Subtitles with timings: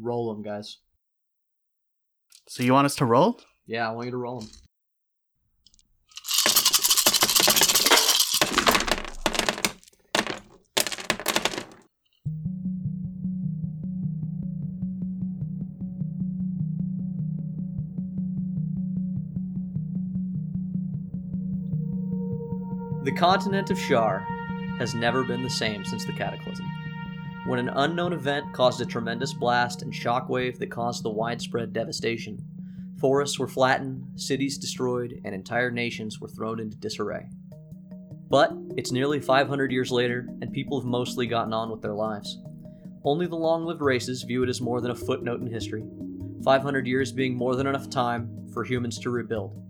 [0.00, 0.78] Roll them, guys.
[2.48, 3.40] So you want us to roll?
[3.66, 4.48] Yeah, I want you to roll them.
[23.02, 24.18] The continent of Shar
[24.78, 26.66] has never been the same since the Cataclysm.
[27.46, 32.44] When an unknown event caused a tremendous blast and shockwave that caused the widespread devastation,
[33.00, 37.28] forests were flattened, cities destroyed, and entire nations were thrown into disarray.
[38.28, 42.36] But it's nearly 500 years later, and people have mostly gotten on with their lives.
[43.04, 45.84] Only the long lived races view it as more than a footnote in history,
[46.42, 49.62] 500 years being more than enough time for humans to rebuild.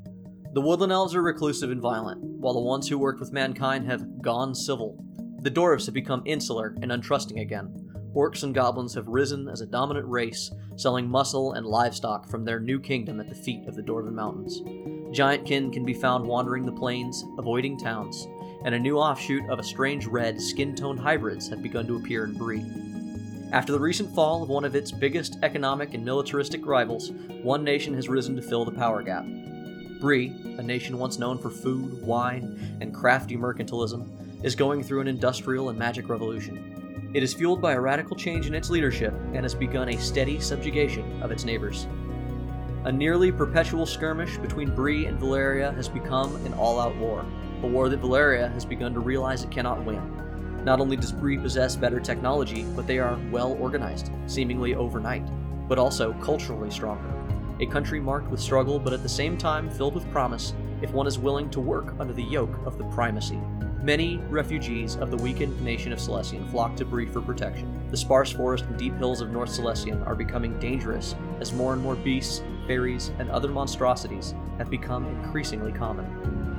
[0.55, 4.23] The woodland elves are reclusive and violent, while the ones who worked with mankind have
[4.23, 5.06] gone civil.
[5.47, 7.89] The dwarves have become insular and untrusting again.
[8.17, 12.59] Orcs and goblins have risen as a dominant race, selling muscle and livestock from their
[12.59, 14.61] new kingdom at the feet of the Dwarven Mountains.
[15.17, 18.27] Giantkin can be found wandering the plains, avoiding towns,
[18.65, 22.25] and a new offshoot of a strange red, skin toned hybrids have begun to appear
[22.25, 22.67] in Bree.
[23.53, 27.13] After the recent fall of one of its biggest economic and militaristic rivals,
[27.45, 29.25] one nation has risen to fill the power gap.
[30.01, 35.09] Bree, a nation once known for food, wine, and crafty mercantilism, is going through an
[35.09, 37.11] industrial and magic revolution.
[37.15, 40.41] It is fueled by a radical change in its leadership and has begun a steady
[40.41, 41.87] subjugation of its neighbors.
[42.85, 47.25] A nearly perpetual skirmish between Bree and Valeria has become an all out war,
[47.63, 50.65] a war that Valeria has begun to realize it cannot win.
[50.65, 55.27] Not only does Bree possess better technology, but they are well organized, seemingly overnight,
[55.69, 57.17] but also culturally stronger
[57.61, 61.07] a country marked with struggle but at the same time filled with promise if one
[61.07, 63.41] is willing to work under the yoke of the primacy.
[63.87, 67.87] Many refugees of the weakened nation of Celestian flock to Bree for protection.
[67.89, 71.81] The sparse forest and deep hills of North Celestian are becoming dangerous as more and
[71.81, 76.05] more beasts, fairies, and other monstrosities have become increasingly common.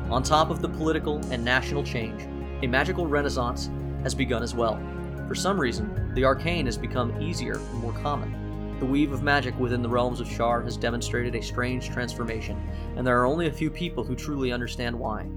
[0.10, 2.22] On top of the political and national change,
[2.64, 3.70] a magical renaissance
[4.04, 4.80] has begun as well.
[5.28, 8.78] For some reason, the arcane has become easier and more common.
[8.80, 12.58] The weave of magic within the realms of Shar has demonstrated a strange transformation,
[12.96, 15.28] and there are only a few people who truly understand why.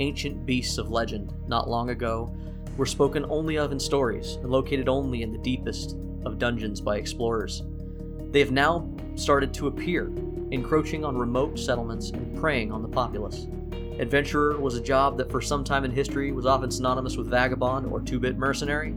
[0.00, 2.34] Ancient beasts of legend, not long ago,
[2.76, 6.96] were spoken only of in stories and located only in the deepest of dungeons by
[6.96, 7.62] explorers.
[8.30, 10.10] They have now started to appear,
[10.50, 13.46] encroaching on remote settlements and preying on the populace.
[14.00, 17.86] Adventurer was a job that for some time in history was often synonymous with vagabond
[17.86, 18.90] or two bit mercenary,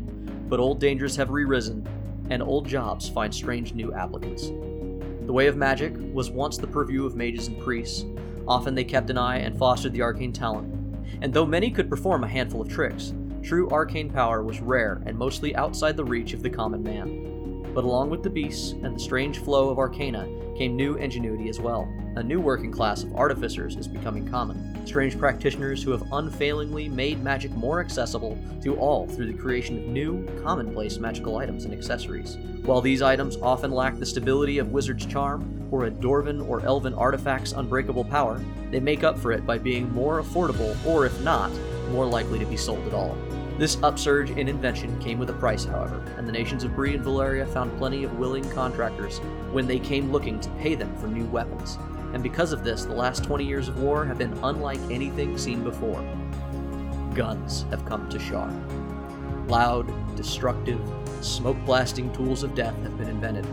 [0.50, 1.88] but old dangers have re risen
[2.32, 4.48] and old jobs find strange new applicants.
[4.48, 8.06] The way of magic was once the purview of mages and priests.
[8.48, 10.74] Often they kept an eye and fostered the arcane talent.
[11.22, 13.14] And though many could perform a handful of tricks,
[13.44, 17.74] true arcane power was rare and mostly outside the reach of the common man.
[17.74, 21.60] But along with the beasts and the strange flow of arcana came new ingenuity as
[21.60, 21.88] well.
[22.16, 24.86] A new working class of artificers is becoming common.
[24.88, 29.84] Strange practitioners who have unfailingly made magic more accessible to all through the creation of
[29.86, 32.38] new, commonplace magical items and accessories.
[32.64, 36.94] While these items often lack the stability of Wizard's charm or a Dwarven or Elven
[36.94, 38.42] artifact's unbreakable power,
[38.72, 41.52] they make up for it by being more affordable or, if not,
[41.92, 43.18] more likely to be sold at all.
[43.58, 47.04] This upsurge in invention came with a price, however, and the nations of Bree and
[47.04, 49.18] Valeria found plenty of willing contractors
[49.52, 51.80] when they came looking to pay them for new weapons.
[52.14, 55.64] And because of this, the last 20 years of war have been unlike anything seen
[55.64, 56.02] before.
[57.16, 58.54] Guns have come to Shar.
[59.48, 60.80] Loud, destructive,
[61.22, 63.48] smoke blasting tools of death have been invented.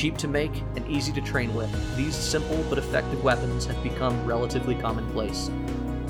[0.00, 4.24] Cheap to make and easy to train with, these simple but effective weapons have become
[4.24, 5.50] relatively commonplace.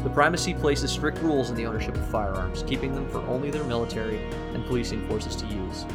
[0.04, 3.64] The primacy places strict rules in the ownership of firearms, keeping them for only their
[3.64, 4.22] military
[4.54, 5.86] and policing forces to use.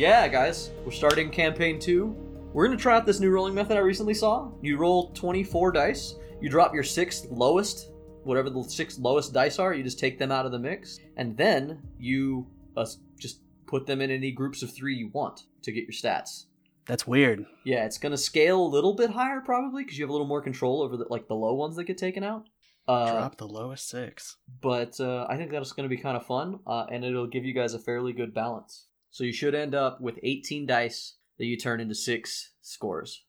[0.00, 2.16] Yeah, guys, we're starting campaign two.
[2.54, 4.50] We're gonna try out this new rolling method I recently saw.
[4.62, 7.90] You roll 24 dice, you drop your sixth lowest,
[8.24, 11.36] whatever the six lowest dice are, you just take them out of the mix, and
[11.36, 12.46] then you
[12.78, 12.86] uh,
[13.18, 16.46] just put them in any groups of three you want to get your stats.
[16.86, 17.44] That's weird.
[17.66, 20.40] Yeah, it's gonna scale a little bit higher probably because you have a little more
[20.40, 22.46] control over the like the low ones that get taken out.
[22.88, 24.38] Uh, Drop the lowest six.
[24.62, 27.44] but uh, I think that's going to be kind of fun, uh, and it'll give
[27.44, 28.86] you guys a fairly good balance.
[29.10, 33.24] So you should end up with 18 dice that you turn into six scores.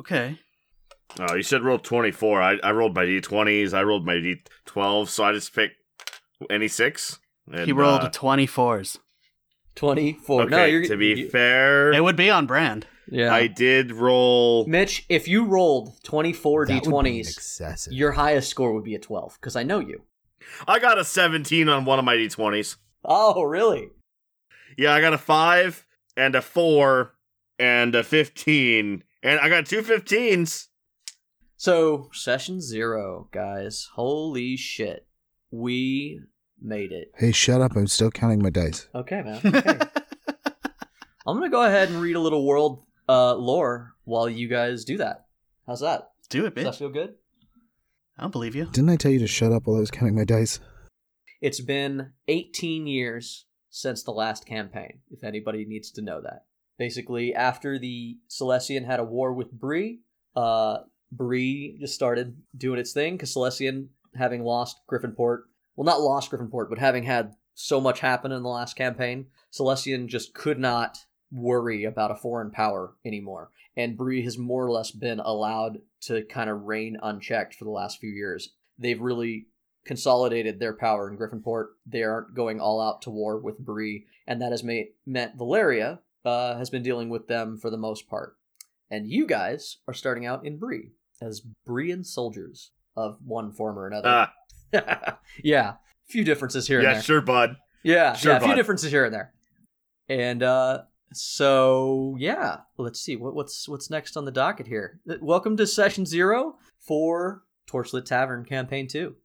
[0.00, 0.38] Okay.
[1.18, 2.42] Oh, you said roll 24.
[2.42, 3.72] I, I rolled my d20s.
[3.74, 5.76] I rolled my d12, so I just picked
[6.50, 7.18] any six.
[7.52, 8.98] And, he rolled uh, 24s.
[9.74, 10.42] 24.
[10.42, 12.86] okay, no, you're to be you- fair, It would be on brand.
[13.10, 13.34] Yeah.
[13.34, 14.66] I did roll.
[14.66, 17.92] Mitch, if you rolled 24 that d20s, excessive.
[17.92, 20.02] your highest score would be a 12 because I know you.
[20.66, 22.76] I got a 17 on one of my d20s.
[23.04, 23.90] Oh, really?
[24.76, 25.86] Yeah, I got a five
[26.16, 27.14] and a four
[27.58, 30.68] and a 15, and I got two 15s.
[31.56, 33.88] So, session zero, guys.
[33.94, 35.06] Holy shit.
[35.50, 36.20] We
[36.60, 37.12] made it.
[37.16, 37.76] Hey, shut up!
[37.76, 38.88] I'm still counting my dice.
[38.94, 39.40] Okay, man.
[39.54, 39.78] Okay.
[41.26, 44.84] I'm going to go ahead and read a little world uh, lore while you guys
[44.84, 45.24] do that.
[45.66, 46.10] How's that?
[46.28, 47.14] Do it, Does that feel good?
[48.18, 48.66] I don't believe you.
[48.66, 50.60] Didn't I tell you to shut up while I was counting my dice?
[51.40, 56.44] It's been 18 years since the last campaign, if anybody needs to know that.
[56.78, 59.98] Basically, after the Celestian had a war with Bree,
[60.36, 60.78] uh,
[61.10, 65.42] Bree just started doing its thing because Celestian, having lost Griffinport,
[65.74, 70.06] well, not lost Griffinport, but having had so much happen in the last campaign, Celestian
[70.06, 70.96] just could not
[71.32, 73.50] worry about a foreign power anymore.
[73.76, 77.72] And Bree has more or less been allowed to kind of reign unchecked for the
[77.72, 78.54] last few years.
[78.78, 79.48] They've really
[79.84, 81.66] consolidated their power in Griffinport.
[81.86, 86.00] They aren't going all out to war with Bree, and that has made, meant Valeria
[86.24, 88.36] uh, has been dealing with them for the most part.
[88.90, 93.86] And you guys are starting out in Bree as Breean soldiers of one form or
[93.86, 94.28] another.
[94.72, 95.76] Ah, yeah, a
[96.08, 97.56] few differences here and yeah, sure, bud.
[97.82, 98.54] Yeah, Sure, yeah, a few bud.
[98.56, 99.32] differences here and there.
[100.08, 100.82] And uh
[101.12, 105.00] so yeah, let's see what, what's what's next on the docket here.
[105.20, 109.16] Welcome to session zero for Torchlit Tavern campaign two.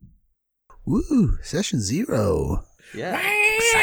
[0.89, 1.37] Woo!
[1.43, 2.65] Session zero.
[2.95, 3.21] Yeah,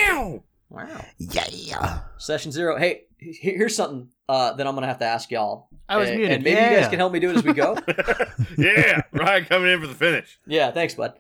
[0.09, 0.43] Wow.
[0.69, 1.05] wow.
[1.19, 2.01] Yeah.
[2.19, 2.77] Session zero.
[2.77, 5.69] Hey, here's something uh, that I'm gonna have to ask y'all.
[5.89, 6.35] I was and, muted.
[6.35, 7.79] and maybe you guys can help me do it as we go.
[8.59, 10.37] yeah, Ryan coming in for the finish.
[10.49, 11.13] yeah, thanks, bud.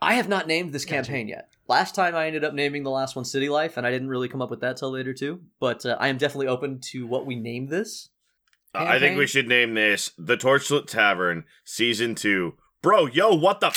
[0.00, 0.94] I have not named this Gotcha.
[0.94, 1.50] campaign yet.
[1.68, 4.28] Last time I ended up naming the last one City Life, and I didn't really
[4.28, 5.42] come up with that till later too.
[5.60, 8.08] But uh, I am definitely open to what we name this.
[8.74, 12.54] Uh, I think we should name this The Torchlit Tavern Season 2.
[12.80, 13.70] Bro, yo, what the?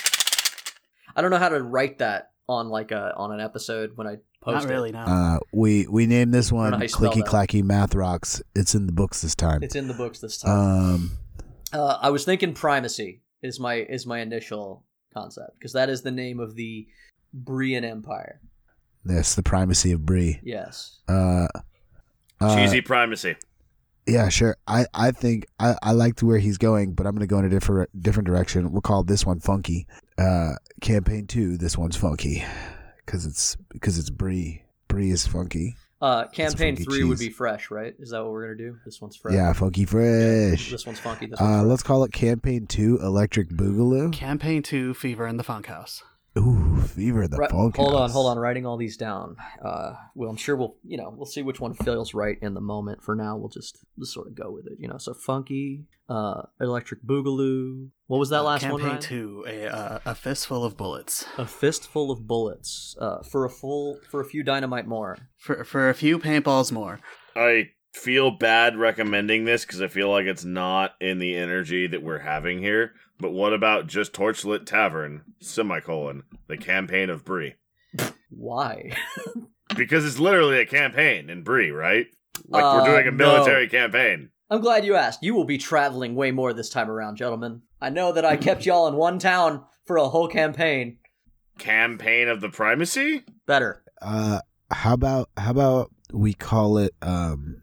[1.11, 4.07] F- I don't know how to write that on like a on an episode when
[4.07, 4.99] I post Not really, no.
[4.99, 7.27] Uh, we we named this one know how you spell Clicky that.
[7.27, 8.41] Clacky Math Rocks.
[8.55, 9.63] It's in the books this time.
[9.63, 10.51] It's in the books this time.
[10.51, 11.11] Um,
[11.73, 16.11] uh, I was thinking primacy is my is my initial concept because that is the
[16.11, 16.87] name of the
[17.43, 18.41] Breean Empire.
[19.05, 20.39] that's the primacy of Bree.
[20.43, 20.99] Yes.
[21.07, 21.47] Uh,
[22.39, 23.35] uh, Cheesy primacy.
[24.07, 24.57] Yeah, sure.
[24.67, 27.49] I, I think I, I liked where he's going, but I'm gonna go in a
[27.49, 28.71] different different direction.
[28.71, 29.87] We'll call this one funky.
[30.21, 31.57] Uh, campaign two.
[31.57, 32.43] This one's funky
[33.05, 34.63] because it's because it's Bree.
[34.87, 35.75] Bree is funky.
[36.01, 37.93] Uh, campaign funky three would be fresh, right?
[37.99, 38.77] Is that what we're gonna do?
[38.85, 39.33] This one's fresh.
[39.35, 40.71] Yeah, funky fresh.
[40.71, 41.27] This one's funky.
[41.27, 41.69] This one's Uh, fresh.
[41.69, 42.97] let's call it campaign two.
[43.01, 44.11] Electric Boogaloo.
[44.11, 46.01] Campaign 2 Fever in the Funkhouse.
[46.37, 47.75] Ooh, fever the Right- funk.
[47.75, 48.39] hold on, hold on.
[48.39, 49.35] Writing all these down.
[49.61, 52.61] Uh, well, I'm sure we'll, you know, we'll see which one feels right in the
[52.61, 53.03] moment.
[53.03, 54.73] For now, we'll just, just sort of go with it.
[54.79, 57.89] You know, so funky, uh, electric boogaloo.
[58.07, 58.79] What was that Uh, last one?
[58.81, 61.25] Campaign 2 a, uh, a fistful of bullets.
[61.37, 62.95] A fistful of bullets.
[62.97, 65.17] Uh, for a full, for a few dynamite more.
[65.37, 66.99] For, for a few paintballs more.
[67.35, 72.03] I feel bad recommending this because I feel like it's not in the energy that
[72.03, 72.93] we're having here.
[73.19, 77.55] But what about just Torchlit Tavern, semicolon, the campaign of Bree?
[78.29, 78.91] Why?
[79.75, 82.07] Because it's literally a campaign in Bree, right?
[82.47, 83.33] Like Uh, we're doing a no.
[83.33, 84.29] military campaign.
[84.49, 85.23] I'm glad you asked.
[85.23, 87.61] You will be traveling way more this time around, gentlemen.
[87.79, 90.97] I know that I kept y'all in one town for a whole campaign.
[91.57, 93.23] Campaign of the primacy?
[93.45, 93.83] Better.
[94.01, 94.39] Uh,
[94.71, 97.61] how about how about we call it um,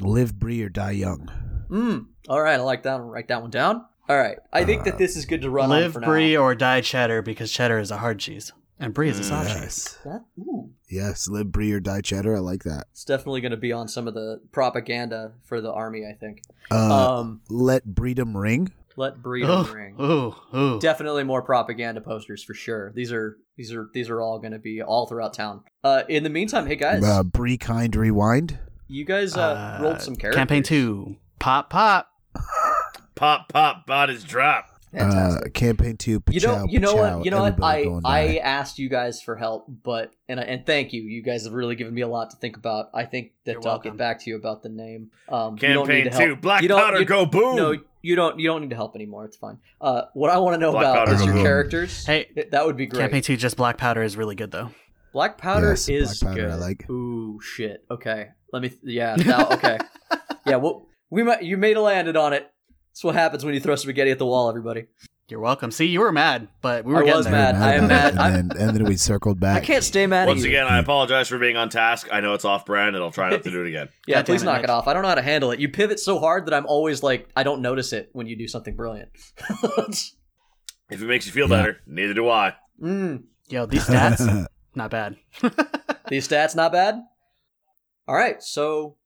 [0.00, 1.30] live Bree or die young.
[1.70, 2.06] Mm.
[2.28, 2.98] All right, I like that.
[3.00, 3.08] one.
[3.08, 3.84] Write that one down.
[4.08, 4.38] All right.
[4.52, 6.40] I think that this is good to run on Live for brie now.
[6.40, 8.52] or die cheddar because cheddar is a hard cheese.
[8.80, 9.60] And brie is a soft cheese.
[9.60, 10.70] Yes, That, ooh.
[10.88, 12.34] yes, live Bree or die cheddar.
[12.36, 12.86] I like that.
[12.92, 16.42] It's definitely going to be on some of the propaganda for the army, I think.
[16.72, 18.72] Uh, um, let breedom ring.
[18.96, 19.96] let breed Ooh, ring.
[20.00, 20.80] ooh, ooh.
[20.80, 22.90] Definitely more propaganda posters for sure.
[22.94, 25.62] These are these are these are all going to be all throughout town.
[25.84, 28.58] Uh, in the meantime, hey guys, Uh, Bree kind rewind.
[28.90, 30.38] You guys uh, rolled some characters.
[30.38, 32.08] Campaign 2 Pop, pop.
[33.14, 34.66] Pop, pop, bodies drop.
[34.92, 35.46] Fantastic.
[35.46, 36.20] Uh, campaign two.
[36.30, 37.62] you know, pachow, you know pachow, what, you know what.
[37.62, 38.36] I I die.
[38.42, 41.02] asked you guys for help, but and I- and thank you.
[41.02, 42.90] You guys have really given me a lot to think about.
[42.92, 43.92] I think that You're I'll welcome.
[43.92, 45.12] get back to you about the name.
[45.28, 46.24] Um, you don't need Campaign to help.
[46.24, 46.36] two.
[46.36, 47.54] Black You powder, you- go boom.
[47.54, 48.40] No, you don't.
[48.40, 49.24] You don't need to help anymore.
[49.26, 49.58] It's fine.
[49.80, 51.42] Uh, what I want to know Black about is your boom.
[51.44, 52.04] characters.
[52.04, 53.00] Hey, that would be great.
[53.00, 54.70] Campaign 2 just black powder is really good though.
[55.12, 56.50] Black powder Yes, is black powder, good.
[56.50, 56.90] I like.
[56.90, 57.84] Ooh, shit.
[57.92, 58.72] Okay, let me.
[58.82, 59.16] Yeah.
[59.16, 59.78] Now, okay.
[60.46, 60.56] yeah.
[60.56, 61.42] Well, we might.
[61.42, 62.50] You made a landed on it.
[62.92, 64.86] That's what happens when you throw spaghetti at the wall, everybody.
[65.28, 65.70] You're welcome.
[65.70, 67.32] See, you were mad, but we were I getting was there.
[67.32, 67.54] mad.
[67.54, 68.34] I am about mad.
[68.34, 69.62] And then, and then we circled back.
[69.62, 70.50] I can't stay mad Once at you.
[70.50, 72.08] again, I apologize for being on task.
[72.10, 73.88] I know it's off brand, and I'll try not to do it again.
[74.08, 74.88] Yeah, God please it, knock it off.
[74.88, 75.60] I don't know how to handle it.
[75.60, 78.48] You pivot so hard that I'm always like, I don't notice it when you do
[78.48, 79.10] something brilliant.
[80.90, 81.56] If it makes you feel Yeah.
[81.62, 82.54] better, neither do I.
[82.82, 85.14] mm, Yo, these stats, not bad.
[86.08, 87.00] these stats not bad.
[88.10, 88.96] All right, so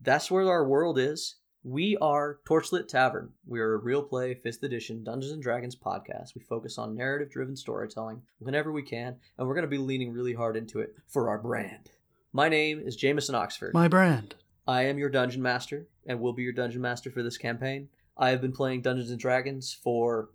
[0.00, 1.36] that's where our world is.
[1.62, 3.30] We are Torchlit Tavern.
[3.46, 6.34] We are a real play fifth edition Dungeons and Dragons podcast.
[6.34, 10.12] We focus on narrative driven storytelling whenever we can, and we're going to be leaning
[10.12, 11.90] really hard into it for our brand.
[12.32, 13.72] My name is Jameson Oxford.
[13.72, 14.34] My brand.
[14.66, 17.90] I am your dungeon master and will be your dungeon master for this campaign.
[18.18, 20.30] I have been playing Dungeons and Dragons for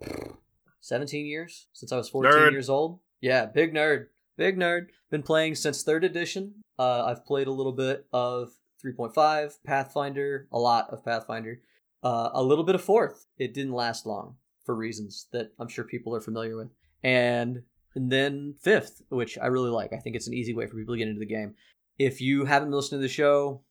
[0.79, 2.51] 17 years since I was 14 Nerd.
[2.53, 2.99] years old.
[3.19, 4.05] Yeah, big nerd.
[4.37, 4.87] Big nerd.
[5.09, 6.55] Been playing since 3rd edition.
[6.79, 8.51] Uh, I've played a little bit of
[8.83, 11.61] 3.5, Pathfinder, a lot of Pathfinder,
[12.03, 13.25] uh, a little bit of 4th.
[13.37, 14.35] It didn't last long
[14.65, 16.69] for reasons that I'm sure people are familiar with.
[17.03, 17.63] And,
[17.95, 19.93] and then 5th, which I really like.
[19.93, 21.55] I think it's an easy way for people to get into the game.
[21.99, 23.63] If you haven't been listening to the show,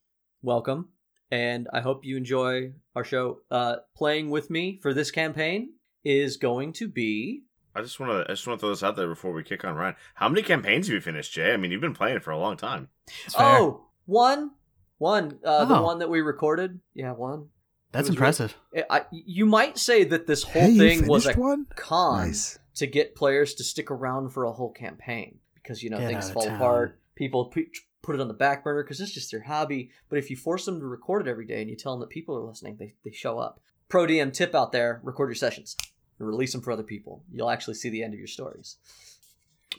[0.43, 0.89] welcome
[1.31, 5.71] and i hope you enjoy our show uh playing with me for this campaign
[6.05, 7.43] is going to be
[7.75, 8.31] I just want to.
[8.31, 9.95] I just want to throw this out there before we kick on Ryan.
[10.15, 11.53] How many campaigns have you finished, Jay?
[11.53, 12.89] I mean, you've been playing for a long time.
[13.27, 13.47] It's fair.
[13.47, 14.51] oh one
[14.99, 15.83] one uh the Oh.
[15.83, 17.49] one that we recorded yeah one
[17.93, 18.57] That's impressive.
[18.75, 21.67] I, I- you might say that this whole hey, thing was a one?
[21.77, 22.59] con Nice.
[22.77, 26.31] to get players to stick around for a whole campaign because you know Get things
[26.31, 26.57] fall town.
[26.57, 27.67] apart people pu-
[28.03, 30.65] put it on the back burner because it's just their hobby but if you force
[30.65, 32.95] them to record it every day and you tell them that people are listening they,
[33.05, 35.77] they show up pro dm tip out there record your sessions
[36.21, 38.77] and release them for other people you'll actually see the end of your stories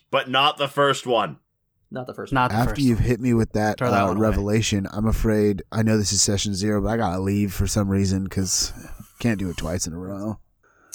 [0.09, 1.37] But not the first one.
[1.89, 2.81] not the first Not the After first.
[2.81, 4.27] you've hit me with that, Throw that uh, one away.
[4.27, 5.61] revelation, I'm afraid.
[5.71, 8.73] I know this is session zero, but I gotta leave for some reason because
[9.19, 10.39] can't do it twice in a row.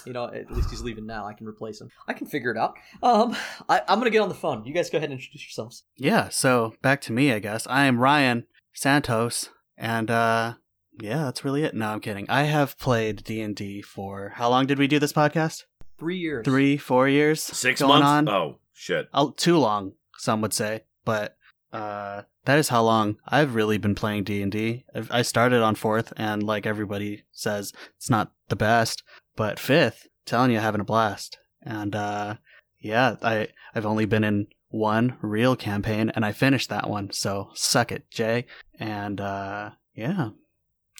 [0.05, 2.57] you know at least he's leaving now i can replace him i can figure it
[2.57, 3.37] out um
[3.69, 6.29] I, i'm gonna get on the phone you guys go ahead and introduce yourselves Yeah,
[6.29, 7.67] so back to me, I guess.
[7.69, 10.55] I am Ryan Santos, and uh
[11.01, 11.75] yeah, that's really it.
[11.75, 12.27] No, I'm kidding.
[12.29, 15.65] I have played D&D for how long did we do this podcast?
[15.99, 17.43] three years Three, four years?
[17.43, 18.29] Six going months.
[18.31, 18.35] on.
[18.35, 19.09] Oh shit.
[19.15, 21.37] Oh, too long, some would say, but
[21.73, 24.85] uh, that is how long I've really been playing D and D.
[25.11, 29.03] I started on fourth, and like everybody says, it's not the best,
[29.37, 31.39] but fifth, telling you, having a blast.
[31.63, 32.37] And uh,
[32.79, 37.11] yeah, I I've only been in one real campaign, and I finished that one.
[37.11, 38.45] So suck it, Jay.
[38.79, 40.31] And uh, yeah,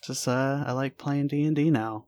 [0.07, 2.05] just uh, I like playing D and D now.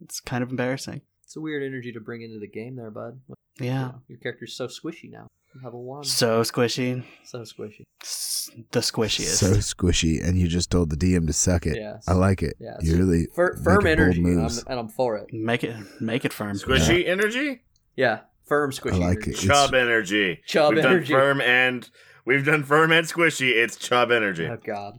[0.00, 1.00] It's kind of embarrassing.
[1.24, 3.34] it's a weird energy to bring into the game there bud You
[3.66, 5.26] Yeah, know, your character's so squishy now
[5.64, 9.36] level one so squishy, so squishy S- the squishiest.
[9.36, 11.76] So squishy, and you just told the DM to suck it.
[11.76, 12.04] Yes.
[12.06, 12.56] I like it.
[12.60, 15.32] Yeah, you really Fir- firm making bold energy, and I'm, and I'm for it.
[15.32, 16.56] Make it make it firm.
[16.56, 17.62] Squishy energy.
[17.96, 19.02] Yeah, firm squishy.
[19.02, 19.30] I like energy.
[19.30, 19.36] it.
[19.36, 20.42] Chub energy.
[20.46, 21.12] Chub we've energy.
[21.14, 21.88] done firm and
[22.26, 23.50] we've done firm and squishy.
[23.50, 24.46] It's chub energy.
[24.46, 24.98] Oh God.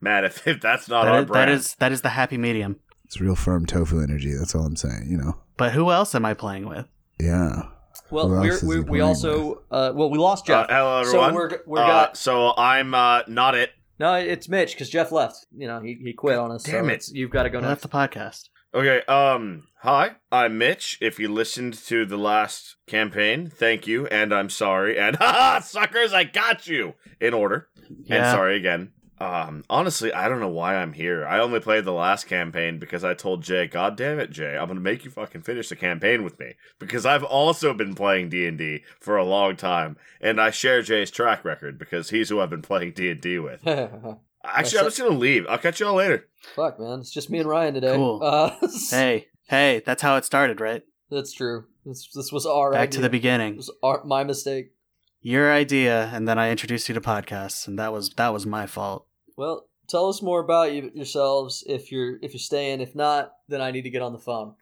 [0.00, 2.80] Matt, if, if that's not That our is, brand, is that is the happy medium.
[3.04, 4.32] It's real firm tofu energy.
[4.34, 5.06] That's all I'm saying.
[5.10, 5.36] You know.
[5.56, 6.86] But who else am I playing with?
[7.20, 7.62] Yeah.
[8.10, 10.70] Well, we're, we we also uh, well we lost uh, Jeff.
[10.70, 11.30] hello everyone.
[11.30, 13.70] so we're we're Uh, got so I'm uh, not it.
[13.98, 15.46] no, it's Mitch because Jeff left.
[15.56, 16.62] You know he, he quit on us.
[16.62, 17.08] Damn so it.
[17.12, 17.68] You've got to go I next.
[17.70, 18.48] left the podcast.
[18.74, 20.98] Okay, um, hi, I'm Mitch.
[21.00, 26.12] If you listened to the last campaign, thank you, and I'm sorry, and haha, suckers,
[26.12, 27.68] I got you in order.
[28.04, 28.16] Yeah.
[28.16, 28.92] And sorry again.
[29.20, 31.26] Um, honestly, I don't know why I'm here.
[31.26, 34.68] I only played the last campaign because I told Jay, God damn it, Jay, I'm
[34.68, 38.46] gonna make you fucking finish the campaign with me because I've also been playing D
[38.46, 42.40] and D for a long time, and I share Jay's track record because he's who
[42.40, 43.66] I've been playing D and D with.
[44.44, 45.46] Actually, I'm just gonna leave.
[45.48, 46.26] I'll catch y'all later.
[46.54, 47.96] Fuck man, it's just me and Ryan today.
[47.96, 48.20] Cool.
[48.22, 48.54] Uh,
[48.90, 50.82] Hey, hey, that's how it started, right?
[51.10, 51.64] that's true.
[51.84, 52.92] This this was our Back idea.
[52.96, 53.56] to the It beginning.
[53.56, 54.72] was our, my mistake.
[55.20, 58.66] Your idea, and then I introduced you to podcasts, and that was that was my
[58.66, 59.06] fault.
[59.38, 62.80] Well, tell us more about you, yourselves if you're if you're staying.
[62.80, 64.54] If not, then I need to get on the phone.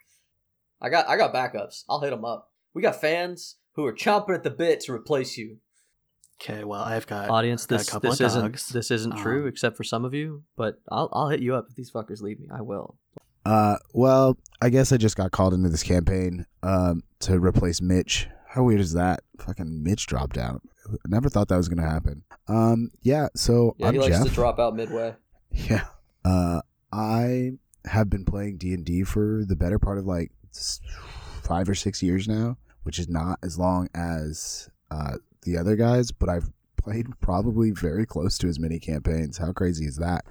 [0.82, 1.84] I got I got backups.
[1.88, 2.50] I'll hit them up.
[2.74, 5.56] We got fans who are chomping at the bit to replace you.
[6.38, 8.68] Okay, well I've got Audience, got this a couple this of isn't dogs.
[8.68, 10.42] this isn't true Um, except for some of you.
[10.56, 12.48] But I'll I'll hit you up if these fuckers leave me.
[12.54, 12.98] I will.
[13.46, 18.28] Uh, well, I guess I just got called into this campaign um, to replace Mitch.
[18.56, 19.20] How weird is that?
[19.38, 20.62] Fucking Mitch dropped out.
[20.88, 22.22] I never thought that was gonna happen.
[22.48, 23.28] Um, yeah.
[23.36, 24.26] So Yeah, I'm he likes Jeff.
[24.26, 25.14] to drop out midway.
[25.50, 25.84] Yeah.
[26.24, 26.60] Uh,
[26.92, 27.52] I
[27.84, 30.32] have been playing D and D for the better part of like
[31.42, 36.12] five or six years now, which is not as long as uh, the other guys,
[36.12, 39.38] but I've played probably very close to as many campaigns.
[39.38, 40.24] How crazy is that?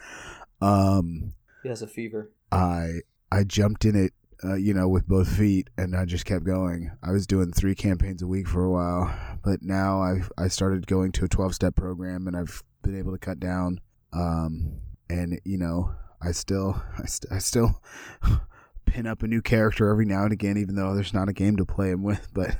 [0.61, 2.31] Um, He has a fever.
[2.51, 3.01] I
[3.31, 4.13] I jumped in it
[4.43, 6.91] uh, you know, with both feet, and I just kept going.
[7.01, 10.87] I was doing three campaigns a week for a while, but now I I started
[10.87, 13.79] going to a twelve step program, and I've been able to cut down.
[14.13, 17.81] Um, and you know, I still I, st- I still
[18.85, 21.57] pin up a new character every now and again, even though there's not a game
[21.57, 22.27] to play him with.
[22.33, 22.57] But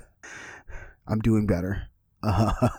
[1.07, 1.83] I'm doing better.
[2.23, 2.69] Uh,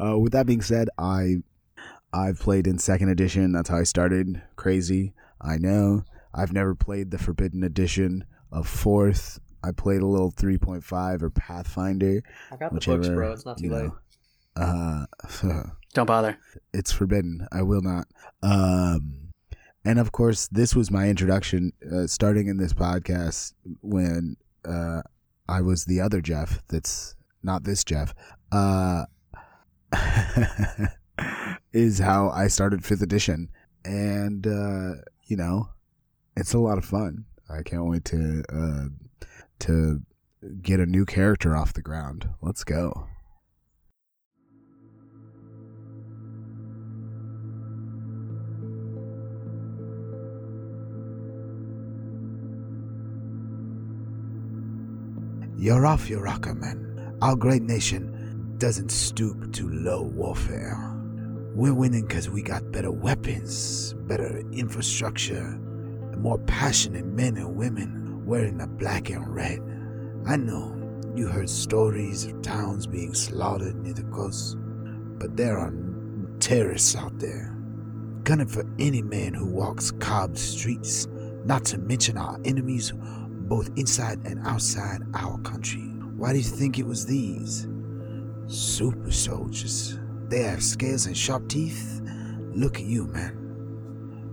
[0.00, 1.36] uh, with that being said, I
[2.12, 3.52] I've played in second edition.
[3.52, 4.42] That's how I started.
[4.56, 6.04] Crazy, I know.
[6.36, 9.40] I've never played the Forbidden Edition of fourth.
[9.64, 12.22] I played a little 3.5 or Pathfinder.
[12.52, 13.32] I got the whichever, books, bro.
[13.32, 13.90] It's not too late.
[14.56, 15.06] know.
[15.42, 15.62] Uh,
[15.94, 16.38] Don't bother.
[16.72, 17.46] it's forbidden.
[17.52, 18.06] I will not.
[18.42, 19.32] Um,
[19.84, 25.02] and of course, this was my introduction, uh, starting in this podcast when uh,
[25.48, 26.62] I was the other Jeff.
[26.68, 28.14] That's not this Jeff.
[28.52, 29.04] Uh,
[31.72, 33.48] is how I started fifth edition,
[33.84, 35.70] and uh, you know,
[36.36, 37.24] it's a lot of fun.
[37.48, 39.26] I can't wait to uh,
[39.60, 40.02] to
[40.62, 42.28] get a new character off the ground.
[42.42, 43.06] Let's go.
[55.58, 57.16] You're off, Uraka, man.
[57.22, 60.76] Our great nation doesn't stoop to low warfare.
[61.54, 65.58] We're winning because we got better weapons, better infrastructure,
[66.16, 69.60] and more passionate men and women wearing the black and red.
[70.26, 70.74] I know
[71.14, 74.56] you heard stories of towns being slaughtered near the coast,
[75.18, 75.72] but there are
[76.40, 77.54] terrorists out there,
[78.24, 81.06] gunning for any man who walks Cobb streets,
[81.44, 82.92] not to mention our enemies
[83.48, 85.82] both inside and outside our country.
[86.16, 87.68] Why do you think it was these?
[88.46, 89.98] Super soldiers.
[90.28, 92.00] They have scales and sharp teeth.
[92.52, 93.45] Look at you, man.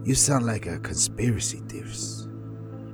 [0.05, 2.27] You sound like a conspiracy theorist.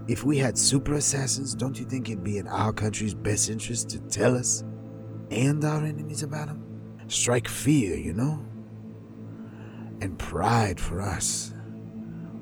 [0.07, 3.89] If we had super assassins, don't you think it'd be in our country's best interest
[3.89, 4.63] to tell us
[5.31, 6.63] and our enemies about them?
[7.07, 8.45] Strike fear, you know?
[10.01, 11.51] And pride for us.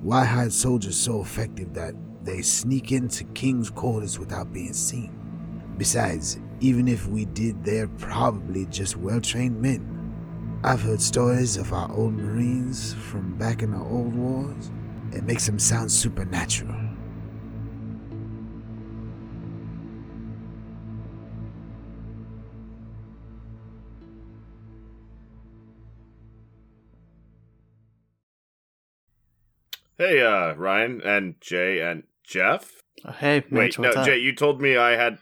[0.01, 5.13] Why hide soldiers so effective that they sneak into king's quarters without being seen?
[5.77, 9.96] Besides, even if we did, they're probably just well trained men.
[10.67, 14.69] I've heard stories of our old Marines from back in the old wars.
[15.13, 16.75] It makes them sound supernatural.
[29.97, 32.81] Hey, uh, Ryan and Jay and Jeff.
[33.05, 34.05] Oh, hey, Wait, Mitch, no, up?
[34.05, 34.17] Jay.
[34.17, 35.17] You told me I had.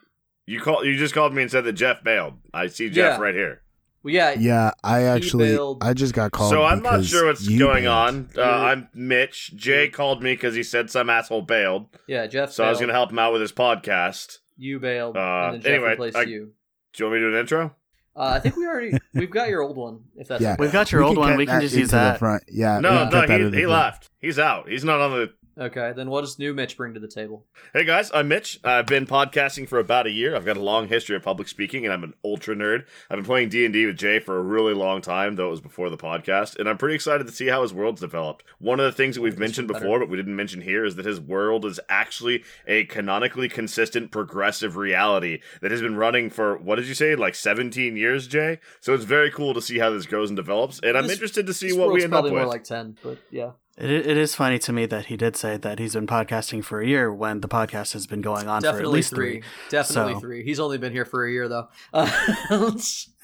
[0.45, 0.86] You called.
[0.86, 2.39] You just called me and said that Jeff bailed.
[2.53, 3.21] I see Jeff Yeah.
[3.23, 3.62] right here.
[4.06, 5.84] Well, yeah, Yeah, I actually, bailed.
[5.84, 6.52] I just got called.
[6.52, 7.88] so I'm not sure what's going bailed.
[7.88, 8.30] on.
[8.38, 9.52] Uh, I'm Mitch.
[9.56, 11.88] Jay called me because he said some asshole bailed.
[12.08, 12.28] yeah.
[12.28, 12.52] Jeff.
[12.52, 14.38] So I was going to help him out with his podcast.
[14.58, 16.52] You bailed, Uh, and then Jeff anyway, replaced I- you.
[16.94, 17.76] Do you want me to do an intro?
[18.15, 20.02] Uh, I think we already we've got your old one.
[20.15, 20.62] If that's Yeah, okay.
[20.62, 21.36] We've got your We old one.
[21.36, 22.20] We can just use into the that.
[22.20, 22.44] Front.
[22.48, 24.10] Yeah, No, no, he, he left.
[24.20, 24.70] He's out.
[24.70, 27.46] He's not on the Okay, then what does new Mitch bring to the table?
[27.72, 28.60] Hey guys, I'm Mitch.
[28.65, 30.36] I've been podcasting for about a year.
[30.36, 32.84] I've got a long history of public speaking, and I'm an ultra nerd.
[33.10, 35.52] I've been playing D and D with Jay for a really long time, though it
[35.52, 38.44] was before the podcast, and I'm pretty excited to see how his world's developed.
[38.60, 41.06] One of the things that we've mentioned before, but we didn't mention here, is that
[41.06, 46.76] his world is actually a canonically consistent, progressive reality that has been running for what
[46.76, 48.60] did you say, like 17 years, Jay?
[48.82, 51.48] So it's very cool to see how this grows and develops, and I'm This- interested
[51.48, 52.41] to see what we end up probably with.
[52.41, 53.52] more like ten, but yeah.
[53.77, 56.79] It, it is funny to me that he did say that he's been podcasting for
[56.79, 59.31] a year when the podcast has been going on for at Definitely least three.
[59.41, 59.43] three.
[59.69, 60.43] Definitely So- three.
[60.45, 61.67] He's only been here for a year though.
[61.93, 62.09] Uh,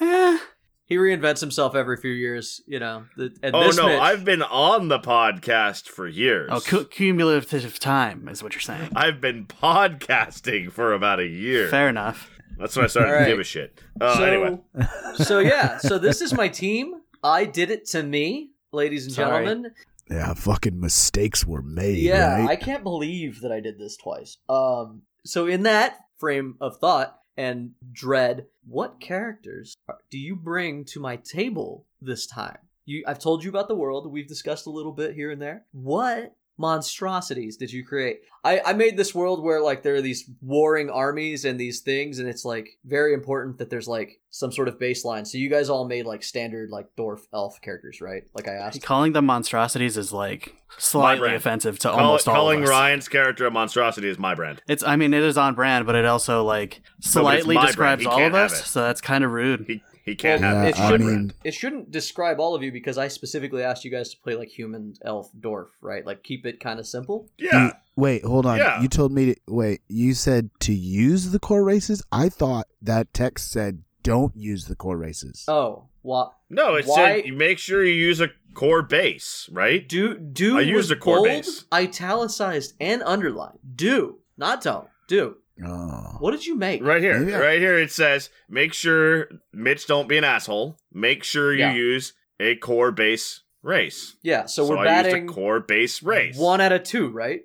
[0.01, 0.37] Eh,
[0.85, 3.05] he reinvents himself every few years, you know.
[3.15, 6.49] The, and Oh this no, Mitch, I've been on the podcast for years.
[6.51, 8.89] oh, cu- cumulative time is what you're saying.
[8.93, 11.69] I've been podcasting for about a year.
[11.69, 12.29] Fair enough.
[12.57, 13.79] That's when I started All to give a shit.
[14.01, 14.59] Uh, so, anyway,
[15.15, 16.95] so yeah, so this is my team.
[17.23, 19.45] I did it to me, ladies and Sorry.
[19.45, 19.71] gentlemen.
[20.12, 22.00] Yeah, fucking mistakes were made.
[22.00, 22.50] Yeah, right?
[22.50, 24.38] I can't believe that I did this twice.
[24.50, 29.74] Um, so in that frame of thought and dread, what characters
[30.10, 32.58] do you bring to my table this time?
[32.86, 34.12] You, I've told you about the world.
[34.12, 35.65] We've discussed a little bit here and there.
[35.71, 38.21] What monstrosities did you create?
[38.43, 42.19] I, I made this world where like there are these warring armies and these things,
[42.19, 45.28] and it's like very important that there's like some sort of baseline.
[45.28, 48.24] So you guys all made like standard like dwarf elf characters, right?
[48.34, 48.82] Like I asked.
[48.82, 51.36] Calling them monstrosities is like slightly brand.
[51.36, 52.69] offensive to Call, almost all calling of us.
[52.69, 54.62] Ryan's character a monstrosity is my brand.
[54.67, 58.34] It's I mean it is on brand, but it also like slightly describes all of
[58.34, 58.65] us, it.
[58.65, 59.65] so that's kind of rude.
[59.67, 60.75] He he can't Well, have Yeah, it.
[60.75, 63.91] it I should mean, it shouldn't describe all of you because I specifically asked you
[63.91, 66.05] guys to play like human, elf, dwarf, right?
[66.05, 67.29] Like keep it kind of simple.
[67.37, 67.73] Yeah.
[67.95, 68.57] Wait, hold on.
[68.57, 68.81] Yeah.
[68.81, 69.81] You told me to wait.
[69.87, 72.01] You said to use the core races.
[72.11, 75.45] I thought that text said don't use the core races.
[75.47, 76.33] Oh, what?
[76.49, 79.87] No, it Why- said make sure you use a core base, right?
[79.87, 81.65] Do do I used was a core bold, base.
[81.71, 83.59] italicized, and underlined.
[83.75, 85.37] Do not don't do.
[85.65, 86.17] Oh.
[86.19, 86.84] What did you make?
[86.84, 87.78] Right here, Maybe I- right here.
[87.78, 90.78] It says make sure Mitch don't be an asshole.
[90.91, 91.74] Make sure you Yeah.
[91.74, 94.15] use a core base race.
[94.24, 96.38] Yeah, so, we're I batting used a core base race.
[96.38, 97.41] one out of two, right?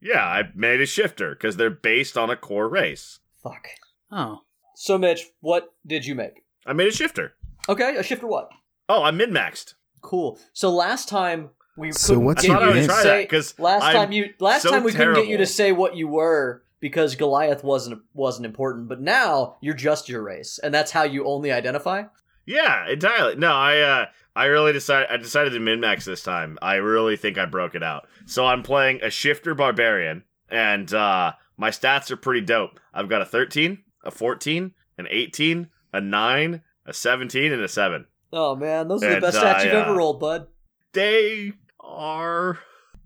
[0.00, 3.20] Yeah, I made a shifter because they're based on a core race.
[3.42, 3.68] Fuck.
[4.10, 4.40] Oh.
[4.74, 6.42] So Mitch, what did you make?
[6.66, 7.34] I made a shifter.
[7.68, 8.48] Okay, a shifter what?
[8.88, 9.74] Oh, I min maxed.
[10.00, 10.38] Cool.
[10.52, 12.86] So last time we So couldn't what's get your I thought I you would to
[12.88, 15.46] try say because last I'm time you last so time we couldn't get you to
[15.46, 20.58] say what you were because Goliath wasn't wasn't important, but now you're just your race,
[20.62, 22.04] and that's how you only identify.
[22.46, 23.36] Yeah, entirely.
[23.36, 26.58] No, I uh I really decided I decided to min max this time.
[26.62, 28.08] I really think I broke it out.
[28.26, 32.80] So I'm playing a shifter barbarian, and uh my stats are pretty dope.
[32.94, 38.06] I've got a 13, a 14, an 18, a 9, a 17, and a 7.
[38.32, 39.80] Oh man, those are the And, best uh, stats you've yeah.
[39.80, 40.46] ever rolled, bud.
[40.92, 42.58] They are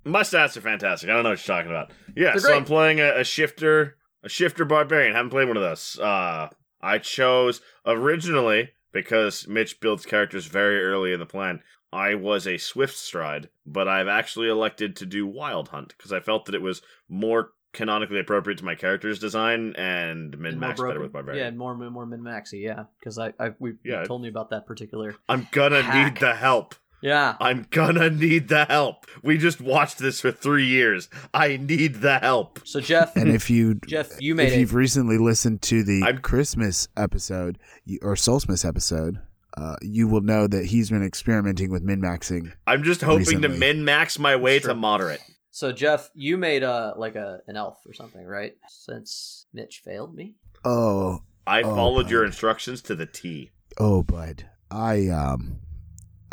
[0.04, 1.08] my stats are fantastic.
[1.08, 1.90] I don't know what you're talking about.
[2.16, 2.54] Yeah, so.
[2.54, 5.14] I'm playing a, a shifter, a shifter barbarian.
[5.14, 5.98] haven't played one of those.
[5.98, 6.48] Uh,
[6.80, 11.60] I chose originally because Mitch builds characters very early in the plan.
[11.92, 16.20] I was a swift stride, but I've actually elected to do wild hunt because I
[16.20, 21.00] felt that it was more canonically appropriate to my character's design and min max better
[21.00, 21.44] with barbarian.
[21.54, 22.58] Yeah, more more min maxy.
[22.58, 24.04] Yeah, because I, I we Yeah.
[24.04, 25.14] told me about that particular.
[25.28, 26.14] I'm gonna Hack.
[26.14, 26.74] need the help.
[27.04, 27.36] Yeah.
[27.38, 29.06] I'm gonna need the help.
[29.22, 31.10] We just watched this for three years.
[31.34, 32.60] I need the help.
[32.64, 34.60] So Jeff, And if you Jeff, you made if it.
[34.60, 39.18] you've recently listened to the I'm- Christmas episode you- or Solstice episode,
[39.56, 42.52] uh, you will know that he's been experimenting with min maxing.
[42.66, 45.20] I'm just hoping to min max my way That's to moderate.
[45.50, 48.54] So Jeff, you made a like a an elf or something, right?
[48.66, 50.36] Since Mitch failed me.
[50.64, 53.50] Oh, I Oh, followed your instructions to the T.
[53.78, 55.58] oh, bud, I um,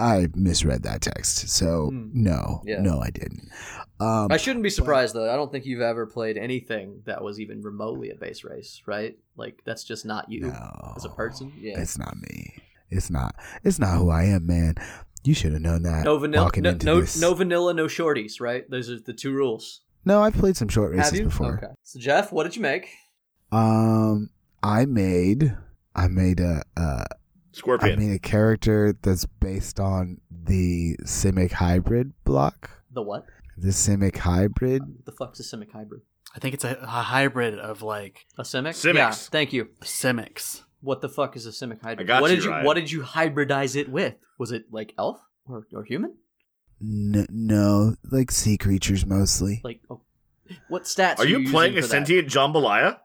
[0.01, 1.49] I misread that text.
[1.49, 2.09] So Hmm.
[2.13, 2.81] no, Yeah.
[2.81, 3.49] no, I didn't.
[3.99, 5.31] Um, I shouldn't be surprised though.
[5.31, 9.15] I don't think you've ever played anything that was even remotely a base race, right?
[9.37, 11.53] Like that's just not you no, as a person.
[11.59, 11.79] Yeah.
[11.79, 12.55] It's not me.
[12.89, 13.35] It's not.
[13.63, 14.75] It's not who I am, man.
[15.23, 16.03] You should have known that.
[16.03, 18.67] No vanilla, no, no, no vanilla, no shorties, right?
[18.71, 19.81] Those are the two rules.
[20.03, 21.57] No, I've played some short races before.
[21.59, 21.67] Okay.
[21.83, 22.89] So Jeff, what did you make?
[23.51, 24.31] Um,
[24.63, 25.55] I made,
[25.95, 26.63] I made a,
[27.67, 32.69] uh, I mean, a character that's based on the Simic hybrid block.
[32.91, 33.25] The what?
[33.57, 34.81] The Simic hybrid.
[35.05, 36.01] The fuck's a simic hybrid?
[36.35, 38.69] I think it's a, a hybrid of like A simic?
[38.69, 38.95] Simics.
[38.95, 39.11] Yeah.
[39.11, 39.69] Thank you.
[39.81, 40.61] Simics.
[40.79, 42.07] What the fuck is a simic hybrid?
[42.09, 42.65] I got what you, did you Ryan.
[42.65, 44.15] What did you hybridize it with?
[44.39, 46.15] Was it like elf or, or human?
[46.81, 49.61] N- no, like sea creatures mostly.
[49.63, 50.01] Like, oh,
[50.69, 51.19] what stats?
[51.19, 51.89] Are you using playing a for that?
[51.89, 52.97] sentient jambalaya?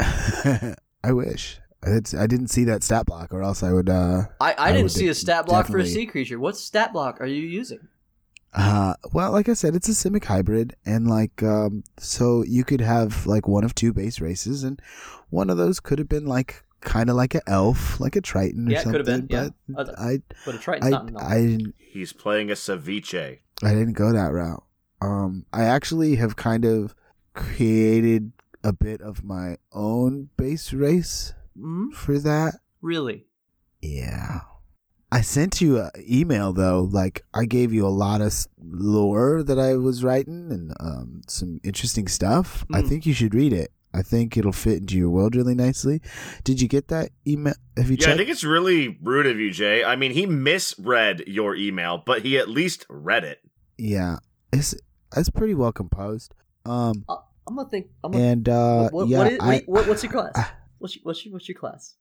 [0.00, 1.58] I wish.
[1.82, 3.88] It's, I didn't see that stat block, or else I would.
[3.88, 6.38] uh I, I, I didn't would see a stat block for a sea creature.
[6.38, 7.88] What stat block are you using?
[8.52, 12.80] Uh, well, like I said, it's a Simic hybrid, and like, um, so you could
[12.80, 14.80] have like one of two base races, and
[15.30, 18.68] one of those could have been like kind of like an elf, like a Triton
[18.68, 19.12] or Yeah, it could something.
[19.12, 19.48] have been, yeah.
[19.68, 21.24] But I, But a Triton's I, not an elf.
[21.30, 23.38] I didn't, He's playing a ceviche.
[23.62, 24.64] I didn't go that route.
[25.00, 26.94] Um, I actually have kind of
[27.34, 28.32] created
[28.64, 32.54] a bit of my own base race Mm, for that.
[32.82, 33.26] really?
[33.82, 34.40] Yeah.
[35.12, 36.82] I sent you an email though.
[36.90, 41.60] Like I gave you a lot of lore that I was writing and um, some
[41.64, 42.64] interesting stuff.
[42.72, 42.88] I Mm.
[42.88, 43.72] think you should read it.
[43.92, 46.00] I think it'll fit into your world really nicely.
[46.44, 47.54] Did you get that email?
[47.76, 49.82] Have you Yeah, I think it's really rude of you, Jay.
[49.82, 53.40] I mean, he misread your email, but he at least read it.
[53.78, 54.18] yeah,
[54.52, 54.74] it's
[55.16, 56.34] it's pretty well composed.
[56.64, 57.16] Um, Uh,
[57.48, 57.88] I'm gonna think.
[58.04, 60.30] I'm gonna, and uh, what, what, yeah, what is, I, what, what's your class?
[60.36, 61.94] I- What's your, what's your what's your class?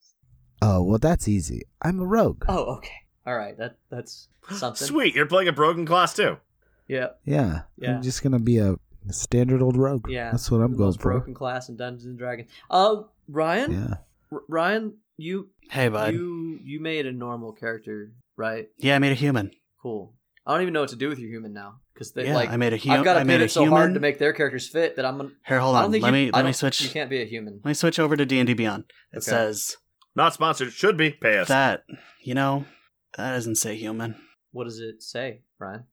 [0.62, 1.62] oh well, that's easy.
[1.82, 2.44] I'm a rogue.
[2.48, 2.96] Oh, okay.
[3.28, 3.56] All right.
[3.58, 4.88] That that's something.
[4.88, 6.38] Sweet, you're playing a broken class too.
[6.88, 7.10] Yeah.
[7.24, 7.96] Yeah, Yeah.
[7.98, 8.76] I'm just gonna be a
[9.12, 10.10] standard old rogue.
[10.10, 10.32] Yeah.
[10.32, 11.12] that's what I'm the going for.
[11.12, 12.50] broken class in Dungeons and Dragons.
[12.72, 13.72] Um, Ryan.
[13.72, 13.94] Yeah.
[14.32, 16.14] R- Ryan, you Hey, bud.
[16.14, 18.70] you you made a normal character, right?
[18.78, 19.52] Yeah, I made a human.
[19.82, 20.14] Cool.
[20.46, 22.50] I don't even know what to do with your human now because they yeah, like
[22.50, 23.00] I made a human.
[23.00, 23.78] I've got to made a so human.
[23.78, 25.32] hard to make their characters fit that I'm gonna.
[25.46, 25.84] Here, hold I on.
[25.86, 26.82] don't think Let you, me I let me don't- switch.
[26.82, 27.56] You can't be a human.
[27.64, 28.86] Let me switch over to D and D Beyond.
[29.12, 29.26] It Okay.
[29.26, 29.76] says
[30.16, 30.72] Not sponsored.
[30.72, 31.12] Should be.
[31.12, 31.50] Pay us.
[31.50, 31.84] that
[32.24, 32.64] you know
[33.18, 34.16] that doesn't say human.
[34.52, 35.84] What does it say, Ryan?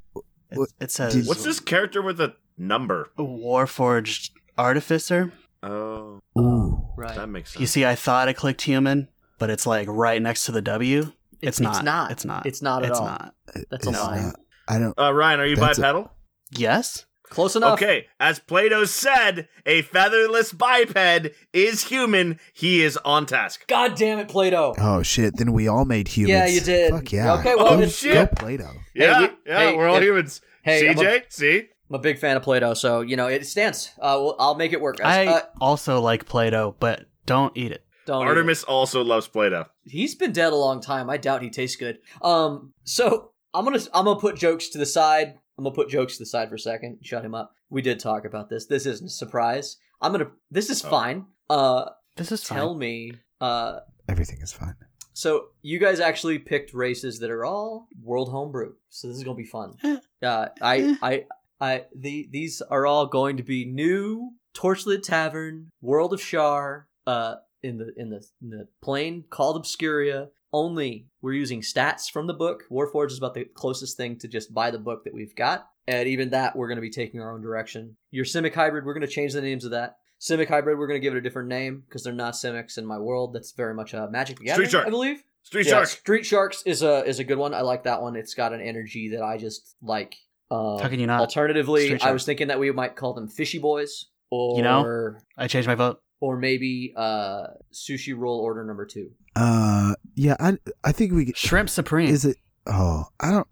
[0.51, 3.11] It, it says What's this character with a number?
[3.19, 5.33] Warforged artificer.
[5.63, 6.89] Oh, Ooh.
[6.97, 7.17] Right.
[7.17, 7.61] that makes sense.
[7.61, 11.13] You see, I thought I clicked human, but it's like right next to the W.
[11.43, 11.77] It's, not.
[11.77, 12.11] It's not.
[12.13, 12.47] It's not.
[12.47, 13.07] It's not at it's all.
[13.07, 13.35] not.
[13.71, 14.21] That's a lie.
[14.23, 14.37] not-
[14.69, 14.99] I don't.
[14.99, 16.11] uh, Ryan, are you That's a- bipedal?
[16.51, 17.05] Yes.
[17.29, 17.73] Close enough.
[17.75, 22.39] Okay, as Plato said, a featherless biped is human.
[22.53, 23.67] He is on task.
[23.67, 24.75] God damn it, Plato.
[24.79, 25.37] Oh shit!
[25.37, 26.31] Then we all made humans.
[26.31, 26.93] Yeah, you did.
[26.93, 27.35] Fuck yeah.
[27.35, 28.13] Okay, well, Oh, shit.
[28.13, 28.71] Go Plato.
[28.95, 30.41] Yeah, we- yeah, hey, we're all if- humans.
[30.63, 31.59] hey, I'm a- CJ, see?
[31.91, 33.91] I'm a big fan of Plato, so you know it stands.
[33.99, 35.01] Uh, well, I'll make it work.
[35.05, 37.83] I Uh, also like Play-Doh, but don't eat it.
[38.07, 38.29] don't eat it.
[38.29, 39.67] Artemis also loves Play-Doh.
[39.85, 41.11] He's been dead a long time.
[41.11, 41.99] I doubt he tastes good.
[42.23, 45.39] Um, so I'm gonna I'm gonna put jokes to the side.
[45.59, 46.99] I'm gonna put jokes to the side for a second.
[47.03, 47.53] Shut him up.
[47.71, 48.67] We did talk about this.
[48.67, 49.77] This isn't a surprise.
[50.01, 50.31] I'm gonna.
[50.51, 50.91] This is Oh.
[50.91, 51.27] fine.
[51.49, 52.79] Uh, This is tell fine.
[52.79, 53.13] me.
[53.41, 54.75] Uh, Everything is fine.
[55.15, 58.75] so you guys actually picked races that are all world homebrew.
[58.91, 59.75] So this is gonna be fun.
[60.23, 61.25] Uh, I I
[61.61, 67.37] I the these are all going to be new Torchlit Tavern, World of Shar, uh,
[67.63, 70.29] in the in the in the plane called Obscuria.
[70.57, 72.63] Only we're using stats from the book.
[72.73, 76.09] Warforged is about the closest thing to just buy the book that we've got, and
[76.09, 77.97] even that we're going to be taking our own direction.
[78.11, 79.97] Your Simic Hybrid, we're going to change the names of that.
[80.19, 82.87] Simic Hybrid, we're going to give it a different name because they're not Simics in
[82.87, 83.35] my world.
[83.35, 84.87] That's very much a Magic the Gathering, Shark.
[84.87, 85.23] I believe.
[85.43, 85.89] Street Yeah, Shark.
[85.89, 87.53] Street Sharks is a is a good one.
[87.53, 88.17] I like that one.
[88.17, 90.15] It's got an energy that I just like.
[90.51, 91.21] Um, How can you not?
[91.21, 92.13] Alternatively, Street I Sharks.
[92.15, 95.15] was thinking that we might call them Fishy Boys, or You know?
[95.37, 96.01] I changed my vote.
[96.21, 99.11] or maybe uh, Sushi Roll Order Number Two.
[99.37, 100.35] Uh, yeah.
[100.41, 102.09] I I think we could- Shrimp Supreme.
[102.11, 102.37] is it.
[102.67, 103.47] Oh, I don't.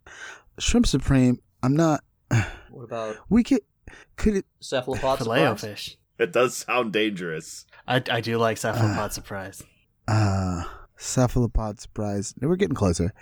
[0.59, 1.39] Shrimp Supreme.
[1.63, 2.03] I'm not.
[2.71, 3.61] What about We could.
[4.17, 4.47] Could it?
[4.61, 5.61] Cephalopod Filet Surprise?
[5.61, 5.99] fish.
[6.19, 7.67] It does sound dangerous.
[7.87, 9.63] I, I do like cephalopod surprise.
[10.09, 10.65] Uh,
[10.97, 12.35] cephalopod surprise.
[12.41, 13.13] We're getting closer.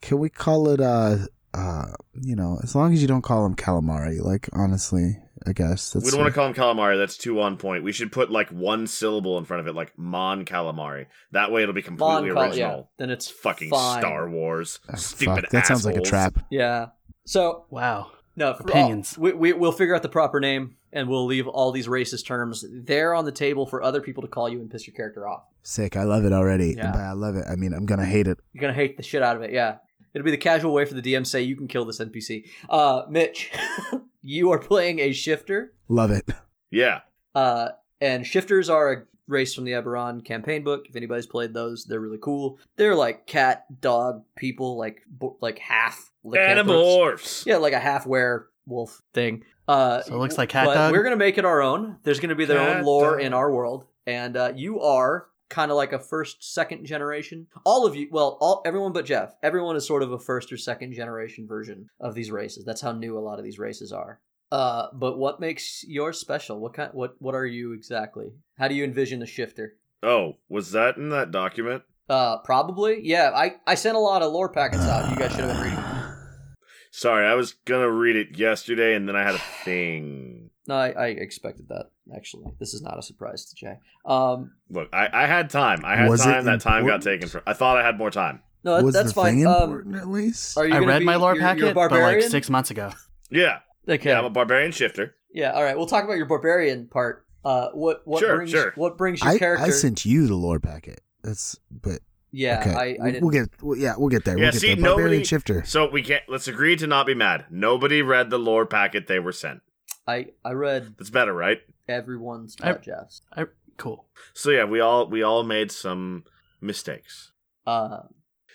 [0.00, 0.80] Can we call it?
[0.80, 1.18] Uh,
[1.54, 1.86] uh,
[2.20, 4.20] you know, as long as you don't call them calamari.
[4.20, 6.04] Like honestly, I guess that's.
[6.04, 6.96] we don't want to call him calamari.
[6.96, 7.82] That's too on point.
[7.84, 11.06] We should put like one syllable in front of it, like mon calamari.
[11.32, 12.76] That way, it'll be completely Mon Call- original.
[12.78, 14.00] yeah, then it's Fucking fine.
[14.00, 14.78] Star Wars.
[14.90, 15.42] Ah, Stupid.
[15.42, 16.38] fuck, that sounds like a trap.
[16.50, 16.86] Yeah.
[17.26, 18.12] So Wow.
[18.36, 19.18] no for- Opinions.
[19.18, 22.64] we, we we'll figure out the proper name and we'll leave all these racist terms
[22.72, 25.42] there on the table for other people to call you and piss your character off.
[25.62, 25.96] Sick.
[25.96, 26.74] I love it already.
[26.76, 26.84] Yeah.
[26.86, 28.38] And by I love it, I mean I'm gonna hate it.
[28.52, 29.52] You're gonna hate the shit out of it.
[29.52, 29.76] Yeah,
[30.16, 32.48] it'll be the casual way for the DM to say you can kill this NPC.
[32.70, 33.52] Uh, Mitch,
[34.22, 35.74] you are playing a shifter.
[35.88, 36.24] Love it.
[36.70, 37.00] Yeah.
[37.34, 37.68] Uh,
[38.00, 40.86] and shifters are a race from the Eberron campaign book.
[40.88, 42.58] If anybody's played those, they're really cool.
[42.76, 46.70] They're like cat, dog, people, like bo- like half lycanthropes.
[46.70, 47.46] Animorphs.
[47.46, 49.44] Yeah, like a half werewolf thing.
[49.68, 50.92] Uh, So it looks like cat but dog?
[50.92, 51.96] We're gonna make it our own.
[52.04, 53.20] There's gonna be their Cat own lore dog.
[53.20, 57.46] in our world, and uh, you are kind of like a first, second generation.
[57.64, 59.34] All of you, well, all everyone but Jeff.
[59.42, 62.64] Everyone is sort of a first or second generation version of these races.
[62.64, 64.20] That's how new a lot of these races are.
[64.52, 66.60] Uh, but what makes yours special?
[66.60, 66.90] What kind?
[66.92, 68.32] What What are you exactly?
[68.58, 69.76] How do you envision the shifter?
[70.02, 71.82] Oh, was that in that document?
[72.08, 73.00] Uh, probably.
[73.02, 75.10] Yeah, I I sent a lot of lore packets out.
[75.10, 75.85] You guys should have been reading.
[77.02, 77.10] Them.
[77.10, 80.50] Sorry, I was gonna read it yesterday, and then I had a thing.
[80.68, 81.86] No, I, I expected that.
[82.14, 83.74] Actually, this is not a surprise to Jay.
[84.04, 85.82] Um, Look, I, I had time.
[85.84, 86.44] I had Was it time.
[86.44, 87.02] That time got important?
[87.04, 87.42] taken from.
[87.46, 88.40] I thought I had more time.
[88.64, 89.46] no, that- Was that's the thing fine.
[89.46, 90.56] Um, important at least?
[90.58, 92.30] are you I gonna read be- my lore you're- you're a packet, but like barbarian?
[92.30, 92.90] six months ago.
[93.30, 94.10] Yeah, Okay.
[94.10, 94.18] yeah.
[94.18, 95.14] I'm a barbarian shifter.
[95.32, 95.76] Yeah, all right.
[95.76, 97.24] We'll talk about your barbarian part.
[97.44, 98.72] Uh, what what Sure, brings sure.
[98.76, 99.64] what brings your I, character?
[99.66, 101.00] I sent you the lore packet.
[101.22, 102.00] That's but
[102.32, 102.70] yeah, okay.
[102.74, 103.22] I, I we'll, didn't.
[103.22, 104.36] we'll get well, yeah we'll get there.
[104.38, 104.84] Yeah, we'll get see, there.
[104.84, 105.64] Barbarian nobody- shifter.
[105.64, 106.22] So we can't.
[106.28, 107.46] Let's agree to not be mad.
[107.50, 109.62] Nobody read the lore packet they were sent.
[110.06, 111.58] I I read That's better, right?
[111.88, 113.22] everyone's I- but Jeff's.
[113.36, 113.44] I,
[113.76, 114.06] cool.
[114.34, 116.24] So yeah, we all we all made some
[116.60, 117.32] mistakes.
[117.66, 118.02] Uh,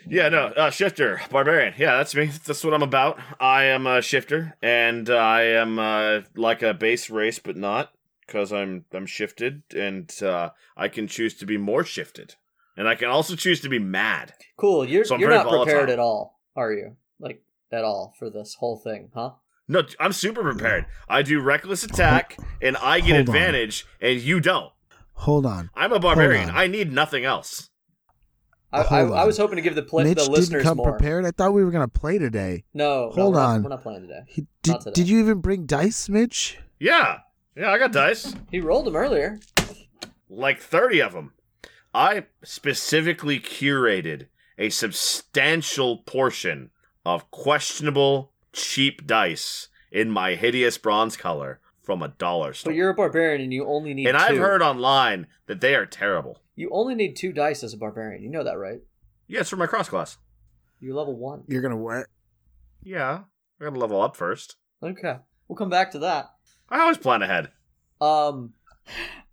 [0.07, 1.75] Yeah, no, uh, shifter, barbarian.
[1.77, 2.25] Yeah, that's me.
[2.45, 3.19] That's what I'm about.
[3.39, 7.91] I am a shifter, and I am uh, like a base race, but not
[8.25, 12.35] because I'm I'm shifted, and uh, I can choose to be more shifted,
[12.77, 14.33] and I can also choose to be mad.
[14.57, 14.85] cool.
[14.87, 16.95] You're So I'm you're very not prepared at all, are you?
[17.19, 19.31] Like at all for this whole thing, huh?
[19.67, 20.85] No, I'm super prepared.
[21.07, 23.35] I do reckless attack, and I get Hold on.
[23.35, 24.71] advantage, and you don't.
[25.13, 25.69] Hold on.
[25.75, 26.49] I'm a barbarian.
[26.49, 27.69] I need nothing else.
[28.73, 30.91] I, I, I was hoping to give the play, Mitch the didn't come more.
[30.93, 31.25] prepared.
[31.25, 32.63] I thought we were gonna play today.
[32.73, 33.63] No, no, Hold we're not- on.
[33.63, 34.21] we're not playing today.
[34.27, 34.93] He, did, Not today.
[34.93, 36.57] did you even bring dice, Mitch?
[36.79, 37.19] Yeah,
[37.55, 38.33] yeah, I got dice.
[38.49, 39.39] He rolled them earlier.
[40.29, 41.33] like 30 of them.
[41.93, 44.27] I specifically curated
[44.57, 46.71] a substantial portion
[47.05, 52.71] of questionable, cheap dice in my hideous bronze color from a dollar store.
[52.71, 54.23] But you're a barbarian and you only need and two.
[54.23, 56.39] I've heard online that they are terrible.
[56.55, 58.21] you only need two dice as a barbarian.
[58.23, 58.79] You know that, right?
[59.27, 60.17] Yeah, it's for my cross class.
[60.79, 61.43] You're level one.
[61.47, 62.05] You're gonna what?
[62.83, 63.21] Yeah,
[63.59, 64.55] I gotta level up first.
[64.83, 66.31] Okay, we'll come back to that.
[66.69, 67.49] I always plan ahead.
[67.99, 68.53] Um,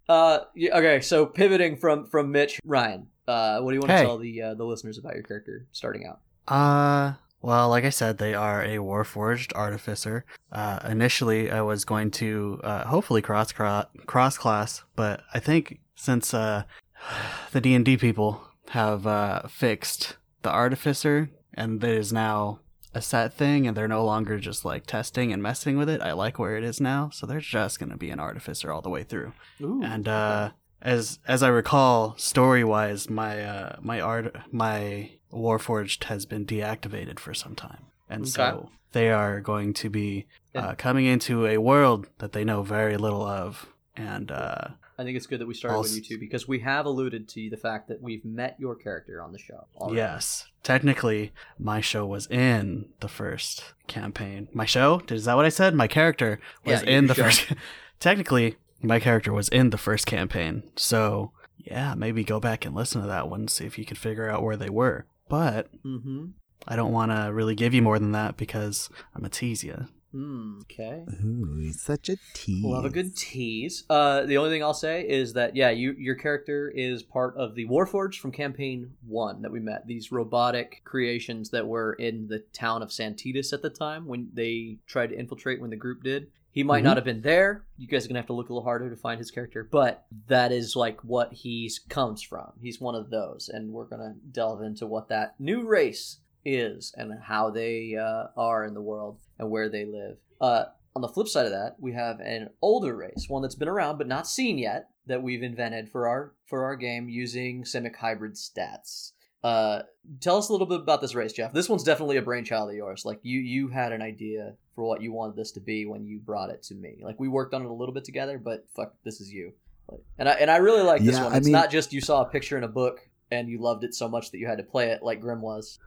[0.09, 1.01] uh, okay.
[1.01, 4.55] So pivoting from from Mitch, Ryan, uh, what do you want to tell the uh,
[4.55, 6.21] the listeners about your character starting out?
[6.47, 10.25] Uh, Well, like I said, they are a Warforged artificer.
[10.51, 16.35] Uh, initially, I was going to uh, hopefully cross cross class, but I think since
[16.35, 16.65] uh,
[17.53, 22.61] the D and D people have uh, fixed the artificer, and it is now
[22.99, 26.01] a set thing, and they're no longer just like testing and messing with it.
[26.03, 28.83] I like where it is now, so they're just going to be an artificer all
[28.83, 29.33] the way through.
[29.63, 30.51] Ooh, And uh,
[30.83, 37.19] as as I recall, story wise, my uh, my art my Warforged has been deactivated
[37.19, 38.31] for some time, and Okay.
[38.31, 42.97] so they are going to be uh, coming into a world that they know very
[42.97, 46.09] little of, and uh, I think it's good that we started with I'll you s-
[46.09, 49.39] two because we have alluded to the fact that we've met your character on the
[49.39, 49.67] show.
[49.77, 49.97] already.
[49.99, 54.49] yes, technically, my show was in the first campaign.
[54.53, 55.75] My show is that what I said?
[55.75, 57.23] My character was Yeah, in the show.
[57.25, 57.53] first.
[58.01, 63.01] technically, my character was in the first campaign, so yeah, maybe go back and listen
[63.03, 65.07] to that one, see if you can figure out where they were.
[65.29, 66.27] But Mm-hmm.
[66.67, 69.87] I don't want to really give you more than that because I'm a tease you.
[70.15, 71.05] Mm, okay.
[71.25, 72.65] Ooh, he's such a tease.
[72.65, 73.85] Love a good tease.
[73.91, 77.55] Uh, the only thing I'll say is that yeah, you your character is part of
[77.55, 79.87] the Warforged from campaign one that we met.
[79.87, 84.79] These robotic creations that were in the town of Santitas at the time when they
[84.87, 86.29] tried to infiltrate when the group did.
[86.51, 86.85] He might Mhm.
[86.85, 87.65] not have been there.
[87.77, 90.07] You guys are gonna have to look a little harder to find his character, but
[90.29, 92.53] that is like what he comes from.
[92.61, 96.19] He's one of those, and we're gonna delve into what that new race
[96.57, 100.17] is and how they uh, are in the world and where they live.
[100.41, 100.65] Uh,
[100.97, 103.99] on the flip side of that, we have an older race, one that's been around
[103.99, 108.35] but not seen yet, that we've invented for our for our game using Simic hybrid
[108.35, 109.13] stats.
[109.45, 109.83] Uh,
[110.21, 111.53] tell us a little bit about this race, Jeff.
[111.53, 113.05] This one's definitely a brainchild of yours.
[113.05, 116.19] Like you, you had an idea for what you wanted this to be when you
[116.19, 116.97] brought it to me.
[117.03, 119.53] Like we worked on it a little bit together, but fuck, this is you.
[119.89, 121.33] Like, and I and I really like this Yeah, one.
[121.33, 123.85] I It's mean- not just you saw a picture in a book and you loved
[123.85, 125.79] it so much that you had to play it like Grim was.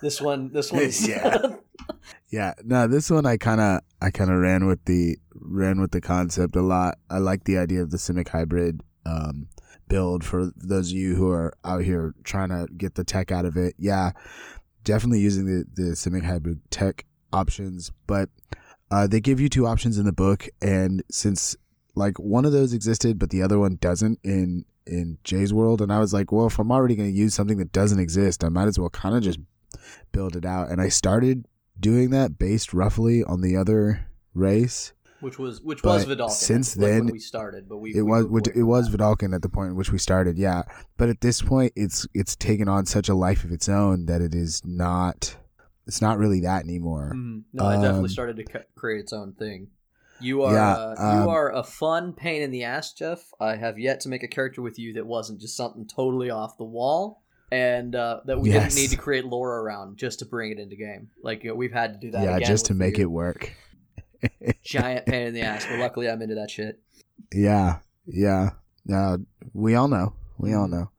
[0.00, 1.56] This one, this one, Yeah.
[2.30, 5.92] Yeah, no, this one I kind of I kind of ran with the ran with
[5.92, 6.98] the concept a lot.
[7.08, 9.48] I like the idea of the Simic hybrid um,
[9.88, 13.46] build for those of you who are out here trying to get the tech out
[13.46, 13.74] of it.
[13.78, 14.10] Yeah,
[14.84, 18.28] definitely using the the Simic hybrid tech options, but
[18.90, 21.56] uh, they give you two options in the book, and since
[21.94, 25.92] like one of those existed, but the other one doesn't in in Jay's world, and
[25.92, 28.48] I was like, well, if I'm already going to use something that doesn't exist, I
[28.48, 29.38] might as well kind of just
[30.12, 30.70] build it out.
[30.70, 31.46] And I started
[31.78, 34.92] doing that based roughly on the other race.
[35.20, 36.30] which was which was But Vedalken.
[36.30, 38.88] since then, we started, but we It we was which- it was.
[38.88, 40.62] Vedalken at the point in which we started, yeah.
[40.96, 44.20] But at this point, it's it's taken on such a life of its own that
[44.20, 45.36] it is not.
[45.88, 47.12] It's not really that anymore.
[47.16, 47.44] Mhm.
[47.52, 48.44] No, it definitely Um, started to
[48.76, 49.68] create its own thing.
[50.20, 53.32] You are Yeah, uh, um, you are a fun pain in the ass, Jeff.
[53.40, 56.58] I have yet to make a character with you that wasn't just something totally off
[56.58, 58.74] the wall, and uh, that we Yes.
[58.74, 61.10] didn't need to create lore around just to bring it into game.
[61.22, 62.22] Like you know, we've had to do that.
[62.22, 63.04] Yeah, again just to make you.
[63.04, 63.52] it work.
[64.64, 65.66] giant pain in the ass.
[65.68, 66.80] But luckily, I'm into that shit.
[67.32, 68.50] Yeah, yeah.
[68.92, 69.18] Uh,
[69.52, 70.14] we all know.
[70.38, 70.70] We all Mhm.
[70.72, 70.90] know.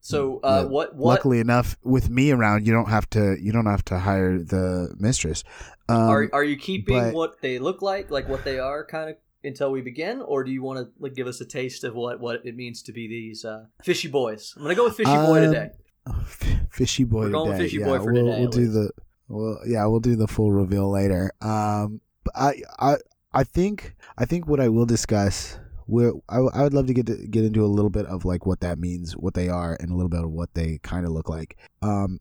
[0.00, 0.68] So uh, Yeah.
[0.70, 3.36] what what Luckily enough, with me around, you don't have to.
[3.40, 5.44] You don't have to hire the mistress.
[5.88, 9.10] Um, are are you keeping but- what they look like, like what they are, kind
[9.10, 11.94] of until we begin, or do you want to like give us a taste of
[11.94, 14.54] what what it means to be these uh, fishy boys?
[14.56, 15.70] I'm gonna go with fishy boy Um, today.
[16.70, 17.64] fishy boy We're going today.
[17.64, 18.72] fishy yeah, boy for we'll, today, We'll do least.
[18.74, 18.90] the
[19.28, 21.30] well, yeah, we'll do the full reveal later.
[21.42, 22.96] Um, but I, I,
[23.32, 25.58] I think, I think what I will discuss.
[25.86, 28.44] Where I, I would love to get to, get into a little bit of like
[28.44, 31.12] what that means, what they are, and a little bit of what they kind of
[31.12, 31.56] look like.
[31.80, 32.20] Um,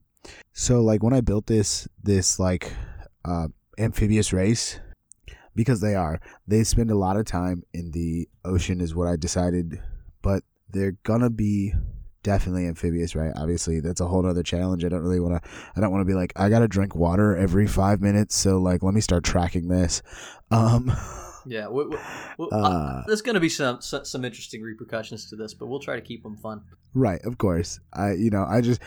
[0.53, 2.71] so like when I built this this like
[3.25, 3.47] uh,
[3.77, 4.79] amphibious race,
[5.53, 9.17] because they are, they spend a lot of time in the ocean, is what I
[9.17, 9.81] decided.
[10.21, 11.73] But they're gonna be
[12.27, 13.31] definitely amphibious, right?
[13.37, 14.83] Obviously, that's a whole other challenge.
[14.83, 15.49] I don't really want to.
[15.77, 18.83] I don't want to be like I gotta drink water every five minutes, so like
[18.83, 20.01] let me start tracking this.
[20.51, 20.91] Um,
[21.49, 21.97] Yeah, we, we,
[22.37, 25.79] we, uh, uh, there's gonna be some, some some interesting repercussions to this, but we'll
[25.79, 26.61] try to keep them fun.
[26.93, 27.79] right, of course.
[27.93, 28.81] I you know I just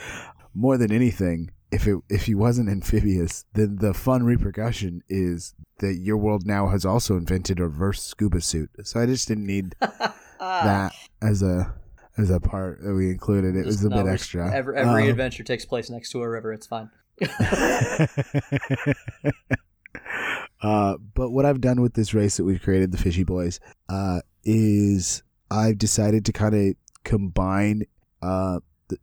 [0.53, 5.95] more than anything, if it if he wasn't amphibious, then the fun repercussion is that
[5.95, 8.69] your world now has also invented a reverse scuba suit.
[8.85, 9.75] So I just didn't need
[10.39, 11.75] that as a
[12.21, 13.57] as a part that we included.
[13.57, 14.53] It was a bit extra.
[14.53, 16.53] Every, every Um, adventure takes place next to a river.
[16.53, 16.91] It's fine.
[20.63, 24.21] uh, but what I've done with this race that we've created, the Fishy Boys, uh,
[24.45, 27.85] is I've decided to kind of combine
[28.23, 28.61] uh,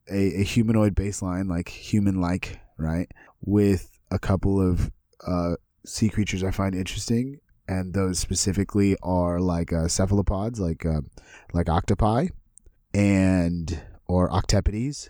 [0.10, 3.12] a, a humanoid baseline, like human like, right,
[3.42, 4.92] with a couple of
[5.26, 5.56] uh,
[5.86, 7.40] sea creatures I find interesting.
[7.68, 11.02] And those specifically are like uh, cephalopods, like uh,
[11.54, 12.28] like octopi,
[12.94, 15.10] and or octopodes.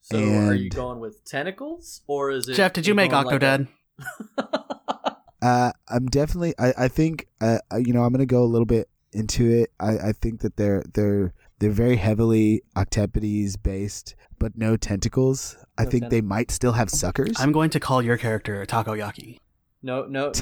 [0.00, 2.54] So, are you going with tentacles, or is it?
[2.54, 3.68] Jeff, did you you make going like Octodad?
[5.40, 6.54] Uh, I'm definitely.
[6.58, 7.28] I, I think.
[7.40, 9.70] Uh, uh, you know, I'm gonna go a little bit into it.
[9.78, 15.56] I, I think that they're they're they're very heavily octopodes based, but no tentacles.
[15.76, 17.36] I No think they might still have suckers.
[17.38, 19.38] I'm going to call your character Takoyaki.
[19.82, 20.32] No, no,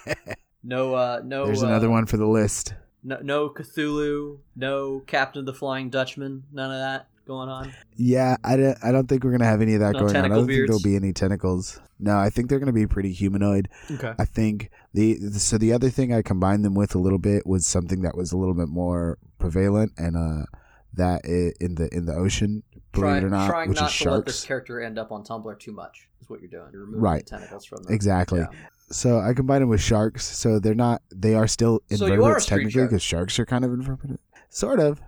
[0.64, 1.46] no, uh, no.
[1.46, 2.74] There's uh, another one for the list.
[3.04, 4.38] No, no Cthulhu.
[4.56, 6.44] No Captain of the Flying Dutchman.
[6.52, 7.72] None of that going on.
[7.96, 8.78] Yeah, I don't.
[8.82, 10.24] I don't think we're gonna have any of that No going on.
[10.24, 11.80] I don't think there'll be any tentacles.
[11.98, 13.68] No, I think they're gonna be pretty humanoid.
[13.90, 14.12] Okay.
[14.18, 17.66] I think the so the other thing I combined them with a little bit was
[17.66, 20.46] something that was a little bit more prevalent, and uh,
[20.94, 24.26] that in the in the ocean, believe Try, it or not, trying not to let
[24.26, 26.68] this character end up on Tumblr too much is what you're doing.
[26.72, 27.24] You're removing Right.
[27.24, 27.92] the tentacles from them.
[27.94, 28.40] Exactly.
[28.40, 28.48] Yeah.
[28.92, 31.02] So I combine them with sharks, so they're not.
[31.10, 32.90] They are still So you are a invertebrates street technically shark.
[32.90, 34.20] because sharks are kind of invertebrate.
[34.50, 35.00] Sort of.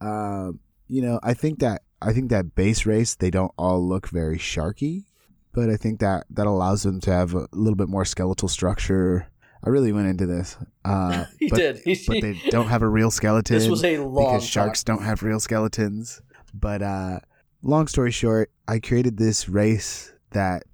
[0.00, 4.08] Um, you know, I think that I think that base race they don't all look
[4.08, 5.04] very sharky,
[5.52, 9.28] but I think that that allows them to have a little bit more skeletal structure.
[9.64, 10.56] I really went into this.
[10.84, 11.78] Uh, He but, did.
[11.84, 15.02] He, but they don't have a real skeleton This was a long because sharks don't
[15.02, 16.22] have real skeletons.
[16.54, 17.20] But uh,
[17.62, 20.64] long story short, I created this race that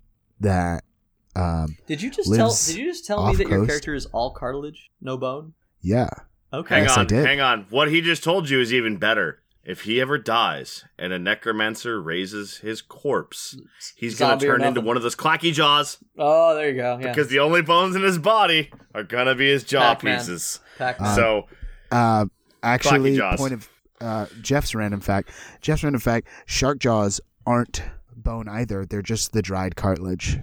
[0.40, 0.83] that
[1.36, 2.54] um, Did you just tell?
[2.66, 3.68] Did you just tell me off that your coast.
[3.70, 5.54] character is all cartilage, no bone?
[5.80, 6.08] yeah.
[6.52, 6.76] Okay.
[6.76, 7.26] Hang Yes, I on, did.
[7.26, 7.66] hang on.
[7.70, 9.40] What he just told you is even better.
[9.64, 13.56] If he ever dies and a necromancer raises his corpse,
[13.96, 16.98] he's going to turn into one of those clacky jaws Oh, there you go.
[17.00, 17.08] Yeah.
[17.08, 20.18] because the only bones in his body are going to be his jaw Pac-Man.
[20.18, 20.60] pieces.
[20.78, 21.08] Pac-Man.
[21.10, 21.42] Uh, so,
[21.90, 22.26] Uh,
[22.62, 23.40] actually, jaws.
[23.40, 23.68] point of
[24.00, 25.30] uh, Jeff's random fact.
[25.60, 27.82] Jeff's random fact: shark jaws aren't
[28.14, 28.84] bone either.
[28.86, 30.38] They're just the dried cartilage.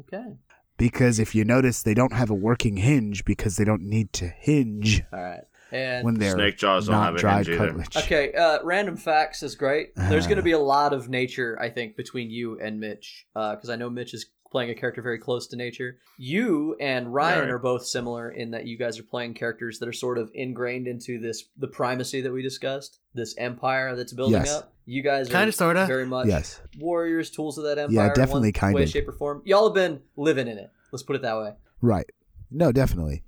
[0.00, 0.36] Okay.
[0.78, 4.26] Because if you notice, they don't have a working hinge because they don't need to
[4.26, 5.42] hinge All right.
[5.70, 7.58] And when they're snake jaws don't not have a dried hinge either.
[7.58, 7.96] cartilage.
[7.96, 9.94] Okay, uh, random facts is great.
[9.96, 10.28] There's Uh.
[10.28, 13.76] going to be a lot of nature, I think, between you and Mitch, because I
[13.76, 15.96] know Mitch is playing a character very close to nature.
[16.18, 17.48] You and Ryan Right.
[17.50, 20.86] are both similar in that you guys are playing characters that are sort of ingrained
[20.86, 24.52] into this the primacy that we discussed, this empire that's building Yes.
[24.52, 24.72] up.
[24.84, 25.86] You guys are Kinda, sorta.
[25.86, 26.60] very much Yes.
[26.78, 27.94] warriors, tools of that empire.
[28.08, 28.88] Yeah, definitely, one kind way, of.
[28.88, 29.42] shape, or form.
[29.44, 30.70] Y'all have been living in it.
[30.90, 31.54] Let's put it that way.
[31.80, 32.10] Right.
[32.50, 33.22] No, definitely.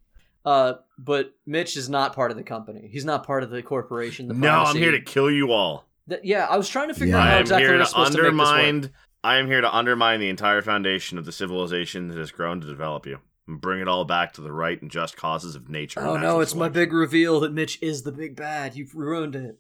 [0.45, 2.89] Uh, but Mitch is not part of the company.
[2.93, 4.29] He's not part of the corporation.
[4.29, 5.87] The No, I'm here to kill you all.
[6.09, 7.23] Th- yeah, I was trying to figure Yeah.
[7.23, 8.49] out how exactly we're to supposed to make this work.
[8.49, 8.91] undermine.
[9.23, 12.67] I am here to undermine the entire foundation of the civilization that has grown to
[12.67, 16.01] develop you, and bring it all back to the right and just causes of nature.
[16.01, 18.75] Oh no, natural it's my big reveal that Mitch is the big bad.
[18.77, 19.59] You've ruined it.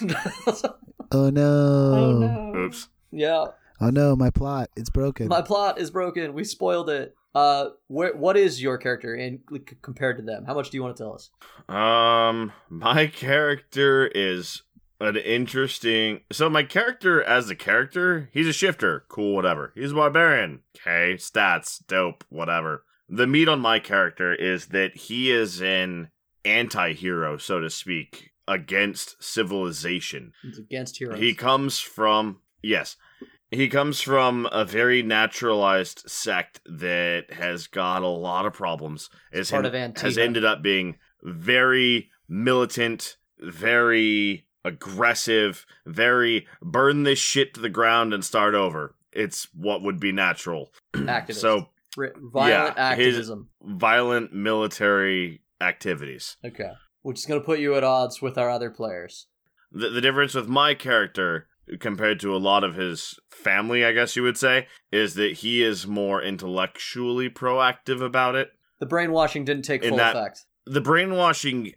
[1.14, 1.42] Oh no.
[1.94, 2.58] oh no.
[2.60, 2.88] Oops.
[3.10, 3.44] Yeah,
[3.80, 4.70] Oh no, my plot.
[4.76, 5.28] It's broken.
[5.28, 6.32] my plot is broken.
[6.32, 7.14] We spoiled it.
[7.34, 10.44] Uh, wh- what is your character in c- compared to them?
[10.46, 11.30] How much do you want to tell us?
[11.68, 14.62] Um, my character is
[15.00, 16.20] an interesting.
[16.30, 19.04] So my character, as a character, he's a shifter.
[19.08, 19.72] Cool, whatever.
[19.74, 20.60] He's a barbarian.
[20.76, 22.84] Okay, stats, dope, whatever.
[23.14, 26.08] The meat on my character is that he is an
[26.46, 30.32] anti-hero, so to speak, against civilization.
[30.42, 31.18] It's against heroes.
[31.18, 32.96] He comes from yes.
[33.50, 39.10] He comes from a very naturalized sect that has got a lot of problems.
[39.30, 47.18] Is part en- of has ended up being very militant, very aggressive, very burn this
[47.18, 48.94] shit to the ground and start over.
[49.12, 50.72] It's what would be natural.
[50.94, 51.34] Activist.
[51.34, 53.48] So violent yeah, activism.
[53.62, 56.36] violent military activities.
[56.44, 56.70] Okay,
[57.02, 59.26] which is going to put you at odds with our other players.
[59.70, 61.46] the, the difference with my character
[61.78, 65.62] compared to a lot of his family, I guess you would say, is that he
[65.62, 68.50] is more intellectually proactive about it.
[68.80, 70.44] The brainwashing didn't take full that- effect.
[70.66, 71.74] The brainwashing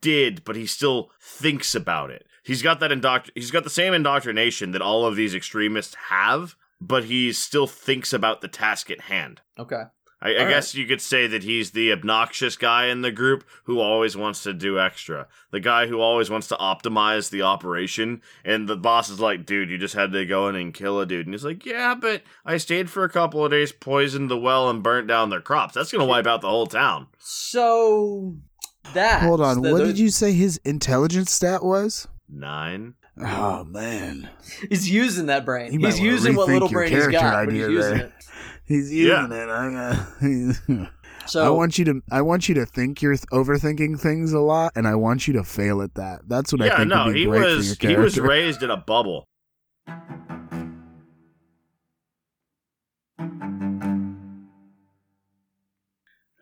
[0.00, 2.24] did, but he still thinks about it.
[2.44, 6.56] He's got that indoctr- he's got the same indoctrination that all of these extremists have,
[6.86, 9.40] but he still thinks about the task at hand.
[9.58, 9.82] Okay.
[10.24, 13.42] I, I All guess you could say that he's the obnoxious guy in the group
[13.64, 15.26] who always wants to do extra.
[15.50, 18.22] The guy who always wants to optimize the operation.
[18.44, 21.06] And the boss is like, dude, you just had to go in and kill a
[21.06, 21.26] dude.
[21.26, 24.70] And he's like, yeah, but I stayed for a couple of days, poisoned the well,
[24.70, 25.74] and burnt down their crops.
[25.74, 27.08] That's going to wipe out the whole town.
[27.18, 28.36] So
[28.94, 29.60] that Hold on.
[29.62, 32.06] the- what the- did you say his intelligence stat was?
[32.28, 32.94] Nine.
[33.20, 34.28] Oh man.
[34.68, 35.72] He's using that brain.
[35.72, 38.06] You He's using what little brain he's got, but he's idea using there.
[38.06, 38.12] it.
[38.64, 39.22] He's Yeah.
[39.26, 39.48] using it.
[39.50, 40.88] I, got-
[41.26, 44.40] So I want you to I want you to think you're th- overthinking things a
[44.40, 46.20] lot and I want you to fail at that.
[46.26, 48.70] That's what I yeah, think no, would be he great was he was raised in
[48.70, 49.28] a bubble.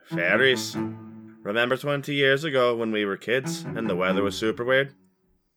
[0.07, 0.77] Fairies.
[1.43, 4.95] Remember 20 years ago when we were kids and the weather was super weird?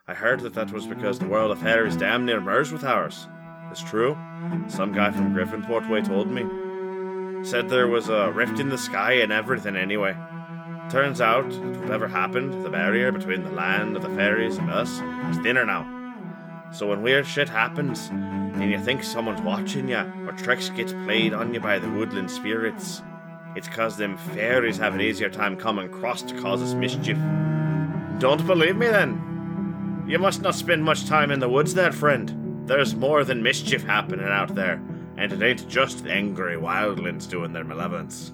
[0.05, 3.25] I heard that that was because the world of fairies damn near merged with ours.
[3.71, 4.17] It's true.
[4.67, 6.43] Some guy from Griffinport Way told me.
[7.45, 10.13] Said there was a rift in the sky and everything anyway.
[10.89, 11.45] Turns out,
[11.79, 14.89] whatever happened, the barrier between the land of the fairies and us
[15.31, 15.87] is thinner now.
[16.73, 21.33] So when weird shit happens, and you think someone's watching you, or tricks gets played
[21.33, 23.01] on you by the woodland spirits,
[23.55, 27.17] it's cause them fairies have an easier time coming cross to cause us mischief.
[28.19, 29.32] Don't believe me then?
[30.05, 32.67] You must not spend much time in the woods there, friend.
[32.67, 34.83] There's more than mischief happening out there,
[35.17, 38.33] and it ain't just angry wildlings doing their malevolence.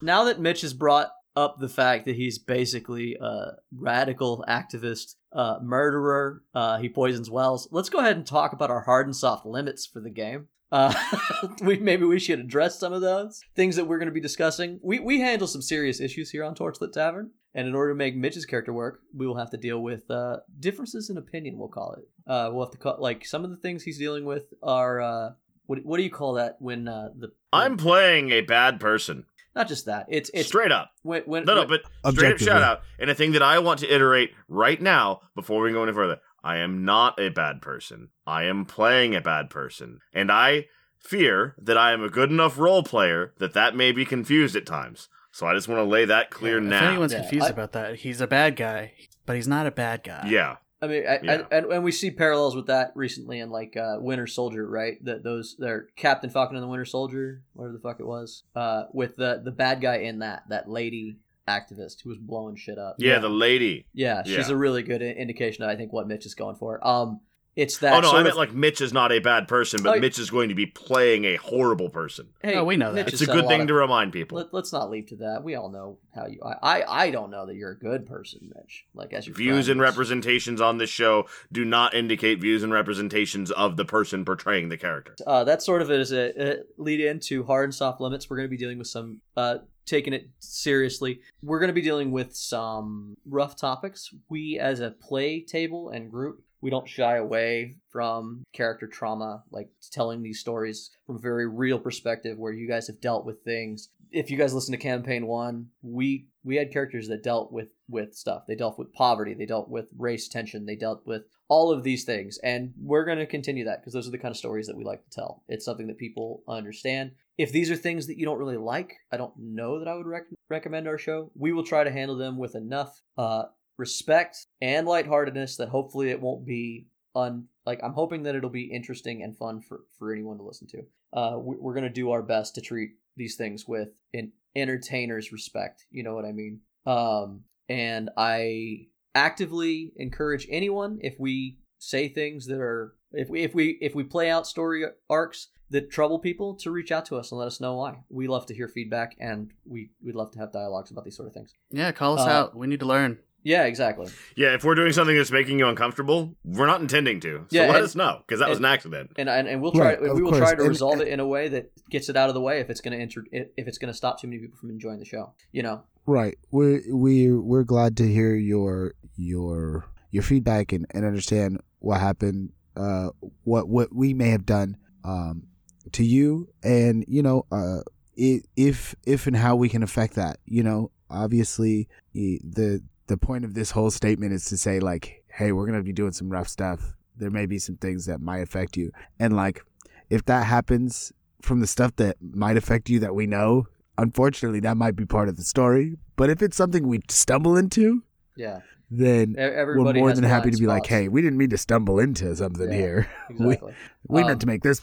[0.00, 5.58] Now that Mitch has brought up the fact that he's basically a radical activist, uh,
[5.62, 9.44] murderer, uh, he poisons wells, let's go ahead and talk about our hard and soft
[9.44, 10.48] limits for the game.
[10.72, 10.92] Uh,
[11.62, 14.80] we maybe we should address some of those things that we're going to be discussing.
[14.82, 18.14] We we handle some serious issues here on Torchlit Tavern, and in order to make
[18.14, 21.56] Mitch's character work, we will have to deal with uh, differences in opinion.
[21.58, 22.04] We'll call it.
[22.30, 25.30] Uh, we'll have to call like some of the things he's dealing with are uh,
[25.64, 29.24] what what do you call that when uh, the I'm playing a bad person.
[29.54, 30.90] not just that it's it's Straight up.
[31.02, 31.80] when when No, no, but
[32.12, 32.82] straight up shout out.
[32.98, 36.18] And a thing that I want to iterate right now before we go any further.
[36.44, 38.10] I am not a bad person.
[38.26, 39.98] I am playing a bad person.
[40.12, 44.04] And I fear that I am a good enough role player that that may be
[44.04, 45.08] confused at times.
[45.36, 46.76] So I just want to lay that clear If now.
[46.78, 48.94] If anyone's Yeah, confused I- about that, he's a bad guy,
[49.26, 50.26] but he's not a bad guy.
[50.30, 50.56] yeah.
[50.80, 51.42] I mean, I, Yeah.
[51.50, 54.96] I, and, and we see parallels with that recently in like uh, Winter Soldier, right?
[55.04, 58.84] That those they're Captain Falcon and the Winter Soldier, whatever the fuck it was, uh,
[58.94, 62.96] with the the bad guy in that that lady activist who was blowing shit up.
[62.98, 63.84] Yeah, the lady.
[63.92, 64.54] yeah, she's Yeah.
[64.54, 66.84] a really good indication of I think what Mitch is going for.
[66.86, 67.20] Um,
[67.56, 67.94] it's that.
[67.94, 70.00] oh no, sort I meant of, like Mitch is not a bad person, but Oh,
[70.00, 72.28] Mitch is going to be playing a horrible person.
[72.42, 73.06] hey, Oh, we know that.
[73.06, 74.36] Mitch It's a good lot thing of- to remind people.
[74.38, 75.42] Let, let's not leave to that.
[75.42, 76.38] We all know how you.
[76.44, 78.84] I, I, I don't know that you're a good person, Mitch.
[78.94, 79.70] Like as your Views friend.
[79.70, 84.68] and representations on this show do not indicate views and representations of the person portraying
[84.68, 85.14] the character.
[85.26, 88.28] uh, that sort of is a, a lead into hard and soft limits.
[88.30, 91.20] We're going to be dealing with some, uh, taking it seriously.
[91.42, 94.12] We're going to be dealing with some rough topics.
[94.28, 99.68] We, as a play table and group, we don't shy away from character trauma, like
[99.92, 103.90] telling these stories from a very real perspective where you guys have dealt with things.
[104.10, 108.16] If you guys listen to campaign one, we we had characters that dealt with with
[108.16, 108.46] stuff.
[108.48, 112.02] They dealt with poverty, they dealt with race tension, they dealt with all of these
[112.02, 114.76] things and we're going to continue that because those are the kind of stories that
[114.76, 118.24] we like to tell it's something that people understand if these are things that you
[118.24, 121.62] don't really like i don't know that i would rec- recommend our show we will
[121.62, 123.44] try to handle them with enough uh,
[123.78, 128.64] respect and lightheartedness that hopefully it won't be un like i'm hoping that it'll be
[128.72, 132.10] interesting and fun for for anyone to listen to uh, we, we're going to do
[132.10, 136.60] our best to treat these things with an entertainer's respect you know what i mean
[136.86, 143.54] um and i actively encourage anyone if we say things that are if we if
[143.54, 147.32] we if we play out story arcs that trouble people to reach out to us
[147.32, 147.96] and let us know why.
[148.08, 151.26] We love to hear feedback and we we'd love to have dialogues about these sort
[151.26, 151.54] of things.
[151.72, 152.56] Yeah, call us Uh, out.
[152.56, 153.18] We need to learn.
[153.46, 154.08] Yeah, exactly.
[154.34, 157.46] Yeah, if we're doing something that's making you uncomfortable, we're not intending to.
[157.48, 159.12] So Yeah, let and- us know, because that was an accident.
[159.16, 160.38] And and, and we'll try Right, we will course.
[160.40, 162.58] try to resolve and- it in a way that gets it out of the way
[162.58, 164.98] if it's going to enter if it's going to stop too many people from enjoying
[164.98, 165.32] the show.
[165.52, 165.84] You know.
[166.06, 166.36] Right.
[166.50, 172.50] We're we we're glad to hear your your your feedback and, and understand what happened,
[172.76, 173.10] uh
[173.44, 175.44] what what we may have done um
[175.92, 177.78] to you and you know uh
[178.18, 180.38] i- if if and how we can affect that.
[180.46, 185.52] You know, obviously the the point of this whole statement is to say like, hey,
[185.52, 186.94] we're gonna be doing some rough stuff.
[187.16, 188.92] There may be some things that might affect you.
[189.18, 189.62] And like
[190.10, 193.66] if that happens from the stuff that might affect you that we know,
[193.98, 195.96] unfortunately that might be part of the story.
[196.16, 198.02] But if it's something we stumble into,
[198.36, 198.60] Yeah.
[198.90, 201.98] then Everybody we're more than happy to be like, hey, we didn't mean to stumble
[201.98, 202.76] into something Yeah.
[202.78, 203.10] here.
[203.30, 203.74] Exactly.
[204.08, 204.80] We Um, meant to make this.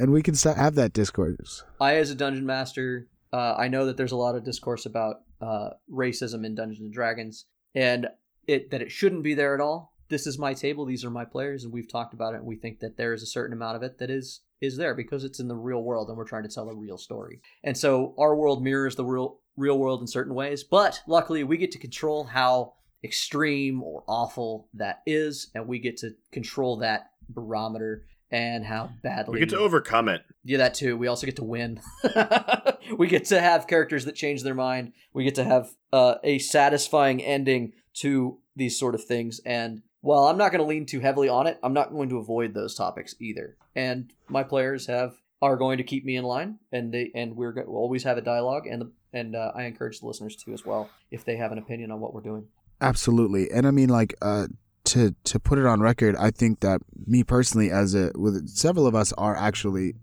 [0.00, 1.64] And we can st- have that discourse.
[1.80, 5.22] I, as a dungeon master, uh, I know that there's a lot of discourse about
[5.40, 8.08] uh, racism in Dungeons and Dragons, and
[8.46, 9.94] it that it shouldn't be there at all.
[10.08, 12.38] This is my table; these are my players, and we've talked about it.
[12.38, 14.94] And we think that there is a certain amount of it that is is there
[14.94, 17.40] because it's in the real world, and we're trying to tell a real story.
[17.62, 21.56] And so our world mirrors the real real world in certain ways, but luckily we
[21.56, 22.74] get to control how
[23.04, 29.34] extreme or awful that is, and we get to control that barometer and how badly
[29.34, 30.22] We get to overcome it.
[30.44, 30.96] yeah, that too.
[30.96, 31.80] We also get to win.
[32.98, 34.92] we get to have characters that change their mind.
[35.12, 39.40] We get to have uh, a satisfying ending to these sort of things.
[39.44, 42.18] And while I'm not going to lean too heavily on it, I'm not going to
[42.18, 43.56] avoid those topics either.
[43.74, 47.52] And my players have are going to keep me in line, and they and we're
[47.52, 48.66] going to always have a dialogue.
[48.66, 51.58] And the, and uh, I encourage the listeners to as well if they have an
[51.58, 52.46] opinion on what we're doing.
[52.80, 53.50] Absolutely.
[53.50, 54.46] And I mean, like, uh,
[54.88, 58.86] to to put it on record, I think that me personally, as a with several
[58.86, 59.94] of us are actually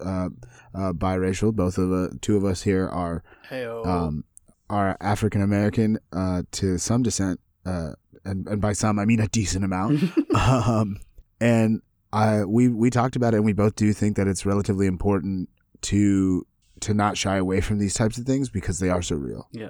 [0.00, 0.28] uh,
[0.74, 1.54] uh, biracial.
[1.54, 3.86] Both of uh, two of us here are Heyo.
[3.86, 4.24] um,
[4.68, 7.92] are African American uh, to some descent, uh,
[8.24, 10.02] and and by some I mean a decent amount.
[10.34, 11.00] um,
[11.40, 11.80] and
[12.12, 15.48] I we we talked about it, and we both do think that it's relatively important
[15.82, 16.46] to
[16.80, 19.48] to not shy away from these types of things because they are so real.
[19.52, 19.68] Yeah.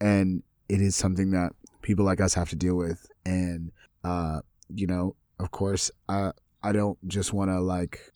[0.00, 3.72] and it is something that people like us have to deal with, and
[4.04, 4.40] uh,
[4.74, 6.32] you know, of course, I
[6.62, 8.12] I don't just want to like.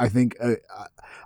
[0.00, 0.54] I think uh,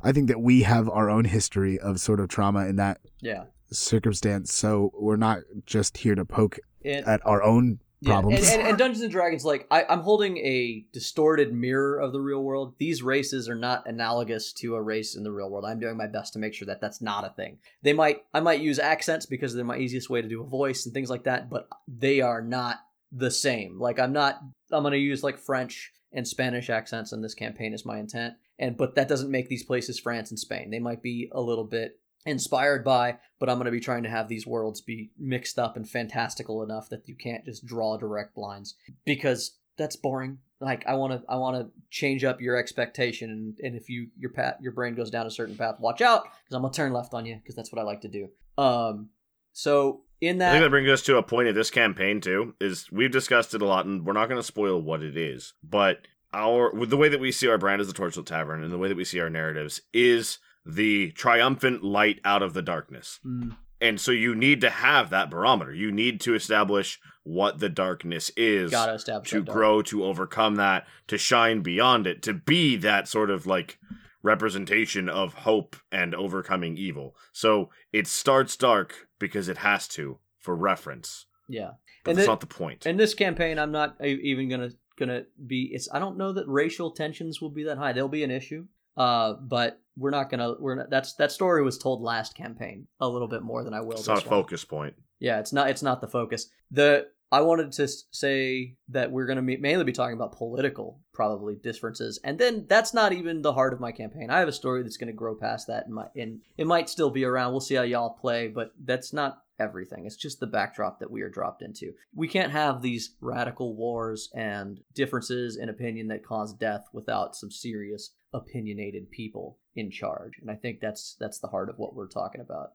[0.02, 3.44] I think that we have our own history of sort of trauma in that Yeah.
[3.70, 8.48] circumstance, so we're not just here to poke And, at our own Yeah, problems.
[8.48, 12.20] And, and, and Dungeons and Dragons, like I, I'm holding a distorted mirror of the
[12.22, 12.74] real world.
[12.78, 15.66] These races are not analogous to a race in the real world.
[15.66, 17.58] I'm doing my best to make sure that that's not a thing.
[17.82, 20.86] They might, I might use accents because they're my easiest way to do a voice
[20.86, 22.78] and things like that, but they are not
[23.12, 23.78] the same.
[23.78, 24.40] Like I'm not,
[24.70, 28.76] I'm gonna use like French and Spanish accents in this campaign is my intent, and
[28.76, 30.70] but that doesn't make these places France and Spain.
[30.70, 34.10] They might be a little bit inspired by, but I'm going to be trying to
[34.10, 38.36] have these worlds be mixed up and fantastical enough that you can't just draw direct
[38.36, 40.38] lines because that's boring.
[40.60, 44.08] Like I want to, I want to change up your expectation, and, and if you
[44.16, 46.92] your path, your brain goes down a certain path, watch out because I'm gonna turn
[46.92, 48.28] left on you because that's what I like to do.
[48.56, 49.08] Um,
[49.52, 52.54] so in I think that, that brings us to a point of this campaign too.
[52.60, 55.52] Is we've discussed it a lot, and we're not going to spoil what it is.
[55.62, 58.72] But our with the way that we see our brand as the Torchlit Tavern, and
[58.72, 63.18] the way that we see our narratives is the triumphant light out of the darkness.
[63.26, 65.74] Mm, And so you need to have that barometer.
[65.74, 69.56] You need to establish what the darkness is gotta establish to dark.
[69.56, 73.78] grow, to overcome that, to shine beyond it, to be that sort of like
[74.22, 77.16] representation of hope and overcoming evil.
[77.32, 81.26] So it starts dark because it has to for reference.
[81.48, 81.72] Yeah,
[82.04, 82.86] But And that's the- not the point.
[82.86, 85.70] in this campaign, I'm not even gonna gonna be.
[85.72, 87.92] It's I don't know that racial tensions will be that high.
[87.92, 88.66] They'll be an issue,
[88.96, 90.54] uh, but we're not gonna.
[90.58, 93.80] We're not, that's that story was told last campaign a little bit more than I
[93.80, 93.92] will.
[93.98, 94.42] it's not a one.
[94.42, 94.94] focus point.
[95.18, 95.68] Yeah, it's not.
[95.70, 96.48] It's not the focus.
[96.70, 102.20] The I wanted to say that we're gonna mainly be talking about political probably differences,
[102.22, 104.28] and then that's not even the heart of my campaign.
[104.30, 107.08] I have a story that's gonna grow past that, and, my, and it might still
[107.08, 107.52] be around.
[107.52, 110.04] We'll see how y'all play, but that's not everything.
[110.04, 111.92] It's just the backdrop that we are dropped into.
[112.14, 117.50] We can't have these radical wars and differences in opinion that cause death without some
[117.50, 120.34] serious opinionated people in charge.
[120.40, 122.72] And I think that's that's the heart of what we're talking about.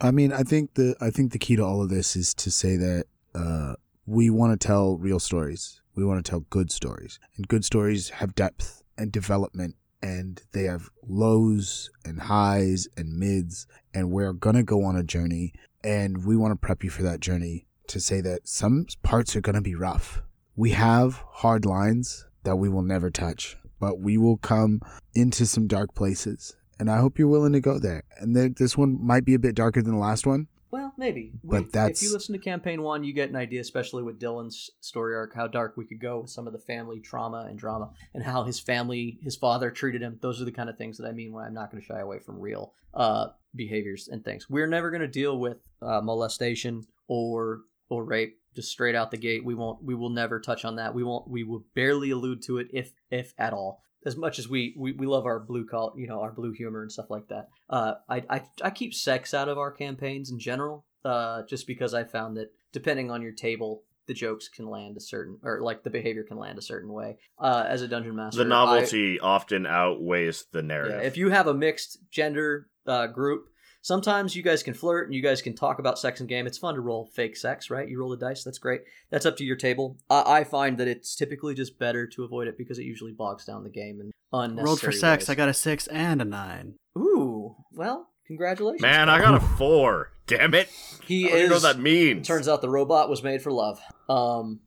[0.00, 2.50] I mean, I think the I think the key to all of this is to
[2.50, 3.74] say that uh,
[4.06, 5.80] we want to tell real stories.
[5.94, 10.64] We want to tell good stories, and good stories have depth and development, and they
[10.64, 15.52] have lows and highs and mids, and we're gonna go on a journey,
[15.82, 19.40] and we want to prep you for that journey to say that some parts are
[19.40, 20.22] gonna be rough.
[20.56, 24.80] We have hard lines that we will never touch, but we will come
[25.14, 28.02] into some dark places and I hope you're willing to go there.
[28.18, 30.48] And this one might be a bit darker than the last one.
[30.74, 31.30] Well, maybe.
[31.44, 34.18] But We- that's- if you listen to campaign one, you get an idea, especially with
[34.18, 37.56] Dylan's story arc, how dark we could go with some of the family trauma and
[37.56, 40.18] drama, and how his family, his father treated him.
[40.20, 42.00] Those are the kind of things that I mean when I'm not going to shy
[42.00, 44.50] away from real uh, behaviors and things.
[44.50, 49.16] We're never going to deal with uh, molestation or or rape just straight out the
[49.16, 49.44] gate.
[49.44, 49.84] We won't.
[49.84, 50.92] We will never touch on that.
[50.92, 51.28] We won't.
[51.28, 54.92] We will barely allude to it, if if at all as much as we, we,
[54.92, 57.48] we love our blue collar, you know, our blue humor and stuff like that.
[57.70, 61.94] Uh, I, I I keep sex out of our campaigns in general, uh, just because
[61.94, 65.82] I found that depending on your table, the jokes can land a certain, or like
[65.82, 67.16] the behavior can land a certain way.
[67.38, 71.02] Uh, as a dungeon master, The I- novelty often outweighs the yeah, narrative.
[71.04, 73.46] if you have a mixed gender uh, group,
[73.84, 76.46] sometimes you guys can flirt and you guys can talk about sex and game.
[76.46, 77.88] It's fun to roll fake sex, right?
[77.88, 78.80] You roll the dice, that's great.
[79.10, 79.98] That's up to your table.
[80.10, 83.44] I, I find that it's typically just better to avoid it because it usually bogs
[83.44, 84.64] down the game and unnecessary.
[84.64, 85.24] Rolled for sex.
[85.24, 85.30] ways.
[85.30, 86.74] I got a six and a nine.
[86.98, 88.82] Ooh, well, congratulations.
[88.82, 90.10] Man, I got a four.
[90.26, 90.70] Damn it!
[91.04, 91.62] He I don't even know is.
[91.62, 92.26] what that means.
[92.26, 93.78] Turns out the robot was made for love.
[94.08, 94.60] Um,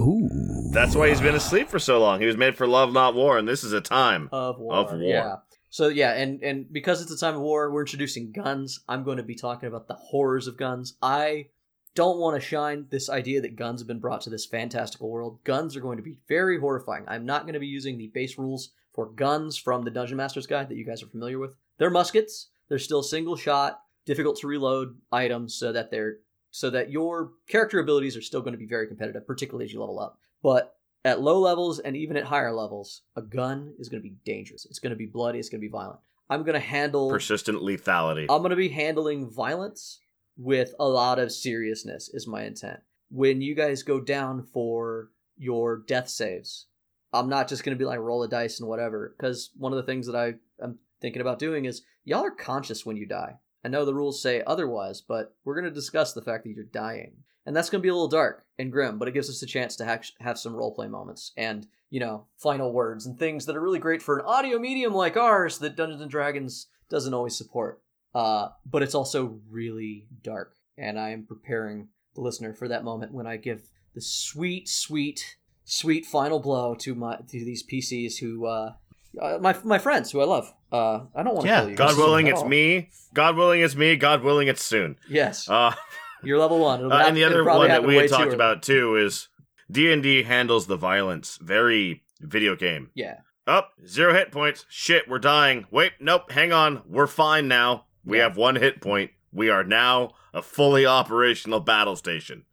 [0.00, 0.28] Ooh.
[0.72, 2.20] That's why he's been asleep for so long.
[2.20, 4.28] He was made for love, not war, and this is a time.
[4.32, 4.74] of war.
[4.74, 5.00] Of war.
[5.00, 5.36] Yeah.
[5.70, 8.80] So yeah, and and because it's a time of war, we're introducing guns.
[8.88, 10.96] I'm going to be talking about the horrors of guns.
[11.00, 11.46] I
[11.94, 15.42] don't want to shine this idea that guns have been brought to this fantastical world.
[15.44, 17.04] Guns are going to be very horrifying.
[17.06, 20.46] I'm not going to be using the base rules for guns from the Dungeon Master's
[20.46, 21.54] Guide that you guys are familiar with.
[21.78, 22.48] They're muskets.
[22.68, 26.18] They're still single shot, difficult to reload items so that they're
[26.52, 29.80] so that your character abilities are still going to be very competitive, particularly as you
[29.80, 30.18] level up.
[30.42, 30.74] But
[31.04, 34.66] at low levels and even at higher levels, a gun is going to be dangerous.
[34.66, 35.38] It's going to be bloody.
[35.38, 36.00] It's going to be violent.
[36.28, 37.10] I'm going to handle.
[37.10, 38.26] Persistent lethality.
[38.28, 40.00] I'm going to be handling violence
[40.36, 42.08] with a lot of seriousness.
[42.12, 42.80] Is my intent.
[43.10, 46.66] when you guys go down for your death saves,
[47.12, 49.14] I'm not just going to be like roll a dice and whatever.
[49.16, 52.86] Because one of the things that I am thinking about doing is y'all are conscious
[52.86, 53.38] when you die.
[53.64, 56.64] I know the rules say otherwise, but we're going to discuss the fact that you're
[56.64, 57.12] dying.
[57.46, 59.46] And that's going to be a little dark and grim, but it gives us a
[59.46, 63.46] chance to ha- have some role play moments and, you know, final words and things
[63.46, 67.14] that are really great for an audio medium like ours that Dungeons and Dragons doesn't
[67.14, 67.80] always support.
[68.14, 73.12] Uh, but it's also really dark, and I am preparing the listener for that moment
[73.14, 78.46] when I give the sweet, sweet, sweet final blow to my to these PCs who
[78.46, 78.72] uh,
[79.20, 80.52] uh my my friends who I love.
[80.72, 81.76] Uh, I don't want to Yeah, kill you.
[81.76, 82.48] God willing, it's all.
[82.48, 82.90] me.
[83.14, 83.94] God willing, it's me.
[83.96, 84.96] God willing, it's soon.
[85.08, 85.72] Yes, Uh,
[86.22, 86.90] you're level one.
[86.90, 89.28] Uh, and the other one that we had talked about too is
[89.70, 92.90] D and D handles the violence very video game.
[92.94, 94.66] Yeah, Up zero hit points.
[94.68, 95.66] Shit, we're dying.
[95.70, 96.30] Wait, nope.
[96.32, 96.82] Hang on.
[96.86, 97.86] We're fine now.
[98.04, 98.24] We Yeah.
[98.24, 99.10] have one hit point.
[99.32, 102.44] We are now a fully operational battle station.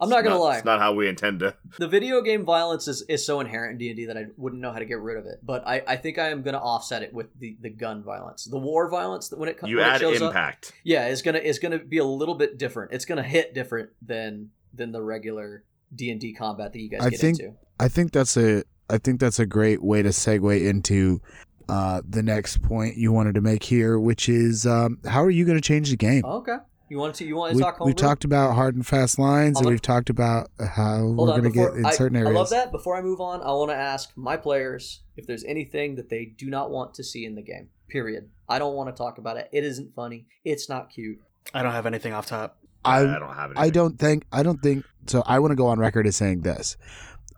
[0.00, 0.56] I'm not gonna lie.
[0.56, 1.54] It's not how we intend to.
[1.78, 4.78] the video game violence is, is so inherent in D&D that I wouldn't know how
[4.78, 5.40] to get rid of it.
[5.42, 8.44] But I, I think I am going to offset it with the, the gun violence.
[8.44, 10.72] The war violence that when it, comes, You when add shows up, impact.
[10.84, 12.92] yeah, it's going to is going to be a little bit different.
[12.92, 17.10] It's going to hit different than than the regular D&D combat that you guys I
[17.10, 17.54] get think- into.
[17.78, 21.20] I think that's a I think that's a great way to segue into
[21.68, 25.44] uh, the next point you wanted to make here, which is um, how are you
[25.44, 26.24] going to change the game?
[26.24, 26.56] Okay.
[26.90, 27.94] You want to you want to we, talk we homebrew?
[27.94, 29.72] talked about hard and fast lines, Hold and on.
[29.74, 32.32] we've talked about how we're going to get in I- certain areas.
[32.32, 32.72] I love that.
[32.72, 36.24] Before I move on, I want to ask my players if there's anything that they
[36.24, 37.68] do not want to see in the game.
[37.88, 38.28] Period.
[38.48, 39.48] I don't want to talk about it.
[39.52, 40.26] It isn't funny.
[40.44, 41.20] It's not cute.
[41.54, 42.58] I don't have anything off top.
[42.84, 43.56] I, I don't have it.
[43.58, 45.22] I don't think I don't think so.
[45.26, 46.76] I want to go on record as saying this.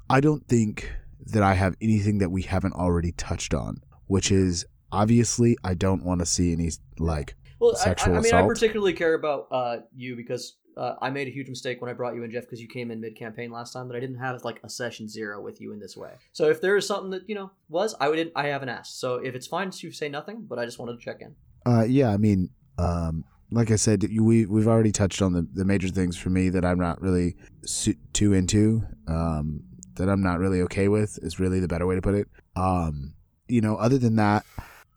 [0.08, 0.90] I don't think
[1.26, 6.04] that I have anything that we haven't already touched on, which is obviously I don't
[6.04, 9.48] want to see any like Well, I, sexual I, I mean, I particularly care about
[9.50, 12.44] uh, you because uh, I made a huge mistake when I brought you in, Jeff,
[12.44, 15.08] because you came in mid campaign last time that I didn't have like a session
[15.08, 16.12] zero with you in this way.
[16.32, 19.00] So if there is something that you know was, I would I haven't asked.
[19.00, 21.34] So if it's fine to say nothing, but I just wanted to check in.
[21.64, 25.64] Uh, yeah, I mean, um, like I said, we we've already touched on the, the
[25.64, 29.62] major things for me that I'm not really su- too into, um,
[29.96, 32.28] that I'm not really okay with is really the better way to put it.
[32.56, 33.14] Um,
[33.46, 34.44] you know, other than that,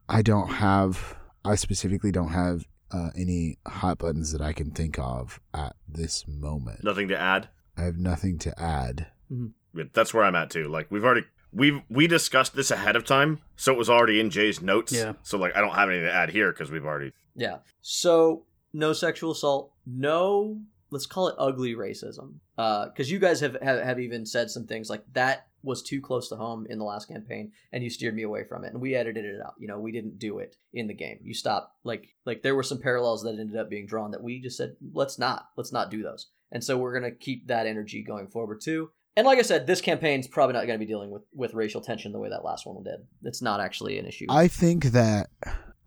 [0.07, 1.15] I don't have,
[1.45, 6.25] I specifically don't have uh, any hot buttons that I can think of at this
[6.27, 6.83] moment.
[6.83, 7.49] Nothing to add.
[7.77, 9.07] I have nothing to add.
[9.29, 10.67] Yeah, That's where I'm at too.
[10.67, 14.29] Like we've already we we discussed this ahead of time, so it was already in
[14.29, 14.91] Jay's notes.
[14.93, 15.13] Yeah.
[15.23, 17.11] So like I don't have anything to add here because we've already.
[17.35, 17.57] Yeah.
[17.81, 22.35] So no sexual assault, no let's call it ugly racism.
[22.55, 26.29] Because you guys have, have have even said some things like that was too close
[26.29, 28.95] to home in the last campaign, and you steered me away from it, and we
[28.95, 29.55] edited it out.
[29.59, 31.19] You know, we didn't do it in the game.
[31.21, 31.73] You stopped.
[31.83, 34.75] Like like there were some parallels that ended up being drawn that we just said
[34.93, 38.61] let's not let's not do those, and so we're gonna keep that energy going forward
[38.61, 38.89] too.
[39.17, 41.79] And like I said, this campaign's probably not going to be dealing with, with racial
[41.79, 42.99] tension the way that last one did.
[43.23, 44.25] It's not actually an issue.
[44.29, 45.29] I think that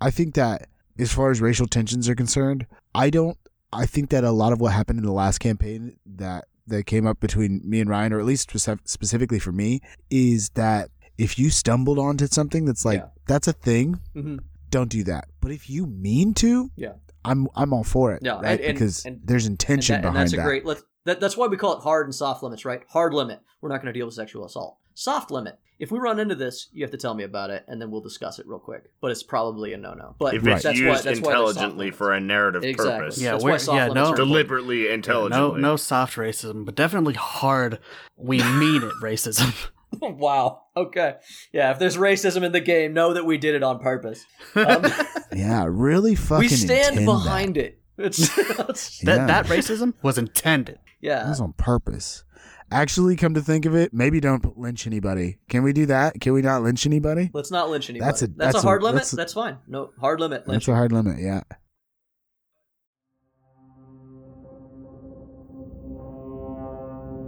[0.01, 0.69] I think that
[0.99, 3.37] as far as racial tensions are concerned, I don't
[3.73, 7.07] I think that a lot of what happened in the last campaign that that came
[7.07, 11.39] up between me and Ryan or at least spec- specifically for me is that if
[11.39, 13.09] you stumbled onto something that's like Yeah.
[13.27, 14.39] that's a thing, Mhm.
[14.71, 15.27] don't do that.
[15.41, 16.93] But if you mean to, Yeah.
[17.25, 18.45] I'm I'm all for it, Yeah, right?
[18.53, 21.21] and- and- because and- there's and, intention that- and behind that's a great let's that,
[21.21, 23.93] that's why we call it hard and soft limits right hard limit we're not going
[23.93, 26.97] to deal with sexual assault soft limit if we run into this you have to
[26.97, 29.77] tell me about it and then we'll discuss it real quick but it's probably a
[29.77, 31.99] no-no but If it's that's used why, that's why there's soft intelligently limits.
[31.99, 34.29] for a narrative exactly purpose, Yeah, that's we're- why soft yeah, limits no- are important.
[34.29, 37.79] deliberately No, no soft racism, but definitely hard.
[38.17, 39.55] We mean it racism.
[40.03, 41.15] wow okay
[41.51, 44.85] yeah if there's racism in the game know that we did it on purpose um,
[45.33, 49.17] Yeah, really fucking we stand intend behind it it's, it's- Yeah.
[49.17, 50.75] That that racism was intended.
[50.77, 50.81] that.
[51.01, 52.23] yeah That's on purpose.
[52.71, 55.39] Actually, come to think of it, maybe don't lynch anybody.
[55.49, 56.21] Can we do that?
[56.21, 57.31] Can we not lynch anybody?
[57.33, 59.33] let's not lynch anybody That's a- that's, that's a a- hard limit that's a- that's
[59.33, 61.41] fine no hard limit lynch That's a hard limit, yeah.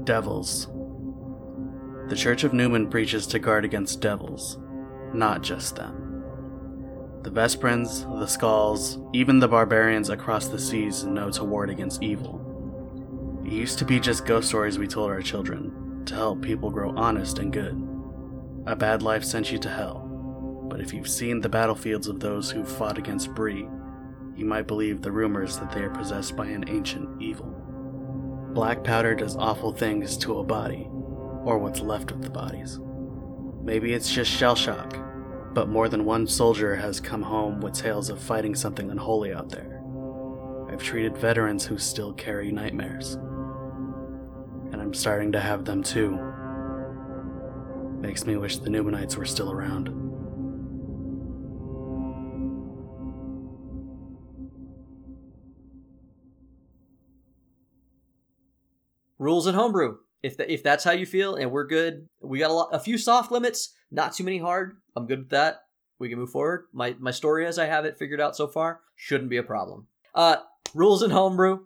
[0.05, 0.67] Devils.
[2.09, 4.59] The Church of Newman preaches to guard against devils,
[5.15, 6.07] not just them.
[7.23, 12.40] The Vesprins, the Skulls, even the barbarians across the seas know to ward against evil.
[13.45, 16.91] It used to be just ghost stories we told our children to help people grow
[16.97, 17.87] honest and good.
[18.67, 20.07] A bad life sent you to hell,
[20.69, 23.69] but if you've seen the battlefields of those who fought against Bree,
[24.37, 27.47] you might believe the rumors that they are possessed by an ancient evil.
[28.53, 30.89] Black powder does awful things to a body,
[31.45, 32.79] or what's left of the bodies.
[33.63, 34.97] Maybe it's just shell shock,
[35.53, 39.51] but more than one soldier has come home with tales of fighting something unholy out
[39.51, 39.83] there.
[40.71, 43.19] I've treated veterans who still carry nightmares.
[44.93, 46.19] Starting to have them too.
[48.01, 50.01] Makes me wish the Numenites were still around.
[59.21, 59.99] rules in homebrew.
[60.23, 62.81] If tha- if that's how you feel and we're good, we got a lot, a
[62.81, 64.77] few soft limits, not too many hard.
[64.97, 65.61] I'm good with that.
[66.01, 66.65] We can move forward.
[66.73, 69.87] My my story as I have it figured out so far shouldn't be a problem.
[70.15, 70.39] Uh,
[70.75, 71.61] rules in homebrew.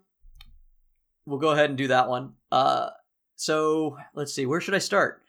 [1.27, 2.35] We'll go ahead and do that one.
[2.53, 2.91] Uh,
[3.37, 4.47] so let's see.
[4.47, 5.23] Where should I start?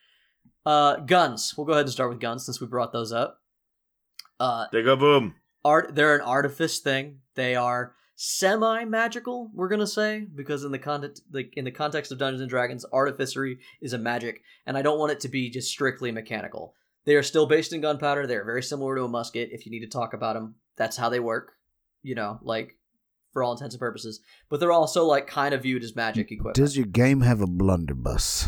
[0.66, 1.54] Uh, guns.
[1.58, 3.40] We'll go ahead and start with guns since we brought those up.
[4.40, 5.36] Uh, They go boom.
[5.64, 10.80] art they're an artifice thing they are semi magical we're gonna say because in the
[10.80, 14.82] context like in the context of dungeons and dragons artificery is a magic and i
[14.82, 16.74] don't want it to be just strictly mechanical
[17.06, 19.82] they are still based in gunpowder they're very similar to a musket if you need
[19.82, 21.54] to talk about them that's how they work
[22.04, 22.78] you know like
[23.36, 26.56] for all intents and purposes but they're also like kind of viewed as magic equipment
[26.56, 28.48] Does your game have a blunderbuss?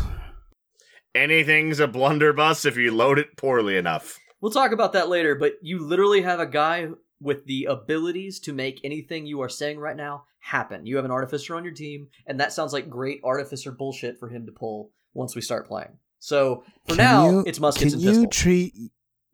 [1.14, 4.18] Anything's a blunderbuss if you load it poorly enough.
[4.40, 6.88] We'll talk about that later, but you literally have a guy
[7.20, 10.86] with the abilities to make anything you are saying right now happen.
[10.86, 14.28] You have an artificer on your team, and that sounds like great artificer bullshit for
[14.28, 15.98] him to pull once we start playing.
[16.20, 18.36] So for Can now, you- it's muskets Can and you pistols.
[18.36, 18.74] treat?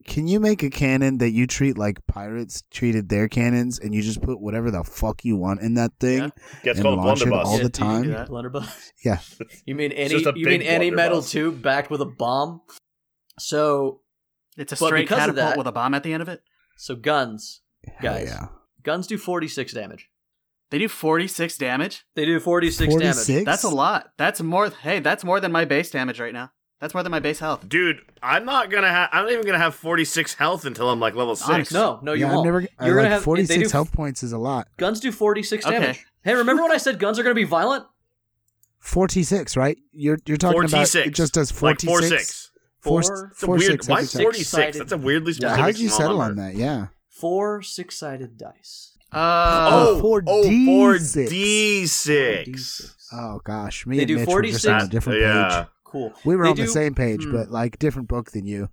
[0.07, 4.03] Can you make a cannon that you treat like pirates treated their cannons, and you
[4.03, 6.19] just put whatever the fuck you want in that thing?
[6.19, 6.29] Yeah.
[6.63, 8.11] Gets And called a launch it all the Yeah, do you do time?
[8.11, 8.29] that?
[8.29, 8.93] Blunderbuss.
[9.05, 9.19] Yeah.
[9.67, 10.15] You mean any?
[10.15, 12.61] You mean any metal tube backed with a bomb?
[13.39, 14.01] So
[14.57, 16.43] It's a straight catapult that- with a bomb at the end of it.
[16.77, 17.61] so guns.
[18.01, 18.29] Guys.
[18.29, 18.47] yeah.
[18.83, 20.09] Guns do forty six damage.
[20.71, 22.05] They do 46 damage.
[22.17, 23.45] They do forty six damage.
[23.45, 24.11] That's a lot.
[24.19, 24.71] That's more.
[24.71, 26.51] Hey, that's more than my base damage right now.
[26.85, 27.66] That's more than my base health.
[27.66, 29.09] Dude, I'm not gonna have.
[29.11, 31.49] I'm not even gonna have 46 health until I'm like level six.
[31.49, 31.78] Honestly.
[31.80, 32.45] No, no, you yeah, I've won't.
[32.45, 32.61] never.
[32.61, 34.68] You're I gonna like have 46 do health points is a lot.
[34.76, 35.78] Guns do forty six Okay.
[35.80, 36.05] damage.
[36.24, 37.87] Hey, remember when I said guns are going to be violent?
[38.80, 39.78] 46, right?
[39.93, 41.07] You're you're talking about 46.
[41.09, 41.89] it just does Like 46.
[41.91, 42.51] four six.
[42.80, 43.70] Four, Four- It's a four, weird.
[43.72, 44.76] six why 46?
[44.78, 45.37] That's a weirdly Yeah.
[45.55, 45.61] specific.
[45.61, 46.43] How did you small settle number.
[46.43, 46.55] on that?
[46.57, 46.87] Yeah.
[47.09, 48.91] Four six sided dice.
[49.11, 51.28] Uh, Oh, four oh, four D6.
[51.30, 52.95] D6.
[53.12, 55.49] Oh gosh, me They and do Mitch were just 46 on a different yeah.
[55.61, 55.68] page.
[55.95, 56.13] Cool.
[56.25, 57.31] We were They on do- the same page, Hmm.
[57.33, 58.69] but like different book than you.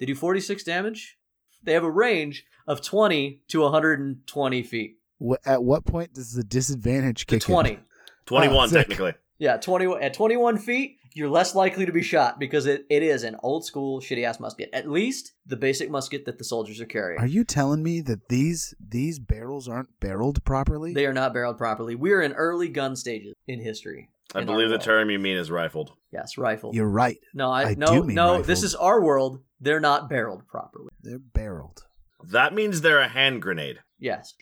[0.00, 1.18] They do 46 damage.
[1.62, 4.96] They have a range of 20 to 120 feet.
[5.20, 7.52] Wh- At what point does the disadvantage To kick in?
[7.54, 7.78] 20.
[8.26, 9.12] 21 Oh, technically.
[9.38, 13.22] Yeah, 20 at 21 feet, you're less likely to be shot because it, it is
[13.24, 14.70] an old school shitty ass musket.
[14.72, 17.20] At least the basic musket that the soldiers are carrying.
[17.20, 20.94] Are you telling me that these these barrels aren't barreled properly?
[20.94, 21.94] they are not barreled properly.
[21.94, 24.08] We're in early gun stages in history.
[24.34, 25.92] I believe the term you mean is rifled.
[26.12, 26.74] Yes, rifled.
[26.74, 27.18] You're right.
[27.34, 28.42] no, I, I no, do mean no.
[28.42, 29.40] This is our world.
[29.60, 30.88] They're not barreled properly.
[31.02, 31.84] They're barreled.
[32.30, 33.80] That means they're a hand grenade.
[33.98, 34.34] Yes.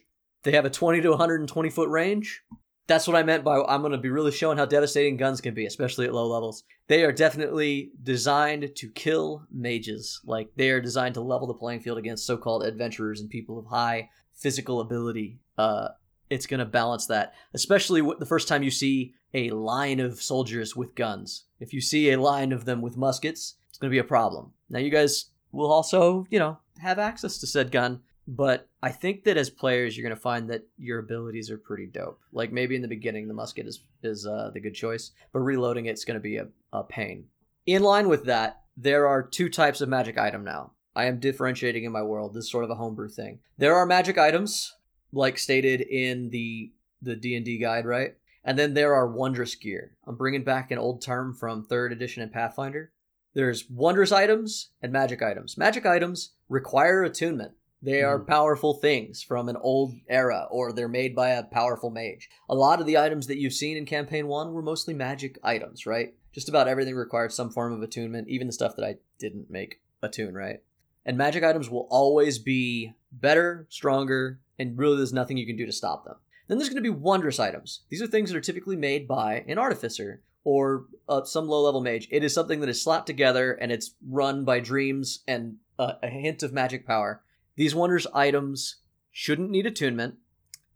[0.44, 2.42] They have a 20 to 120 foot range.
[2.88, 5.54] That's what I meant by I'm going to be really showing how devastating guns can
[5.54, 6.64] be, especially at low levels.
[6.88, 10.20] They are definitely designed to kill mages.
[10.24, 13.58] Like, they are designed to level the playing field against so called adventurers and people
[13.58, 15.38] of high physical ability.
[15.56, 15.88] Uh,
[16.32, 20.74] it's going to balance that, especially the first time you see a line of soldiers
[20.74, 21.44] with guns.
[21.60, 24.52] If you see a line of them with muskets, it's going to be a problem.
[24.70, 29.24] Now, you guys will also, you know, have access to said gun, but I think
[29.24, 32.20] that as players, you're going to find that your abilities are pretty dope.
[32.32, 35.86] Like maybe in the beginning, the musket is is uh, the good choice, but reloading
[35.86, 37.26] it's going to be a, a pain.
[37.66, 40.72] In line with that, there are two types of magic item now.
[40.94, 42.34] I am differentiating in my world.
[42.34, 43.40] This is sort of a homebrew thing.
[43.58, 44.74] There are magic items,
[45.12, 48.14] like stated in the the D and D guide, right?
[48.44, 49.96] And then there are wondrous gear.
[50.06, 52.92] I'm bringing back an old term from third edition and Pathfinder.
[53.34, 55.56] There's wondrous items and magic items.
[55.56, 57.52] Magic items require attunement.
[57.80, 58.30] They are mm-hmm.
[58.30, 62.28] powerful things from an old era, or they're made by a powerful mage.
[62.48, 65.84] A lot of the items that you've seen in Campaign 1 were mostly magic items,
[65.86, 66.14] right?
[66.32, 69.80] Just about everything required some form of attunement, even the stuff that I didn't make
[70.00, 70.60] attune, right?
[71.04, 75.66] And magic items will always be better, stronger, and really there's nothing you can do
[75.66, 76.16] to stop them.
[76.48, 77.82] Then there's going to be wondrous items.
[77.88, 81.80] These are things that are typically made by an artificer or uh, some low level
[81.80, 82.08] mage.
[82.10, 86.08] It is something that is slapped together and it's run by dreams and uh, a
[86.08, 87.22] hint of magic power.
[87.56, 88.76] These wondrous items
[89.12, 90.16] shouldn't need attunement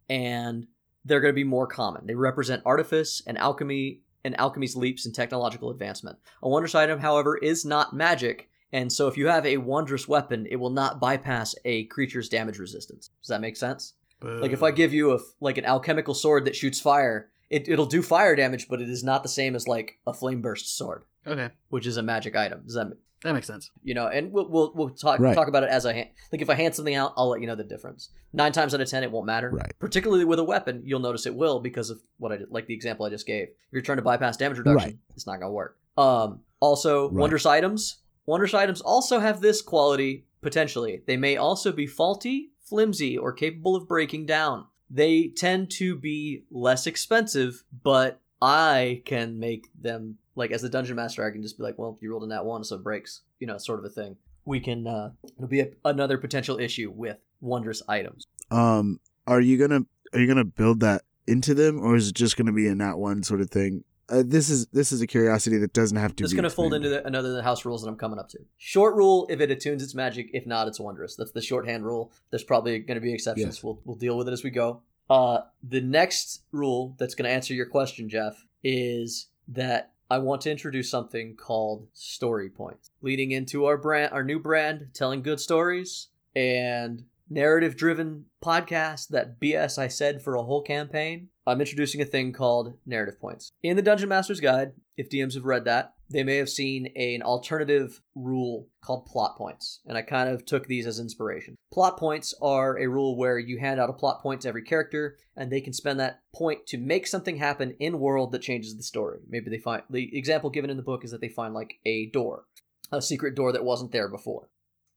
[0.09, 0.67] and
[1.03, 2.05] they're going to be more common.
[2.05, 6.17] They represent artifice and alchemy and alchemy's leaps in technological advancement.
[6.43, 10.45] A wondrous item, however, is not magic, and so if you have a wondrous weapon,
[10.49, 13.09] it will not bypass a creature's damage resistance.
[13.21, 13.93] Does that make sense?
[14.21, 17.85] Like if I give you a like an alchemical sword that shoots fire, it, it'll
[17.85, 21.03] do fire damage, but it is not the same as like a flame burst sword.
[21.25, 22.61] Okay, which is a magic item.
[22.65, 22.87] Does that
[23.23, 23.69] that makes sense.
[23.83, 24.07] you know?
[24.07, 25.33] And we'll we'll, we'll talk Right.
[25.35, 27.47] talk about it as I hand, like if I hand something out, I'll let you
[27.47, 28.09] know the difference.
[28.33, 29.49] Nine times out of ten, it won't matter.
[29.51, 29.71] Right.
[29.79, 32.73] Particularly with a weapon, you'll notice it will because of what I did, like the
[32.75, 33.47] example I just gave.
[33.47, 34.97] If you're trying to bypass damage reduction, Right.
[35.15, 35.77] it's not gonna work.
[35.97, 36.41] Um.
[36.59, 37.13] Also, Right.
[37.21, 37.97] wondrous items.
[38.27, 41.01] Wondrous items also have this quality potentially.
[41.07, 44.65] They may also be faulty, flimsy, or capable of breaking down.
[44.89, 50.97] They tend to be less expensive, but I can make them like as the dungeon
[50.97, 51.25] master.
[51.25, 53.21] I can just be like, well, you rolled in that one, so it breaks.
[53.39, 54.17] You know, sort of a thing.
[54.45, 54.85] We can.
[54.87, 58.25] uh It'll be a, another potential issue with wondrous items.
[58.51, 59.81] Um, are you gonna
[60.13, 62.99] are you gonna build that into them, or is it just gonna be a not
[62.99, 63.83] one sort of thing?
[64.09, 66.23] Uh, this is this is a curiosity that doesn't have to.
[66.23, 68.19] It's be going to fold into the, another of the house rules that I'm coming
[68.19, 68.39] up to.
[68.57, 71.15] Short rule: if it attunes its magic, if not, it's wondrous.
[71.15, 72.11] That's the shorthand rule.
[72.29, 73.57] There's probably going to be exceptions.
[73.57, 73.63] Yes.
[73.63, 74.81] We'll we'll deal with it as we go.
[75.09, 80.41] Uh, the next rule that's going to answer your question, Jeff, is that I want
[80.41, 85.39] to introduce something called story points, leading into our brand, our new brand, telling good
[85.39, 89.09] stories and narrative-driven podcast.
[89.09, 91.29] That BS I said for a whole campaign.
[91.47, 93.53] I'm introducing a thing called narrative points.
[93.63, 97.21] In the Dungeon Master's Guide, if DMs have read that, they may have seen an
[97.21, 101.55] alternative rule called plot points, and I kind of took these as inspiration.
[101.71, 105.15] Plot points are a rule where you hand out a plot point to every character,
[105.37, 108.83] and they can spend that point to make something happen in world that changes the
[108.83, 109.19] story.
[109.29, 112.07] Maybe they find the example given in the book is that they find like a
[112.07, 112.43] door,
[112.91, 114.49] a secret door that wasn't there before.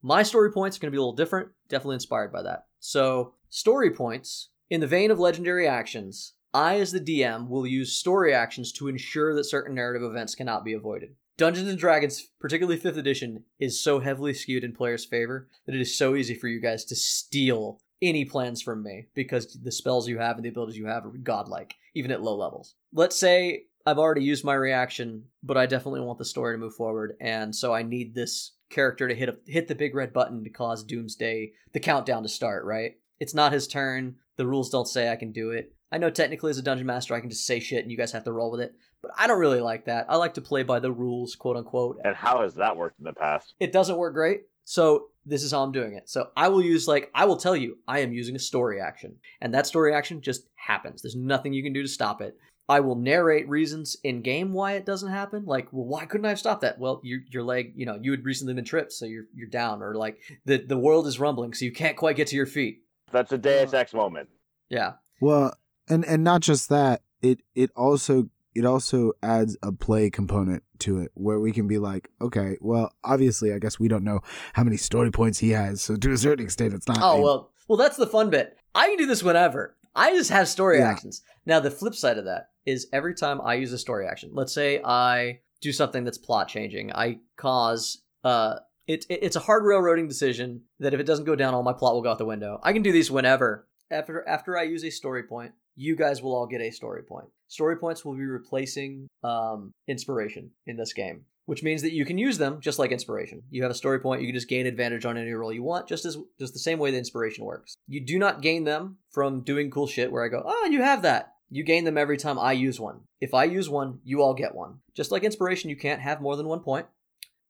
[0.02, 2.64] My story points are going to be a little different, definitely inspired by that.
[2.80, 7.92] So, story points, in the vein of legendary actions, I, as the DM, will use
[7.92, 11.14] story actions to ensure that certain narrative events cannot be avoided.
[11.38, 15.80] Dungeons and Dragons, particularly 5th edition, is so heavily skewed in players' favor that it
[15.80, 20.08] is so easy for you guys to steal any plans from me because the spells
[20.08, 22.74] you have and the abilities you have are godlike, even at low levels.
[22.92, 26.74] Let's say I've already used my reaction, but I definitely want the story to move
[26.74, 30.44] forward, and so I need this character to hit a, hit the big red button
[30.44, 32.96] to cause Doomsday, the countdown to start, right?
[33.18, 34.16] It's not his turn.
[34.36, 35.74] The rules don't say I can do it.
[35.92, 38.12] I know technically as a dungeon master I can just say shit and you guys
[38.12, 40.06] have to roll with it, but I don't really like that.
[40.08, 41.98] I like to play by the rules, quote unquote.
[42.04, 43.54] And how has that worked in the past?
[43.60, 44.42] It doesn't work great.
[44.64, 46.08] So this is how I'm doing it.
[46.08, 49.16] So I will use like I will tell you I am using a story action,
[49.40, 51.02] and that story action just happens.
[51.02, 52.36] There's nothing you can do to stop it.
[52.68, 55.44] I will narrate reasons in game why it doesn't happen.
[55.44, 56.78] Like, well, why couldn't I have stopped that?
[56.78, 59.82] Well, your your leg, you know, you had recently been tripped, so you're you're down,
[59.82, 62.84] or like the the world is rumbling, so you can't quite get to your feet.
[63.10, 64.28] That's a Deus uh, Ex moment.
[64.68, 65.52] Yeah, Well,
[65.90, 70.98] and and not just that, it it also it also adds a play component to
[70.98, 74.20] it where we can be like, okay, well, obviously, I guess we don't know
[74.54, 76.98] how many story points he has, so to a certain extent, it's not.
[77.00, 78.56] Oh well, well that's the fun bit.
[78.74, 79.76] I can do this whenever.
[79.94, 80.88] I just have story Yeah.
[80.88, 81.22] actions.
[81.46, 84.30] Now the flip side of that is every time I use a story action.
[84.32, 86.92] Let's say I do something that's plot changing.
[86.92, 91.34] I cause uh it, it it's a hard railroading decision that if it doesn't go
[91.36, 92.60] down, all my plot will go out the window.
[92.62, 93.66] I can do these whenever.
[93.90, 97.26] After after I use a story point, you guys will all get a story point.
[97.48, 102.18] Story points will be replacing um, inspiration in this game, which means that you can
[102.18, 103.42] use them just like inspiration.
[103.50, 105.88] You have a story point, you can just gain advantage on any roll you want,
[105.88, 107.74] just as just the same way the inspiration works.
[107.88, 111.02] You do not gain them from doing cool shit where I go, oh, you have
[111.02, 111.34] that.
[111.50, 113.00] You gain them every time I use one.
[113.20, 114.78] If I use one, you all get one.
[114.94, 116.86] Just like inspiration, you can't have more than one point.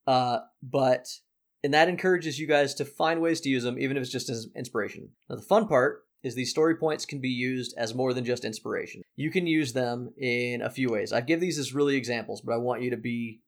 [0.06, 1.06] Uh, but
[1.62, 4.30] and that encourages you guys to find ways to use them, even if it's just
[4.30, 5.10] as inspiration.
[5.28, 8.44] Now, the fun part is these story points can be used as more than just
[8.44, 9.02] inspiration.
[9.16, 11.12] You can use them in a few ways.
[11.12, 13.40] I give these as really examples, but I want you to be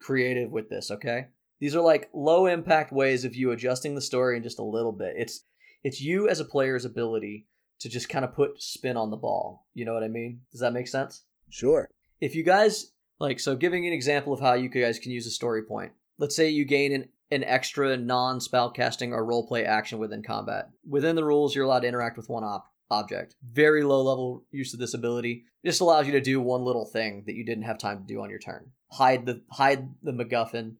[0.00, 1.26] creative with this, okay?
[1.60, 4.92] These are like low impact ways of you adjusting the story in just a little
[4.92, 5.14] bit.
[5.16, 5.44] It's
[5.82, 7.46] it's you as a player's ability
[7.80, 9.66] to just kind of put spin on the ball.
[9.74, 10.40] You know what I mean?
[10.50, 11.24] Does that make sense?
[11.50, 11.88] sure.
[12.20, 15.30] if you guys like so giving an example of how you guys can use a
[15.30, 20.22] story point let's say you gain an, an extra non-spell casting or roleplay action within
[20.22, 24.44] combat within the rules you're allowed to interact with one op- object very low level
[24.50, 27.44] use of this ability it just allows you to do one little thing that you
[27.44, 30.74] didn't have time to do on your turn hide the hide the macguffin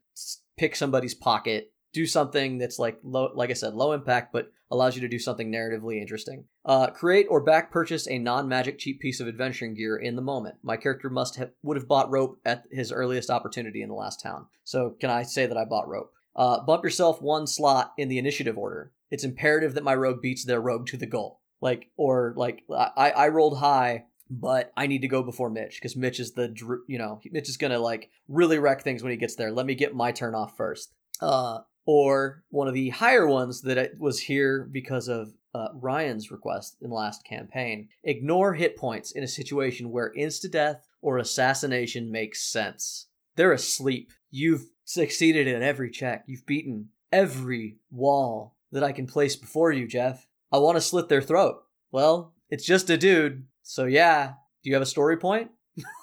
[0.57, 4.95] pick somebody's pocket do something that's like low like i said low impact but allows
[4.95, 9.21] you to do something narratively interesting uh, create or back purchase a non-magic cheap piece
[9.21, 10.57] of adventuring gear in the moment.
[10.63, 14.23] My character must have would have bought rope at his earliest opportunity in the last
[14.23, 14.47] town.
[14.65, 16.13] So can I say that I bought rope?
[16.37, 18.93] Uh, bump yourself one slot in the initiative order.
[19.11, 21.41] It's imperative that my rogue beats their rogue to the goal.
[21.61, 25.97] Like or like I I rolled high, but I need to go before Mitch because
[25.97, 26.55] Mitch is the
[26.89, 29.53] you know Mitch is gonna like really wreck things when he gets there.
[29.53, 30.93] Let me get my turn off first.
[31.21, 36.77] Uh, or one of the higher ones that was here because of uh, Ryan's request
[36.81, 37.89] in last campaign.
[38.03, 43.09] Ignore hit points in a situation where insta death or assassination makes sense.
[43.37, 44.13] They're asleep.
[44.31, 46.25] You've succeeded at every check.
[46.27, 50.27] You've beaten every wall that I can place before you, Jeff.
[50.53, 51.63] I want to slit their throat.
[51.93, 53.45] Well, it's just a dude.
[53.63, 55.51] So yeah, do you have a story point?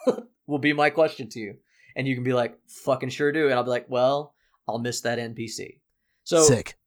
[0.48, 1.56] will be my question to you.
[1.96, 3.46] And you can be like, fucking sure do.
[3.46, 4.34] And I'll be like, well,
[4.68, 5.80] I'll miss that NPC.
[6.24, 6.78] So Sick.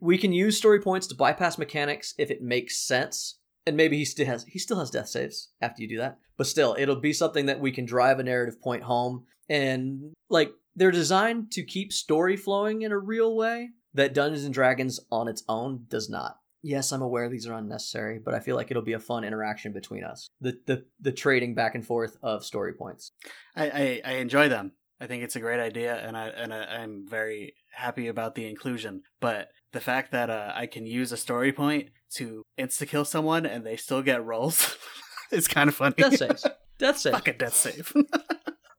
[0.00, 3.38] we can use story points to bypass mechanics if it makes sense.
[3.66, 6.18] And maybe he still has he still has death saves after you do that.
[6.36, 9.24] But still, it'll be something that we can drive a narrative point home.
[9.48, 14.54] And like they're designed to keep story flowing in a real way that Dungeons and
[14.54, 16.36] Dragons on its own does not.
[16.62, 19.72] Yes, I'm aware these are unnecessary, but I feel like it'll be a fun interaction
[19.72, 20.28] between us.
[20.40, 23.12] The the the trading back and forth of story points.
[23.54, 24.72] I, I, I enjoy them.
[25.00, 28.48] I think it's a great idea, and I and I, I'm very happy about the
[28.48, 29.02] inclusion.
[29.20, 33.44] But the fact that uh, I can use a story point to insta kill someone
[33.46, 34.76] and they still get rolls
[35.32, 35.94] it's kind of funny.
[35.96, 36.46] Death saves.
[36.78, 37.16] Death saves.
[37.16, 37.92] Fucking death save.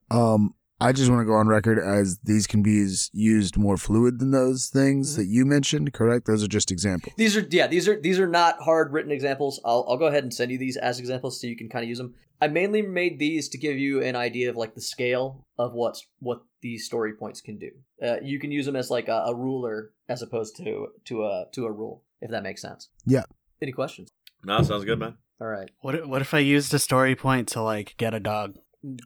[0.09, 4.19] Um, I just want to go on record as these can be used more fluid
[4.19, 5.21] than those things Mm-hmm.
[5.21, 5.93] that you mentioned.
[5.93, 6.27] Correct?
[6.27, 7.13] Those are just examples.
[7.17, 9.59] These are yeah, these are these are not hard written examples.
[9.65, 11.89] I'll I'll go ahead and send you these as examples so you can kind of
[11.89, 12.13] use them.
[12.39, 16.05] I mainly made these to give you an idea of like the scale of what's
[16.19, 17.71] what these story points can do.
[18.01, 21.45] Uh, you can use them as like a, a ruler as opposed to to a
[21.53, 22.89] to a rule, if that makes sense.
[23.05, 23.23] Yeah.
[23.61, 24.09] Any questions?
[24.43, 25.17] No, sounds good, man.
[25.41, 25.69] All right.
[25.81, 28.55] what if- what if I used a story point to like get a dog?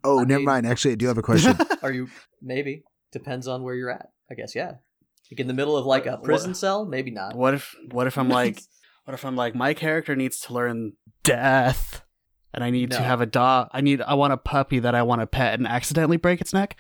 [0.04, 0.68] Oh, I never mean, mind.
[0.68, 1.56] Actually, I do have a question.
[1.82, 2.08] Are you
[2.42, 4.10] maybe depends on where you're at?
[4.30, 4.74] I guess yeah.
[5.32, 7.36] Like in the middle of like a What- prison cell, maybe not.
[7.36, 8.62] What if what if I'm like
[9.06, 10.94] what if I'm like my character needs to learn
[11.24, 12.04] death
[12.54, 15.04] and I need to have a dog I need I want a puppy that I
[15.04, 16.78] want to pet and accidentally break its neck?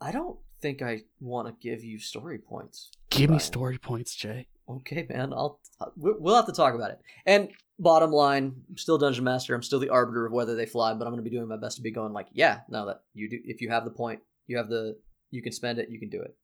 [0.00, 2.90] I don't think I want to give you story points.
[3.10, 4.46] Give me story points, Jay.
[4.68, 5.32] Okay, man.
[5.32, 6.98] I'll uh, we- we'll have to talk about it.
[7.26, 7.48] And
[7.78, 9.54] bottom line, I'm still dungeon master.
[9.54, 11.56] I'm still the arbiter of whether they fly, but I'm going to be doing my
[11.56, 14.20] best to be going like, yeah, now that you do, if you have the point,
[14.46, 14.96] you have the,
[15.30, 16.36] you can spend it, you can do it.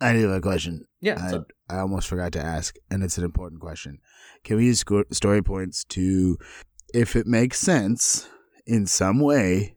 [0.00, 0.84] I do have a question.
[1.00, 1.18] Yeah.
[1.20, 3.98] I, so- I almost forgot to ask, and it's an important question.
[4.44, 6.38] Can we use story points to,
[6.94, 8.28] if it makes sense
[8.66, 9.76] in some way,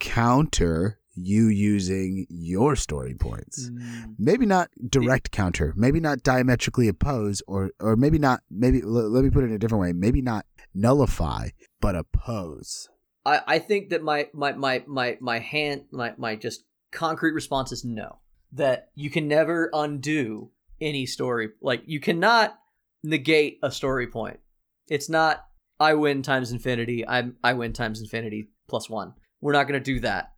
[0.00, 3.70] counter you using your story points?
[3.70, 8.40] Mm, Maybe not direct counter, maybe not diametrically oppose, or or maybe not.
[8.50, 9.92] Maybe l- let me put it in a different way.
[9.92, 11.50] Maybe not nullify,
[11.80, 12.88] but oppose.
[13.24, 17.72] I I think that my my my my my hand my my just concrete response
[17.72, 18.20] is no.
[18.52, 20.50] That you can never undo
[20.80, 21.50] any story.
[21.60, 22.58] Like you cannot
[23.02, 24.40] negate a story point.
[24.88, 25.44] It's not
[25.80, 27.06] I win times infinity.
[27.06, 29.14] I I win times infinity plus one.
[29.40, 30.32] We're not going to do that.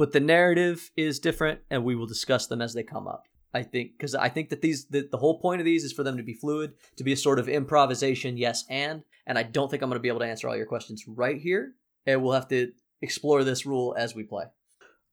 [0.00, 3.24] But the narrative is different, and we will discuss them as they come up.
[3.52, 6.02] I think because I think that these the, the whole point of these is for
[6.02, 9.02] them to be fluid, to be a sort of improvisation, yes and.
[9.26, 11.38] And I don't think I'm going to be able to answer all your questions right
[11.38, 11.74] here,
[12.06, 12.72] and we'll have to
[13.02, 14.44] explore this rule as we play.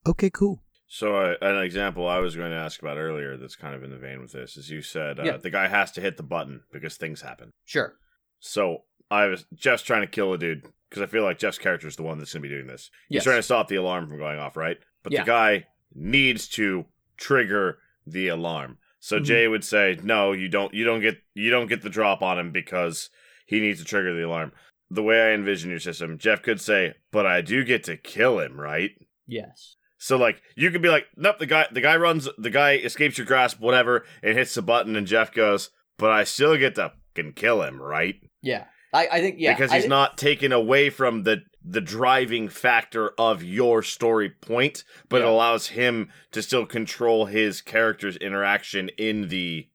[0.07, 0.63] Okay, cool.
[0.87, 3.89] So, uh, an example I was going to ask about earlier that's kind of in
[3.89, 5.35] the vein with this is you said uh, Yeah.
[5.35, 7.51] the guy has to hit the button because things happen.
[7.65, 7.95] Sure.
[8.39, 11.87] So, I was just trying to kill a dude because I feel like Jeff's character
[11.87, 12.89] is the one that's going to be doing this.
[13.09, 13.23] He's Yes.
[13.23, 14.77] trying to stop the alarm from going off, right?
[15.03, 15.23] But Yeah.
[15.23, 16.85] the guy needs to
[17.17, 18.77] trigger the alarm.
[18.99, 19.25] So Mhm.
[19.25, 20.73] Jay would say, "No, you don't.
[20.73, 21.21] You don't get.
[21.33, 23.09] You don't get the drop on him because
[23.45, 24.51] he needs to trigger the alarm."
[24.89, 28.39] The way I envision your system, Jeff could say, "But I do get to kill
[28.39, 28.91] him, right?"
[29.27, 29.75] Yes.
[29.97, 33.17] So like you could be like, nope, the guy the guy runs the guy escapes
[33.17, 36.93] your grasp, whatever, and hits the button and Jeff goes, But I still get to
[37.15, 38.21] fucking kill him, right?
[38.43, 38.65] Yeah.
[38.97, 43.43] I, I think yeah because he's not taken away from the the driving factor of
[43.43, 49.67] your story point, but it allows him to still control his character's interaction in the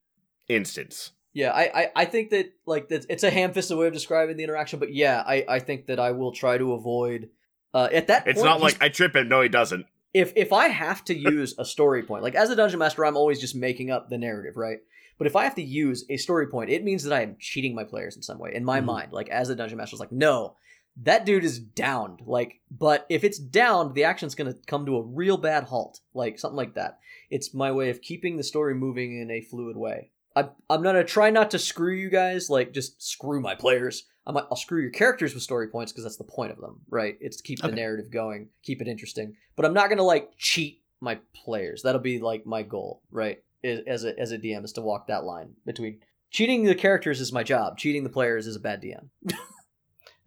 [0.49, 1.13] instance.
[1.35, 4.45] Yeah, I, I, I think that like that it's a ham-fisted way of describing the
[4.45, 7.29] interaction, but yeah, I, I think that I will try to avoid.
[7.75, 9.29] Uh, at that It's point, not like I trip him.
[9.29, 9.87] No, he doesn't.
[10.13, 13.17] if if I have to use a story point, like as a dungeon master, I'm
[13.17, 14.79] always just making up the narrative, right?
[15.19, 17.75] But if I have to use a story point, it means that I am cheating
[17.75, 18.53] my players in some way.
[18.55, 18.85] In my Mhm.
[18.87, 20.57] mind, like as a dungeon master, is like, no,
[21.03, 22.21] that dude is downed.
[22.27, 26.39] Like, but if it's downed, the action's gonna come to a real bad halt, like
[26.39, 26.99] something like that.
[27.31, 30.11] It's my way of keeping the story moving in a fluid way.
[30.35, 34.07] I, I'm gonna try not to screw you guys, like just screw my players.
[34.27, 37.17] I'm, I'll screw your characters with story points because that's the point of them, right?
[37.21, 39.37] It's to keep the narrative going, keep it interesting.
[39.57, 41.83] But I'm not gonna like cheat my players.
[41.83, 43.43] That'll be like my goal, right?
[43.63, 47.21] Is, as a as a DM is to walk that line between cheating the characters
[47.21, 47.79] is my job.
[47.79, 49.09] Cheating the players is a bad DM.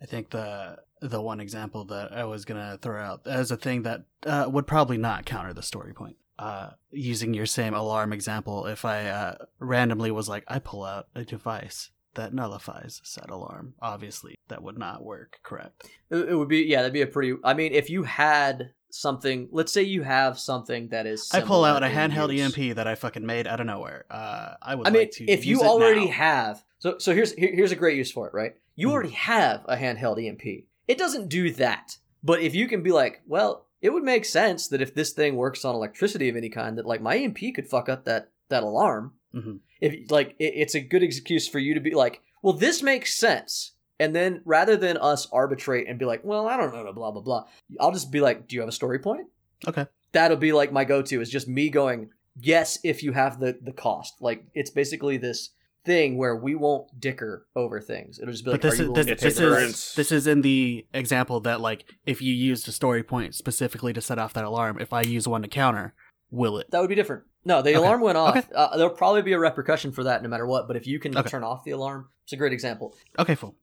[0.02, 3.84] I think the the one example that I was gonna throw out as a thing
[3.84, 6.18] that uh, would probably not counter the story point.
[6.38, 11.07] Uh, using your same alarm example, if I uh, randomly was like, I pull out
[11.16, 15.40] a device that nullifies said alarm, obviously that would not work.
[15.44, 15.90] Correct.
[16.10, 17.36] It, it would be yeah, that'd be a pretty.
[17.44, 19.49] I mean, if you had something.
[19.51, 21.30] Let's say you have something that is.
[21.34, 22.57] I pull out a handheld use.
[22.57, 24.05] EMP that I fucking made out of nowhere.
[24.09, 27.72] Uh, I would I mean, like if you already have, so so here's here, here's
[27.72, 28.55] a great use for it, right?
[28.76, 28.91] You Mhm.
[28.91, 30.65] already have a handheld EMP.
[30.88, 34.67] It doesn't do that, but if you can be like, well, it would make sense
[34.69, 37.67] that if this thing works on electricity of any kind, that like my EMP could
[37.67, 39.13] fuck up that that alarm.
[39.34, 39.59] Mhm.
[39.81, 43.13] If like it, it's a good excuse for you to be like, well, this makes
[43.17, 43.72] sense.
[43.99, 47.22] And then rather than us arbitrate and be like, well, I don't know, blah blah
[47.22, 47.45] blah,
[47.80, 49.27] I'll just be like, do you have a story point?
[49.67, 49.88] Okay.
[50.11, 52.09] that'll be like my go-to is just me going
[52.39, 55.49] yes if you have the the cost like it's basically this
[55.85, 59.05] thing where we won't dicker over things it'll just be like But this is this,
[59.07, 63.01] to this is this is in the example that like if you used a story
[63.01, 65.93] point specifically to set off that alarm, if I use one to counter,
[66.30, 66.69] will it?
[66.72, 67.77] that would be different no the Okay.
[67.77, 68.47] alarm went off Okay.
[68.53, 71.17] uh, there'll probably be a repercussion for that no matter what but if you can
[71.17, 71.30] Okay.
[71.30, 73.55] turn off the alarm it's a great example Okay, full.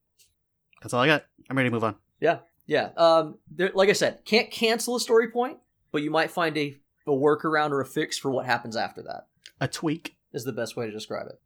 [0.82, 1.24] That's all I got.
[1.48, 1.96] I'm ready to move on.
[2.20, 2.90] yeah yeah.
[2.96, 5.58] um there, like i said can't cancel a story point
[5.90, 6.76] but you might find a,
[7.06, 9.26] a workaround or a fix for what happens after that
[9.60, 10.16] A tweak.
[10.32, 11.40] is the best way to describe it.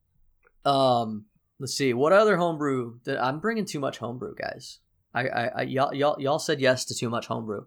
[0.71, 1.25] Um,
[1.59, 4.79] let's see what other homebrew that I'm bringing too much homebrew, guys.
[5.15, 7.65] I, I, I y'all, y'all, y'all said yes to too much homebrew.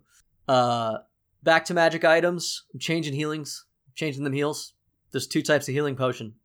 [0.48, 1.00] Uh,
[1.44, 2.64] back to magic items.
[2.74, 3.66] I'm changing healings,
[3.96, 4.74] changing them heals.
[5.12, 6.36] There's two types of healing potion.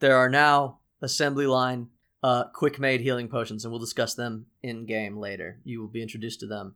[0.00, 1.88] There are now assembly line,
[2.22, 5.60] uh, quick made healing potions, and we'll discuss them in game later.
[5.64, 6.74] You will be introduced to them.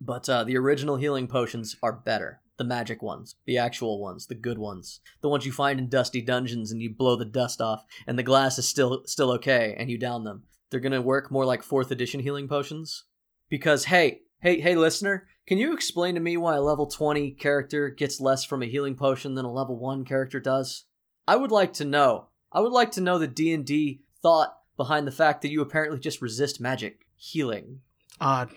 [0.00, 2.40] But uh, the original healing potions are better.
[2.58, 6.20] The magic ones, the actual ones, the good ones, the ones you find in dusty
[6.20, 9.90] dungeons and you blow the dust off, and the glass is still still okay, and
[9.90, 10.44] you down them.
[10.70, 13.04] They're gonna work more like fourth edition healing potions.
[13.48, 17.88] Because hey, hey, hey, listener, can you explain to me why a level twenty character
[17.88, 20.84] gets less from a healing potion than a level one character does?
[21.26, 22.28] I would like to know.
[22.52, 25.60] I would like to know the D and D thought behind the fact that you
[25.62, 27.80] apparently just resist magic healing.
[28.20, 28.50] Odd.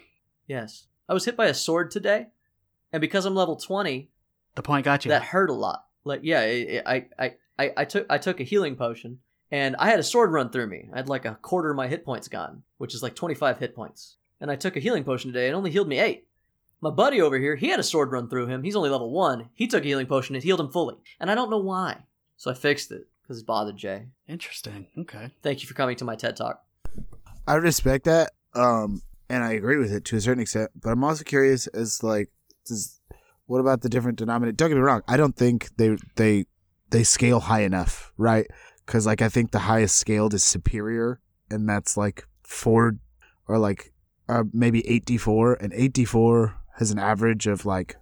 [0.48, 0.88] Yes.
[1.10, 2.28] I was hit by a sword today,
[2.92, 4.10] and because I'm level 20,
[4.56, 5.10] The point got you.
[5.10, 5.86] that hurt a lot.
[6.04, 9.20] Like, yeah, it, it- I, I, I, I took I took a healing potion,
[9.52, 10.90] and I had a sword run through me.
[10.94, 13.76] I had like a quarter of my hit points gone, which is like 25 hit
[13.76, 14.18] points.
[14.42, 16.28] And I took a healing potion today, and only healed me eight.
[16.82, 18.62] My buddy over here, he had a sword run through him.
[18.64, 19.50] He's only level one.
[19.54, 22.04] He took a healing potion, it healed him fully, and I don't know why.
[22.38, 24.07] So I fixed it because it bothered Jay.
[24.27, 24.88] Interesting.
[24.97, 25.31] Okay.
[25.41, 26.61] Thank you for coming to my TED talk.
[27.47, 30.72] I respect that, um, and I agree with it to a certain extent.
[30.76, 32.30] But I'm also curious as like,
[32.65, 32.99] does
[33.47, 34.56] what about the different denominator?
[34.56, 35.02] Don't get me wrong.
[35.07, 36.45] I don't think they they
[36.89, 38.47] they scale high enough, right?
[38.85, 41.19] Because like I think the highest scaled is superior,
[41.49, 42.97] and that's like four
[43.47, 43.93] or like
[44.27, 47.95] uh, maybe eight d four, and eight d four has an average of like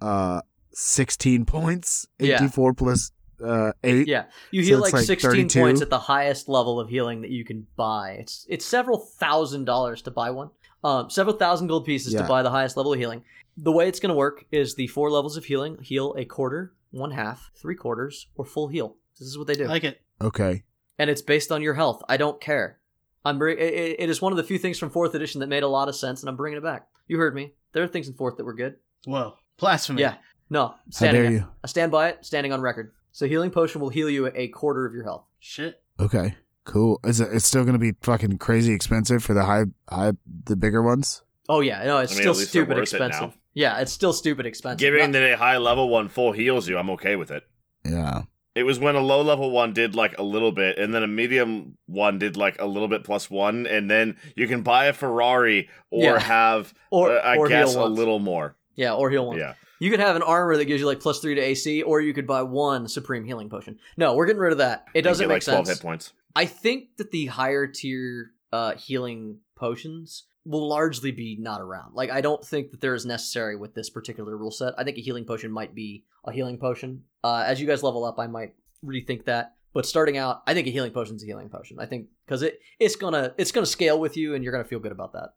[0.00, 0.40] uh
[0.72, 2.06] sixteen points.
[2.18, 3.12] Eight d four plus
[3.42, 4.06] uh eight.
[4.08, 5.60] Yeah, you So heal it's like, like 16 32?
[5.60, 8.18] points at the highest level of healing that you can buy.
[8.20, 10.50] It's it's several thousand dollars to buy one.
[10.82, 13.22] Um, several thousand gold pieces to buy the highest level of healing.
[13.56, 16.72] The way it's going to work is the four levels of healing heal a quarter,
[16.90, 18.96] one half, three quarters, or full heal.
[19.18, 20.00] This is what they do, I like it.
[20.22, 20.64] Okay.
[20.98, 22.02] and it's based on your health.
[22.08, 22.78] I don't care.
[23.24, 25.48] I'm bring- it, it- it is one of the few things from fourth edition that
[25.48, 26.86] made a lot of sense, and I'm bringing it back.
[27.08, 27.52] You heard me.
[27.72, 28.76] There are things in fourth that were good.
[29.04, 29.34] Whoa.
[29.58, 30.00] Blasphemy.
[30.00, 30.14] Yeah,
[30.48, 31.46] no, How dare you?
[31.62, 32.24] I stand by it.
[32.24, 32.92] Standing on record.
[33.12, 35.24] So healing potion will heal you a quarter of your health.
[35.38, 35.82] Shit.
[35.98, 36.36] Okay.
[36.64, 37.00] Cool.
[37.04, 37.28] Is it?
[37.32, 40.12] It's still going to be fucking crazy expensive for the high, high,
[40.44, 41.22] the bigger ones.
[41.48, 43.36] Oh yeah, no, it's I mean, still at least they're stupid worth it expensive.
[43.54, 44.78] Yeah, it's still stupid expensive.
[44.78, 47.42] Giving Not- that a high level one full heals you, I'm okay with it.
[47.84, 48.22] Yeah.
[48.54, 51.08] It was when a low level one did like a little bit, and then a
[51.08, 54.92] medium one did like a little bit plus one, and then you can buy a
[54.92, 56.18] Ferrari or Yeah.
[56.20, 58.56] have, or uh, I or guess, a little more.
[58.76, 59.38] Yeah, or heal once.
[59.40, 59.54] Yeah.
[59.80, 62.14] You could have an armor that gives you like plus three to AC, or you
[62.14, 63.78] could buy one supreme healing potion.
[63.96, 64.84] No, we're getting rid of that.
[64.94, 65.78] It doesn't You make get, like 12 sense.
[65.78, 66.12] hit points.
[66.36, 71.94] I think that the higher tier uh, healing potions will largely be not around.
[71.94, 74.74] Like, I don't think that they're as necessary with this particular rule set.
[74.78, 77.02] I think a healing potion might be a healing potion.
[77.24, 78.54] Uh, as you guys level up, I might
[78.84, 79.54] rethink that.
[79.72, 81.78] But starting out, I think a healing potion is a healing potion.
[81.78, 84.80] I think because it it's gonna it's gonna scale with you, and you're gonna feel
[84.80, 85.30] good about that.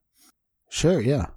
[0.69, 0.99] Sure.
[0.99, 1.27] Yeah.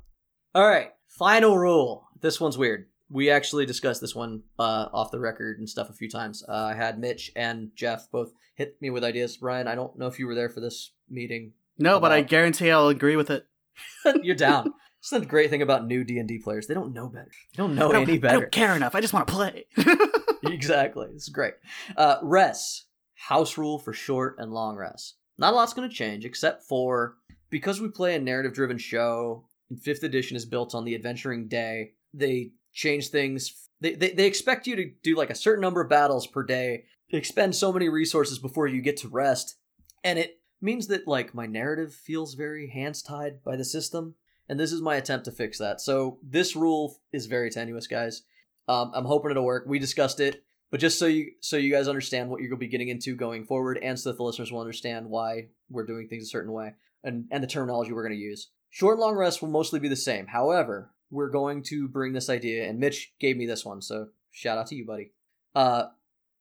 [0.55, 2.09] All right, final rule.
[2.23, 2.87] This one's weird.
[3.09, 6.45] We actually discussed this one uh, off the record and stuff a few times.
[6.49, 9.41] Uh, I had Mitch and Jeff both hit me with ideas.
[9.41, 11.53] Ryan, I don't know if you were there for this meeting.
[11.78, 13.47] No, but I guarantee I'll agree with it.
[14.23, 14.73] You're down.
[15.01, 17.31] It's the great thing about new D and D players; they don't know better.
[17.55, 18.41] They don't know don't, any I better.
[18.41, 18.95] don't care enough.
[18.95, 19.66] I just want to play.
[20.43, 21.09] exactly.
[21.12, 21.55] This is great.
[21.97, 25.15] Uh, res house rule for short and long rests.
[25.39, 27.16] Not a lot's going to change except for
[27.51, 29.45] because we play a narrative-driven show.
[29.70, 31.93] And fifth edition is built on the adventuring day.
[32.15, 33.69] They change things.
[33.81, 36.85] They, they they expect you to do like a certain number of battles per day.
[37.11, 39.57] Expend so many resources before you get to rest,
[40.05, 44.15] and it means that like my narrative feels very hands tied by the system.
[44.48, 45.81] and this is my attempt to fix that.
[45.81, 48.23] So this rule is very tenuous, guys.
[48.69, 49.65] Um, I'm hoping it'll work.
[49.66, 52.69] We discussed it, but just so you so you guys understand what you're to be
[52.69, 56.24] getting into going forward, and so that the listeners will understand why we're doing things
[56.24, 56.74] a certain way
[57.05, 58.51] and and the terminology we're to use.
[58.70, 60.27] Short and long rest will mostly be the same.
[60.27, 64.59] However, we're going to bring this idea, and Mitch gave me this one, so shout
[64.59, 65.12] out to you, buddy.
[65.55, 65.87] Uh,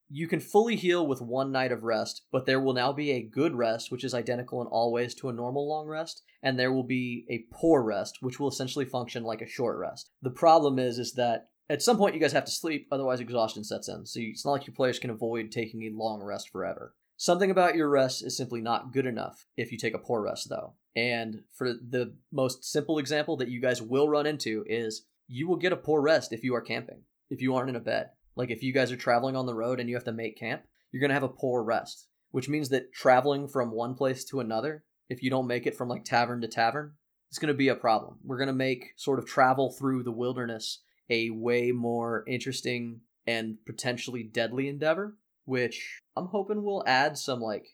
[0.09, 3.23] you can fully heal with one night of rest, but there will now be a
[3.23, 6.71] good rest, which is identical in all ways to a normal long rest, and there
[6.71, 10.11] will be a poor rest, which will essentially function like a short rest.
[10.21, 13.63] The problem is, is that at some point you guys have to sleep, otherwise exhaustion
[13.63, 14.05] sets in.
[14.05, 16.93] So it's not like your players can avoid taking a long rest forever.
[17.17, 20.49] Something about your rest is simply not good enough if you take a poor rest,
[20.49, 20.73] though.
[20.95, 25.55] And for the most simple example that you guys will run into is you will
[25.55, 28.09] get a poor rest if you are camping, if you aren't in a bed.
[28.35, 30.63] Like if you guys are traveling on the road and you have to make camp,
[30.91, 34.39] you're going to have a poor rest, which means that traveling from one place to
[34.39, 36.93] another, if you don't make it from like tavern to tavern,
[37.29, 38.17] it's going to be a problem.
[38.23, 43.57] We're going to make sort of travel through the wilderness a way more interesting and
[43.65, 47.67] potentially deadly endeavor, which I'm hoping will add some like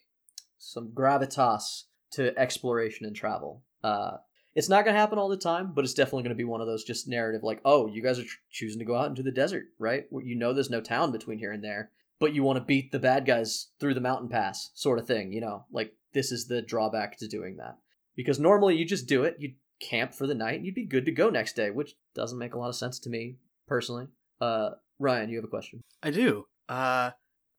[0.58, 3.62] some gravitas to exploration and travel.
[3.82, 4.18] Uh,
[4.54, 6.60] it's not going to happen all the time, but it's definitely going to be one
[6.60, 9.22] of those just narrative like, oh, you guys are tr- choosing to go out into
[9.22, 10.04] the desert, right?
[10.12, 11.90] You know there's no town between here and there,
[12.20, 15.32] but you want to beat the bad guys through the mountain pass, sort of thing,
[15.32, 15.64] you know?
[15.72, 17.78] Like, this is the drawback to doing that.
[18.14, 21.06] Because normally you just do it, you camp for the night, and you'd be good
[21.06, 23.36] to go next day, which doesn't make a lot of sense to me,
[23.66, 24.06] personally.
[24.38, 25.80] Uh, Ryan, you have a question.
[26.02, 26.44] I do.
[26.68, 27.12] Uh,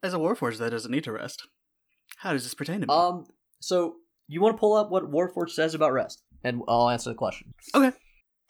[0.04, 1.48] as a Warforged that doesn't need to rest,
[2.18, 2.94] how does this pertain to me?
[2.94, 3.26] Um,
[3.60, 3.96] so
[4.28, 7.54] you want to pull up what Warforged says about rest, and I'll answer the question.
[7.74, 7.92] Okay.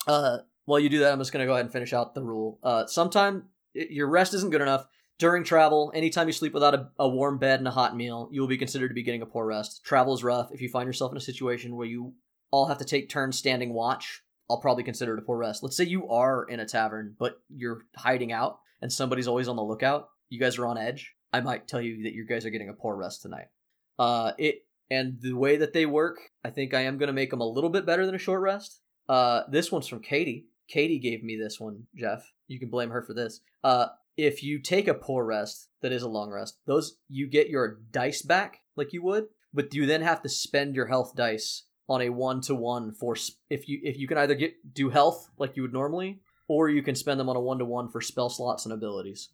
[0.08, 2.60] Uh, while you do that, I'm just gonna go ahead and finish out the rule.
[2.64, 4.86] Uh, sometime i- your rest isn't good enough
[5.20, 5.92] during travel.
[5.96, 8.58] Anytime you sleep without a, a warm bed and a hot meal, you will be
[8.58, 9.82] considered to be getting a poor rest.
[9.86, 10.50] Travel is rough.
[10.52, 12.14] If you find yourself in a situation where you
[12.52, 15.64] all have to take turns standing watch, I'll probably consider it a poor rest.
[15.64, 19.56] Let's say you are in a tavern, but you're hiding out, and somebody's always on
[19.56, 20.10] the lookout.
[20.30, 21.14] You guys are on edge.
[21.34, 23.48] I might tell you that you guys are getting a poor rest tonight.
[23.98, 27.32] Uh, it and the way that they work, I think I am going to make
[27.32, 28.82] them a little bit better than a short rest.
[29.10, 30.46] Uh, this one's from Katie.
[30.68, 32.32] Katie gave me this one, Jeff.
[32.48, 33.42] You can blame her for this.
[33.64, 37.50] Uh, if you take a poor rest that is a long rest, those you get
[37.50, 41.64] your dice back like you would, but you then have to spend your health dice
[41.90, 43.16] on a one to one for
[43.50, 46.84] if you if you can either get do health like you would normally, or you
[46.84, 49.30] can spend them on a one to one for spell slots and abilities.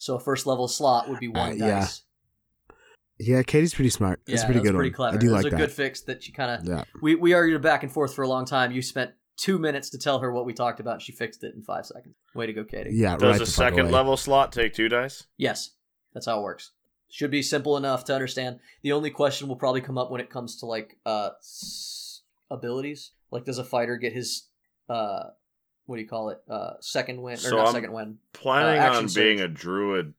[0.00, 1.80] So a first level slot would be one Uh, yeah.
[1.80, 2.02] dice.
[3.18, 4.20] Yeah, Katie's pretty smart.
[4.26, 4.94] That's yeah, a pretty good pretty one.
[4.94, 5.16] clever.
[5.16, 5.60] I do it was like a that.
[5.62, 6.84] good fix that she kind of Yeah.
[7.02, 8.72] we we argued back and forth for a long time.
[8.72, 10.94] You spent two minutes to tell her what we talked about.
[10.94, 12.14] and She fixed it in five seconds.
[12.34, 12.90] Way to go, Katie.
[12.94, 13.90] Yeah, Does right a second away.
[13.90, 15.24] level slot take two dice?
[15.36, 15.70] Yes,
[16.14, 16.70] that's how it works.
[17.10, 18.60] Should be simple enough to understand.
[18.82, 23.10] The only question will probably come up when it comes to like uh s- abilities.
[23.30, 24.48] Like, does a fighter get his
[24.88, 25.24] uh
[25.90, 28.18] what do you call it uh second wind or So not I'm- second wind?
[28.32, 30.14] Planning Uh, action on being a druid.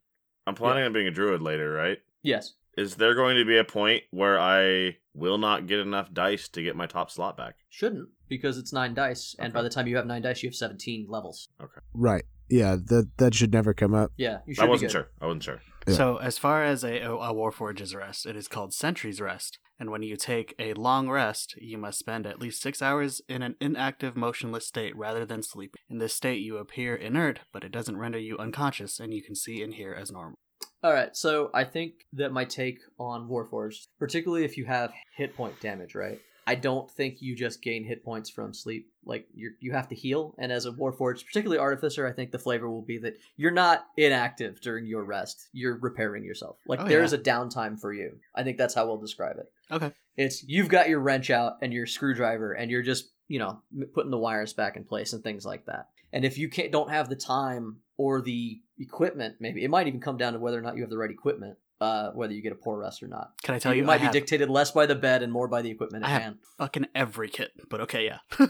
[0.45, 1.98] I'm planning on being a druid later, right?
[2.23, 2.53] Yes.
[2.77, 6.61] Is there going to be a point where I will not get enough dice to
[6.64, 7.56] get my top slot back?
[7.69, 10.56] Shouldn't because it's nine dice, and by the time you have nine dice, you have
[10.56, 11.49] seventeen levels.
[11.61, 11.80] Okay.
[11.93, 12.23] Right.
[12.49, 14.11] Yeah, that that should never come up.
[14.18, 14.64] Yeah, you should.
[14.65, 14.98] I wasn't good.
[14.98, 15.10] sure.
[15.22, 15.61] I wasn't sure.
[15.88, 15.95] Yeah.
[15.95, 19.58] So, as far as a, a Warforge's rest, it is called Sentry's Rest.
[19.80, 23.41] And when you take a long rest, you must spend at least six hours in
[23.41, 25.80] an inactive, motionless state rather than sleeping.
[25.90, 29.34] In this state, you appear inert, but it doesn't render you unconscious, and you can
[29.34, 30.38] see and hear as normal.
[30.84, 35.36] All right, so I think that my take on Warforged, particularly if you have hit
[35.36, 36.20] point damage, right?
[36.52, 38.88] I don't think you just gain hit points from sleep.
[39.06, 40.36] Like you, you have to heal.
[40.38, 43.86] And as a Warforged, particularly Artificer, I think the flavor will be that you're not
[43.98, 45.48] inactive during your rest.
[45.53, 46.57] You're repairing yourself.
[46.68, 47.06] Like Oh, there yeah.
[47.06, 48.18] is a downtime for you.
[48.36, 49.49] I think that's how we'll describe it.
[49.73, 49.91] Okay.
[50.18, 53.61] It's you've got your wrench out and your screwdriver, and you're just you know
[53.94, 55.88] putting the wires back in place and things like that.
[56.11, 60.02] And if you can't don't have the time or the equipment, maybe it might even
[60.02, 62.52] come down to whether or not you have the right equipment, uh, whether you get
[62.53, 63.32] a poor rest or not.
[63.44, 65.34] Can I tell it you, might I have be dictated less by the bed and
[65.34, 66.36] more by the equipment I at have- hand.
[66.58, 68.20] fucking every kit, but okay, yeah.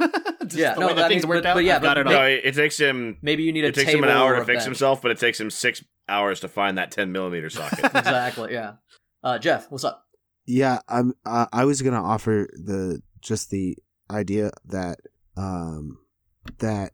[0.54, 2.06] Yeah, no, way that I things mean, worked but- out, but yeah, but it.
[2.06, 3.18] No, it, it takes him.
[3.22, 4.66] Maybe you need a It takes table him an hour to fix bench.
[4.66, 7.86] himself, but it takes him six hours to find that 10 millimeter socket.
[7.86, 8.52] exactly.
[8.54, 8.74] Yeah.
[9.24, 10.04] Uh, Jeff, what's up?
[10.46, 11.14] Yeah, I'm.
[11.26, 13.78] Uh, I was gonna offer the just the
[14.10, 14.98] idea that
[15.38, 16.00] um
[16.58, 16.92] that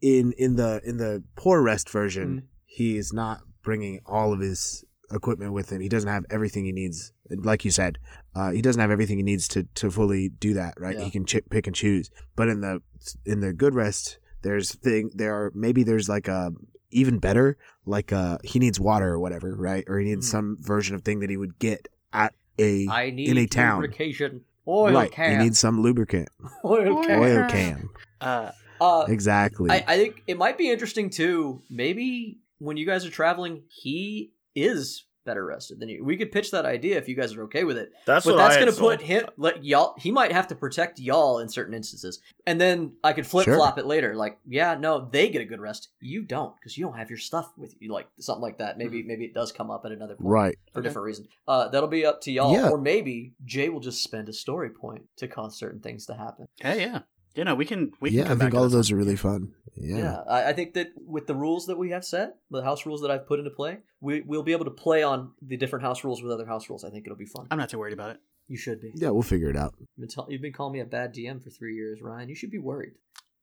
[0.00, 5.52] in in the in the poor rest version, he's not bringing all of his equipment
[5.52, 5.80] with him.
[5.80, 7.12] He doesn't have everything he needs.
[7.30, 7.98] Like you said,
[8.34, 10.74] uh, he doesn't have everything he needs to to fully do that.
[10.78, 10.96] Right?
[10.98, 11.04] Yeah.
[11.04, 12.10] He can ch- pick and choose.
[12.36, 12.80] But in the
[13.24, 16.52] in the good rest, there's thing there are maybe there's like a
[16.92, 17.56] even better
[17.86, 20.30] like uh he needs water or whatever right or he needs Mhm.
[20.30, 23.48] some version of thing that he would get at a I need in a your
[23.48, 23.82] town.
[23.82, 24.40] vacation.
[24.66, 25.10] Oil right.
[25.12, 25.32] can.
[25.32, 26.28] You need some lubricant.
[26.64, 27.18] oil can.
[27.20, 27.88] Oil can.
[28.20, 28.50] Uh,
[28.80, 29.70] Uh, Exactly.
[29.70, 31.60] I, I think it might be interesting too.
[31.70, 36.02] Maybe when you guys are traveling, he is better rested than you.
[36.02, 37.92] We could pitch that idea if you guys are okay with it.
[38.06, 39.94] That's but what that's I had going to put him like y'all.
[39.98, 43.54] He might have to protect y'all in certain instances, and then I could flip Sure.
[43.56, 44.14] flop it later.
[44.16, 45.90] Like, yeah, no, they get a good rest.
[46.00, 47.92] You don't because you don't have your stuff with you.
[47.92, 48.78] Like something like that.
[48.78, 50.58] Maybe maybe it does come up at another point right.
[50.72, 50.88] for Okay.
[50.88, 51.28] different reasons.
[51.46, 52.70] Uh, that'll be up to y'all, Yeah.
[52.70, 56.46] or maybe Jay will just spend a story point to cause certain things to happen.
[56.60, 57.00] hey, yeah,
[57.34, 58.96] you know we can we can yeah, I think back all of this those are
[58.96, 59.54] really fun.
[59.76, 59.96] Yeah.
[59.98, 63.00] Yeah, I, I think that with the rules that we have set, the house rules
[63.02, 66.04] that I've put into play, we we'll be able to play on the different house
[66.04, 66.84] rules with other house rules.
[66.84, 67.46] I think it'll be fun.
[67.50, 68.20] I'm not too worried about it.
[68.48, 68.90] You should be.
[68.96, 69.74] Yeah, we'll figure it out.
[69.78, 72.28] You've been, tell- you've been calling me a bad DM for three years, Ryan.
[72.28, 72.92] You should be worried.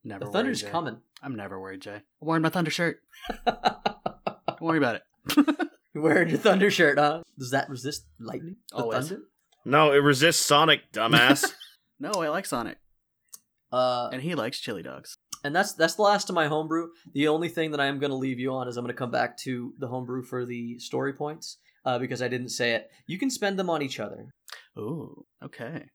[0.03, 0.25] Never.
[0.25, 0.69] the thunder's Jay.
[0.69, 0.97] coming.
[1.23, 1.95] I'm never worried, Jay.
[2.21, 2.99] I'm wearing my thunder shirt.
[3.45, 5.03] Don't worry about it.
[5.93, 7.23] You're wearing your thunder shirt, huh?
[7.39, 8.57] Does that resist lightning?
[8.71, 9.09] The Always.
[9.09, 9.23] thunder?
[9.65, 11.45] No, it resists Sonic, dumbass.
[11.99, 12.77] no, I like Sonic,
[13.71, 15.17] Uh, and he likes chili dogs.
[15.43, 16.87] and that's that's the last of my homebrew.
[17.13, 18.97] The only thing that I am going to leave you on is I'm going to
[18.97, 22.89] come back to the homebrew for the story points uh, because I didn't say it.
[23.07, 24.33] You can spend them on each other.
[24.77, 25.85] Ooh, okay.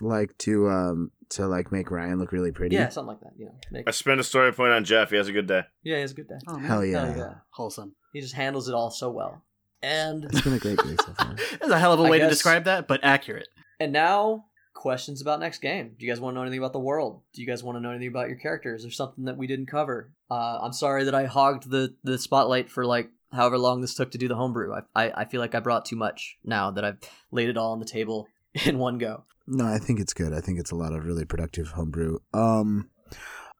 [0.00, 2.76] Like to um to like make Ryan look really pretty.
[2.76, 3.32] Yeah, something like that.
[3.36, 5.10] You know, make, I spend a story point on Jeff.
[5.10, 5.62] He has a good day.
[5.82, 6.38] yeah, he has a good day.
[6.46, 6.64] Oh, man.
[6.64, 7.04] Hell yeah.
[7.06, 7.34] Hell yeah.
[7.50, 7.96] Wholesome.
[8.12, 9.42] He just handles it all so well.
[9.82, 11.34] And It's been a great day so far.
[11.58, 13.48] That's a hell of a I way to describe that, but accurate.
[13.80, 14.44] and now
[14.78, 15.94] questions about next game.
[15.98, 17.20] Do you guys want to know anything about the world?
[17.34, 19.66] Do you guys want to know anything about your characters or something that we didn't
[19.66, 20.12] cover?
[20.30, 24.12] Uh, I'm sorry that I hogged the the spotlight for like however long this took
[24.12, 24.72] to do the homebrew.
[24.72, 26.98] I, I I feel like I brought too much now that I've
[27.32, 28.28] laid it all on the table
[28.66, 29.24] in one go.
[29.48, 30.32] No, I think it's good.
[30.32, 32.18] I think it's a lot of really productive homebrew.
[32.32, 32.90] Um,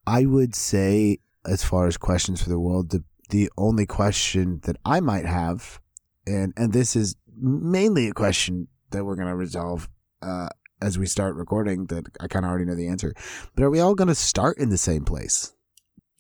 [0.06, 4.76] I would say, as far as questions for the world, the the only question that
[4.84, 5.80] I might have,
[6.26, 9.88] and and this is mainly a question that we're gonna resolve
[10.22, 10.48] uh,
[10.80, 11.86] as we start recording.
[11.86, 13.14] That I kind of already know the answer,
[13.54, 15.52] but are we all gonna start in the same place?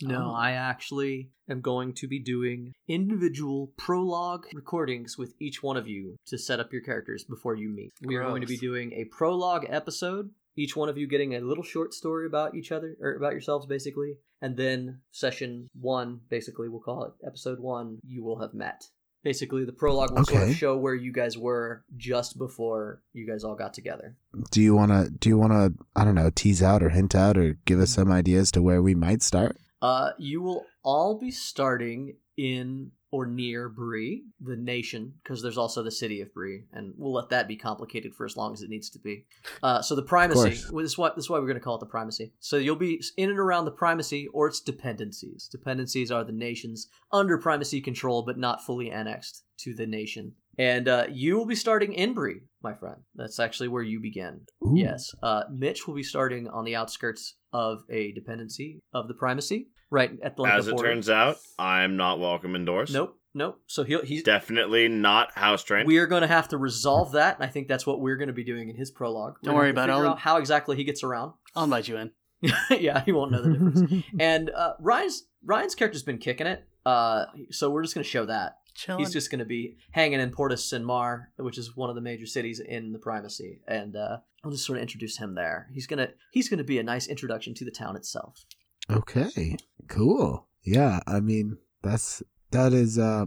[0.00, 0.34] No, Oh.
[0.34, 6.16] I actually am going to be doing individual prologue recordings with each one of you
[6.26, 7.92] to set up your characters before you meet.
[8.04, 11.40] We are going to be doing a prologue episode, each one of you getting a
[11.40, 16.68] little short story about each other or about yourselves basically, and then session 1 basically
[16.68, 18.84] we'll call it episode 1 you will have met.
[19.28, 23.44] Basically the prologue will sort of show where you guys were just before you guys
[23.44, 24.16] all got together.
[24.50, 27.58] Do you wanna do you wanna I don't know tease out or hint out or
[27.66, 29.58] give us some ideas to where we might start?
[29.82, 35.82] Uh, you will all be starting in or near Bree, the nation, because there's also
[35.82, 38.68] the city of Bree, and we'll let that be complicated for as long as it
[38.68, 39.24] needs to be.
[39.62, 41.80] Uh, so the primacy, this is why this is why we're going to call it
[41.80, 42.32] the primacy.
[42.40, 45.48] So you'll be in and around the primacy or its dependencies.
[45.50, 50.34] Dependencies are the nations under primacy control, but not fully annexed to the nation.
[50.58, 52.96] And uh, you will be starting in Bree, my friend.
[53.14, 54.40] That's actually where you begin.
[54.64, 54.74] Ooh.
[54.74, 55.08] Yes.
[55.22, 60.10] Uh, Mitch will be starting on the outskirts of a dependency of the primacy, right
[60.22, 60.92] at the like, As the it border.
[60.94, 62.92] turns out, I'm not welcome indoors.
[62.92, 63.60] Nope, nope.
[63.66, 64.22] So he'll he's.
[64.22, 65.86] Definitely not house trained.
[65.86, 68.28] We are going to have to resolve that, and I think that's what we're going
[68.28, 69.34] to be doing in his prologue.
[69.42, 71.32] Don't gonna worry about it, figure out how exactly he gets around.
[71.54, 72.10] I'll invite you in.
[72.70, 74.04] yeah, he won't know the difference.
[74.20, 78.26] and uh, Ryan's Ryan's character's been kicking it, uh, so we're just going to show
[78.26, 78.58] that.
[78.74, 79.00] Chilling.
[79.00, 82.00] He's just going to be hanging in Portus Sin Mar, which is one of the
[82.00, 85.68] major cities in the primacy, and uh, I'll just sort of introduce him there.
[85.72, 88.44] He's gonna he's gonna be a nice introduction to the town itself.
[88.90, 89.56] Okay,
[89.88, 90.48] cool.
[90.64, 93.26] Yeah, I mean that's that is uh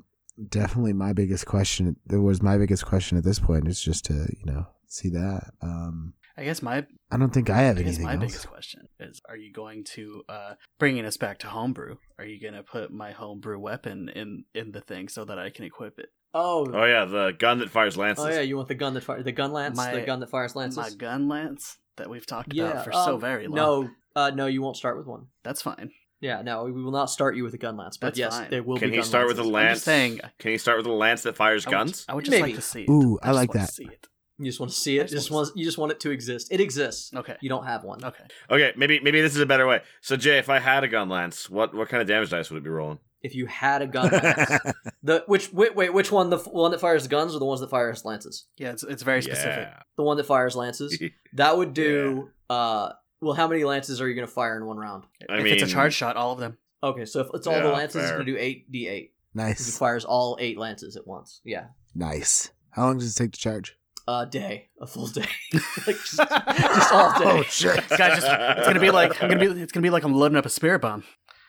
[0.49, 1.95] definitely my biggest question.
[2.07, 5.51] That was my biggest question at this point is just to you know see that.
[5.61, 8.21] Um, I guess my I don't think I have I guess anything my else.
[8.21, 11.97] biggest question is: Are you going to uh, bringing us back to homebrew?
[12.17, 15.49] Are you going to put my homebrew weapon in in the thing so that I
[15.49, 16.09] can equip it?
[16.33, 18.25] Oh, oh yeah, the gun that fires lances.
[18.25, 20.29] oh yeah, you want the gun that fire the gun lance, My- the gun that
[20.29, 20.77] fires lances.
[20.77, 23.55] My gun lance that we've talked yeah, about for so um, very long.
[23.55, 25.27] No, uh, no, you won't start with one.
[25.43, 25.91] that's fine.
[26.19, 27.97] Yeah, no, we will not start you with a gun lance.
[27.97, 28.49] But That's yes, fine.
[28.51, 28.97] there will Can be.
[28.97, 29.47] he gun start with a lances.
[29.47, 29.77] I'm lance?
[29.77, 30.19] just saying.
[30.37, 32.05] Can he start with a lance that fires I would- guns?
[32.07, 32.43] I would just Maybe.
[32.43, 32.89] like to see it.
[32.91, 33.73] Ooh, I just like wanna that.
[33.73, 34.07] See it.
[34.37, 35.05] You just want to see I it.
[35.05, 36.51] just Just wanna want you just want it to exist.
[36.51, 37.11] It exists.
[37.15, 37.37] Okay.
[37.41, 38.03] You don't have one.
[38.05, 38.23] Okay.
[38.51, 39.81] Okay, maybe maybe this is a better way.
[40.01, 42.57] So Jay, if I had a gun lance, what what kind of damage dice would
[42.57, 42.99] it be rolling?
[43.23, 44.61] If you had a gun lance,
[45.01, 47.61] the which wait wait which one the f- one that fires guns or the ones
[47.61, 48.45] that fires lances?
[48.57, 49.69] Yeah, it's it's very specific.
[49.97, 50.99] The one that fires lances.
[51.01, 51.09] Yeah.
[51.33, 52.29] That would do.
[52.49, 52.91] Uh,
[53.21, 55.05] well, how many lances are you going to fire in one round?
[55.29, 56.57] I if mean, it's a charge shot, all of them.
[56.83, 59.13] Okay, so if it's all the Yeah, lances, it's going to do eight d eight.
[59.33, 61.39] He nice, fires all eight lances at once.
[61.45, 61.67] Yeah.
[61.95, 62.49] nice.
[62.71, 63.77] How long does it take to charge?
[64.07, 65.25] A day, a full day,
[65.87, 67.25] like just, just all day.
[67.25, 67.87] Oh shit!
[67.87, 70.13] This guy just it's gonna be like I'm gonna be it's gonna be like I'm
[70.15, 71.03] loading up a spirit bomb.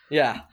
[0.09, 0.41] Yeah.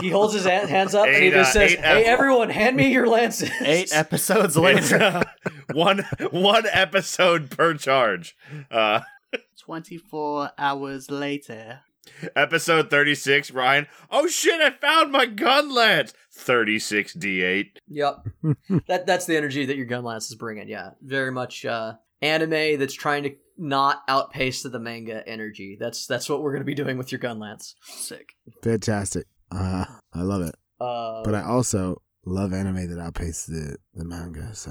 [0.00, 2.92] He holds his hands up and he just uh, says, "Hey, F- everyone, hand me
[2.92, 5.02] your lances." Eight episodes It's, later.
[5.02, 5.24] uh,
[5.72, 8.36] one one episode per charge.
[8.70, 9.00] Uh,
[9.78, 11.80] 24 hours later.
[12.34, 13.86] episode 36, Ryan.
[14.10, 16.14] Oh shit, I found my gun lance.
[16.32, 17.66] 36 D8.
[17.88, 18.28] Yep.
[18.86, 20.68] that that's the energy that your gun lance is bringing.
[20.68, 25.76] Yeah, very much uh, anime that's trying to not outpace the manga energy.
[25.78, 27.74] That's that's what we're gonna be doing with your gun lance.
[27.82, 28.36] Sick.
[28.62, 29.26] Fantastic.
[29.52, 29.84] Uh,
[30.14, 30.54] I love it.
[30.80, 34.70] Uh, But I also love anime that outpaces the, the manga, so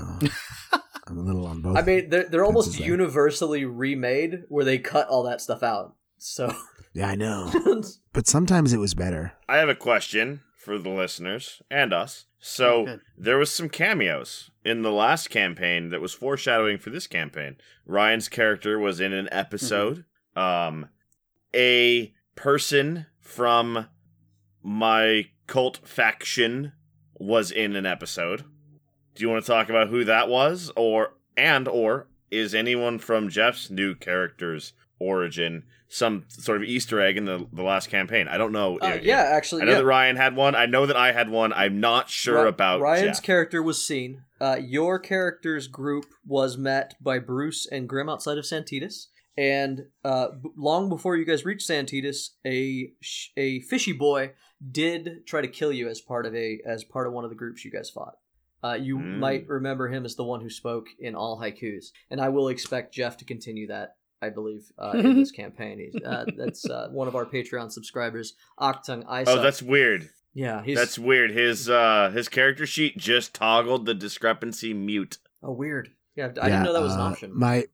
[1.10, 1.78] I'm a little on both.
[1.78, 2.88] I mean, they're they're almost Fences there.
[2.90, 5.96] universally remade where they cut all that stuff out.
[6.18, 6.54] So
[6.94, 7.52] yeah, I know.
[8.14, 9.34] But sometimes it was better.
[9.48, 12.26] I have a question for the listeners and us.
[12.40, 13.02] So Good.
[13.16, 17.58] there was some cameos in the last campaign that was foreshadowing for this campaign.
[17.86, 20.06] Ryan's character was in an episode.
[20.36, 20.90] Um,
[21.54, 23.88] a person from
[24.64, 26.74] my cult faction
[27.16, 28.44] was in an episode.
[29.18, 33.30] Do you want to talk about who that was, or and or is anyone from
[33.30, 38.28] Jeff's new character's origin some sort of Easter egg in the the last campaign?
[38.28, 38.78] I don't know.
[38.78, 39.78] uh, yeah, actually, I know yeah.
[39.80, 40.56] that Ryan had one.
[40.56, 41.52] I know that I had one.
[41.54, 43.24] I'm not sure about Ryan's Jeff.
[43.24, 44.24] character was seen.
[44.40, 50.28] Uh, your character's group was met by Bruce and Grim outside of Santitas, and uh,
[50.32, 54.34] b- long before you guys reached Santitas, a sh- a fishy boy
[54.72, 57.36] did try to kill you as part of a as part of one of the
[57.36, 58.16] groups you guys fought.
[58.68, 59.18] Uh, you Mm.
[59.20, 62.94] might remember him as the one who spoke in all haikus, and I will expect
[62.94, 63.96] Jeff to continue that.
[64.22, 65.78] I believe uh, in this campaign.
[65.80, 69.32] He's, uh, that's uh, one of our Patreon subscribers, Octung Isa.
[69.32, 70.10] Oh, that's weird.
[70.34, 70.64] yeah.
[70.64, 71.30] He's That's weird.
[71.32, 75.20] His uh his character sheet just toggled the discrepancy mute.
[75.44, 75.90] Oh, weird.
[76.16, 77.32] Yeah, I Yeah, didn't know that was an uh, option.
[77.38, 77.66] My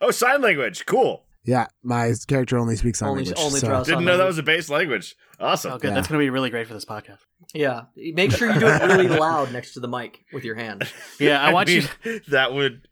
[0.00, 0.86] Oh, sign language.
[0.86, 1.24] Cool.
[1.44, 3.44] Yeah, my character only speaks sign Only- language.
[3.44, 5.14] only so- draws- Didn't Sign know that was a base language.
[5.40, 5.72] Awesome.
[5.72, 5.88] Oh, good.
[5.88, 5.94] Yeah.
[5.94, 7.18] That's going to be really great for this podcast.
[7.54, 10.88] yeah, make sure you do it really loud next to the mic with your hand.
[11.18, 11.82] Yeah, I want you.
[12.04, 12.86] mean, That would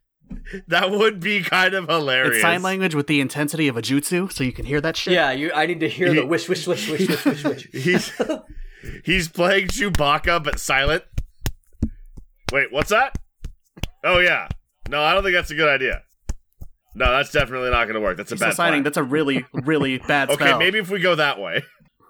[0.67, 2.35] that would be kind of hilarious.
[2.35, 5.13] It's sign language with the intensity of a jutsu, so you can hear that shit.
[5.13, 5.51] Yeah, you.
[5.53, 7.67] I need to hear the wish, wish, wish, wish, wish, wish, wish.
[7.73, 8.11] He's
[9.03, 11.03] he's playing Chewbacca but silent.
[12.51, 13.17] Wait, what's that?
[14.03, 14.47] Oh yeah.
[14.89, 16.01] No, I don't think that's a good idea.
[16.93, 18.17] No, that's definitely not going to work.
[18.17, 18.73] That's a He's still bad signing.
[18.79, 18.83] plan.
[18.83, 20.55] That's a really, really bad Okay, spell.
[20.55, 21.63] Okay, maybe if we go that way.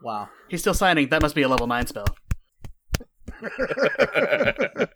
[0.03, 0.29] Wow.
[0.49, 1.09] He's still signing.
[1.09, 2.05] That must be a level 9 spell.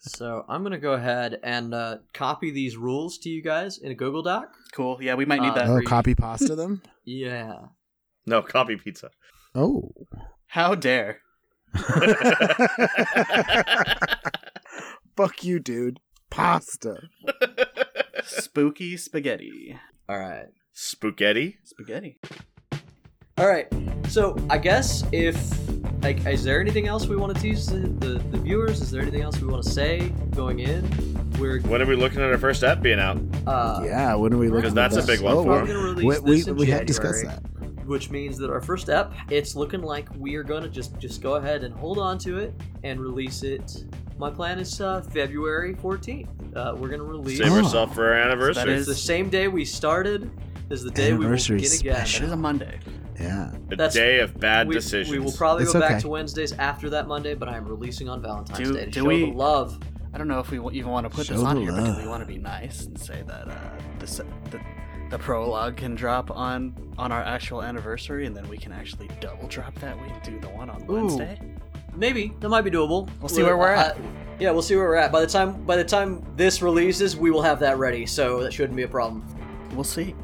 [0.00, 3.94] So I'm gonna go ahead and uh, copy these rules to you guys in a
[3.94, 4.54] Google Doc.
[4.72, 4.98] Cool.
[5.00, 5.66] Yeah, we might need Uh, that.
[5.68, 5.86] oh, Agree.
[5.86, 6.82] copy pasta them.
[7.04, 7.54] Yeah.
[8.26, 9.10] no, copy pizza.
[9.56, 9.90] Oh,
[10.46, 11.18] How dare.
[15.16, 15.98] fuck you, dude.
[16.32, 16.96] Pasta.
[18.24, 19.78] Spooky spaghetti.
[20.08, 20.46] All right.
[20.72, 21.58] Spaghetti.
[21.64, 22.18] Spaghetti.
[23.38, 23.66] All right.
[24.08, 25.36] So I guess if
[26.02, 28.80] like, is there anything else we want to tease the, the, the viewers?
[28.80, 30.82] Is there anything else we want to say going in?
[31.38, 33.18] We're When are we looking at our first app being out?
[33.46, 34.72] uh, yeah, when are we looking?
[34.72, 35.06] Because at that's a that?
[35.06, 35.94] big one Oh, for we're him.
[35.96, 36.86] We, release we, in we had January.
[36.86, 37.86] discussed that.
[37.86, 41.22] which means that our first app, it's looking like we are going to just just
[41.22, 42.52] go ahead and hold on to it
[42.84, 43.84] and release it
[44.22, 47.56] my plan is uh, february 14th uh, we're going to release Save Oh.
[47.64, 48.64] ourselves for our anniversary.
[48.70, 50.30] that it's the same day we started
[50.70, 52.78] is the day we will Anniversary begin again That is a Monday.
[53.20, 53.52] Yeah.
[53.70, 55.10] a that's- day of bad we, decisions.
[55.10, 56.00] we will probably It's go back okay.
[56.02, 59.00] to wednesdays after that monday but i am releasing on valentine's Do- day to do
[59.00, 59.78] show we- the love
[60.14, 61.96] I don't know if we even want to put Show this on the here, but
[61.96, 63.54] do we want to be nice and say that uh,
[63.98, 64.06] the,
[64.50, 64.60] the
[65.08, 69.48] the prologue can drop on on our actual anniversary, and then we can actually double
[69.48, 70.92] drop that week, do the one on Ooh.
[70.92, 71.40] Wednesday?
[71.96, 73.96] Maybe that might be doable We'll see where we're at.
[73.96, 74.00] uh,
[74.38, 77.30] yeah we'll see where we're at by the time by the time this releases we
[77.30, 79.24] will have that ready so that shouldn't be a problem
[79.74, 80.14] We'll see.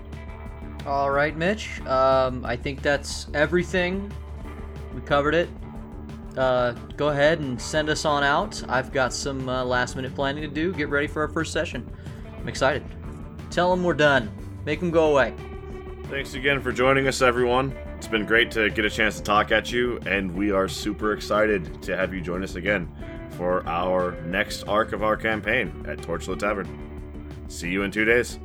[0.84, 1.80] All right, Mitch.
[1.86, 4.12] Um, I think that's everything.
[4.94, 5.48] We covered it.
[6.36, 8.62] Uh, go ahead and send us on out.
[8.68, 10.74] I've got some uh, last minute planning to do.
[10.74, 11.90] Get ready for our first session.
[12.38, 12.84] I'm excited.
[13.50, 14.30] Tell them we're done.
[14.66, 15.32] Make them go away.
[16.04, 17.74] Thanks again for joining us, everyone.
[17.98, 21.12] It's been great to get a chance to talk at you, and we are super
[21.12, 22.88] excited to have you join us again
[23.30, 26.68] for our next arc of our campaign at Torchlight Tavern.
[27.48, 28.38] See you in two days.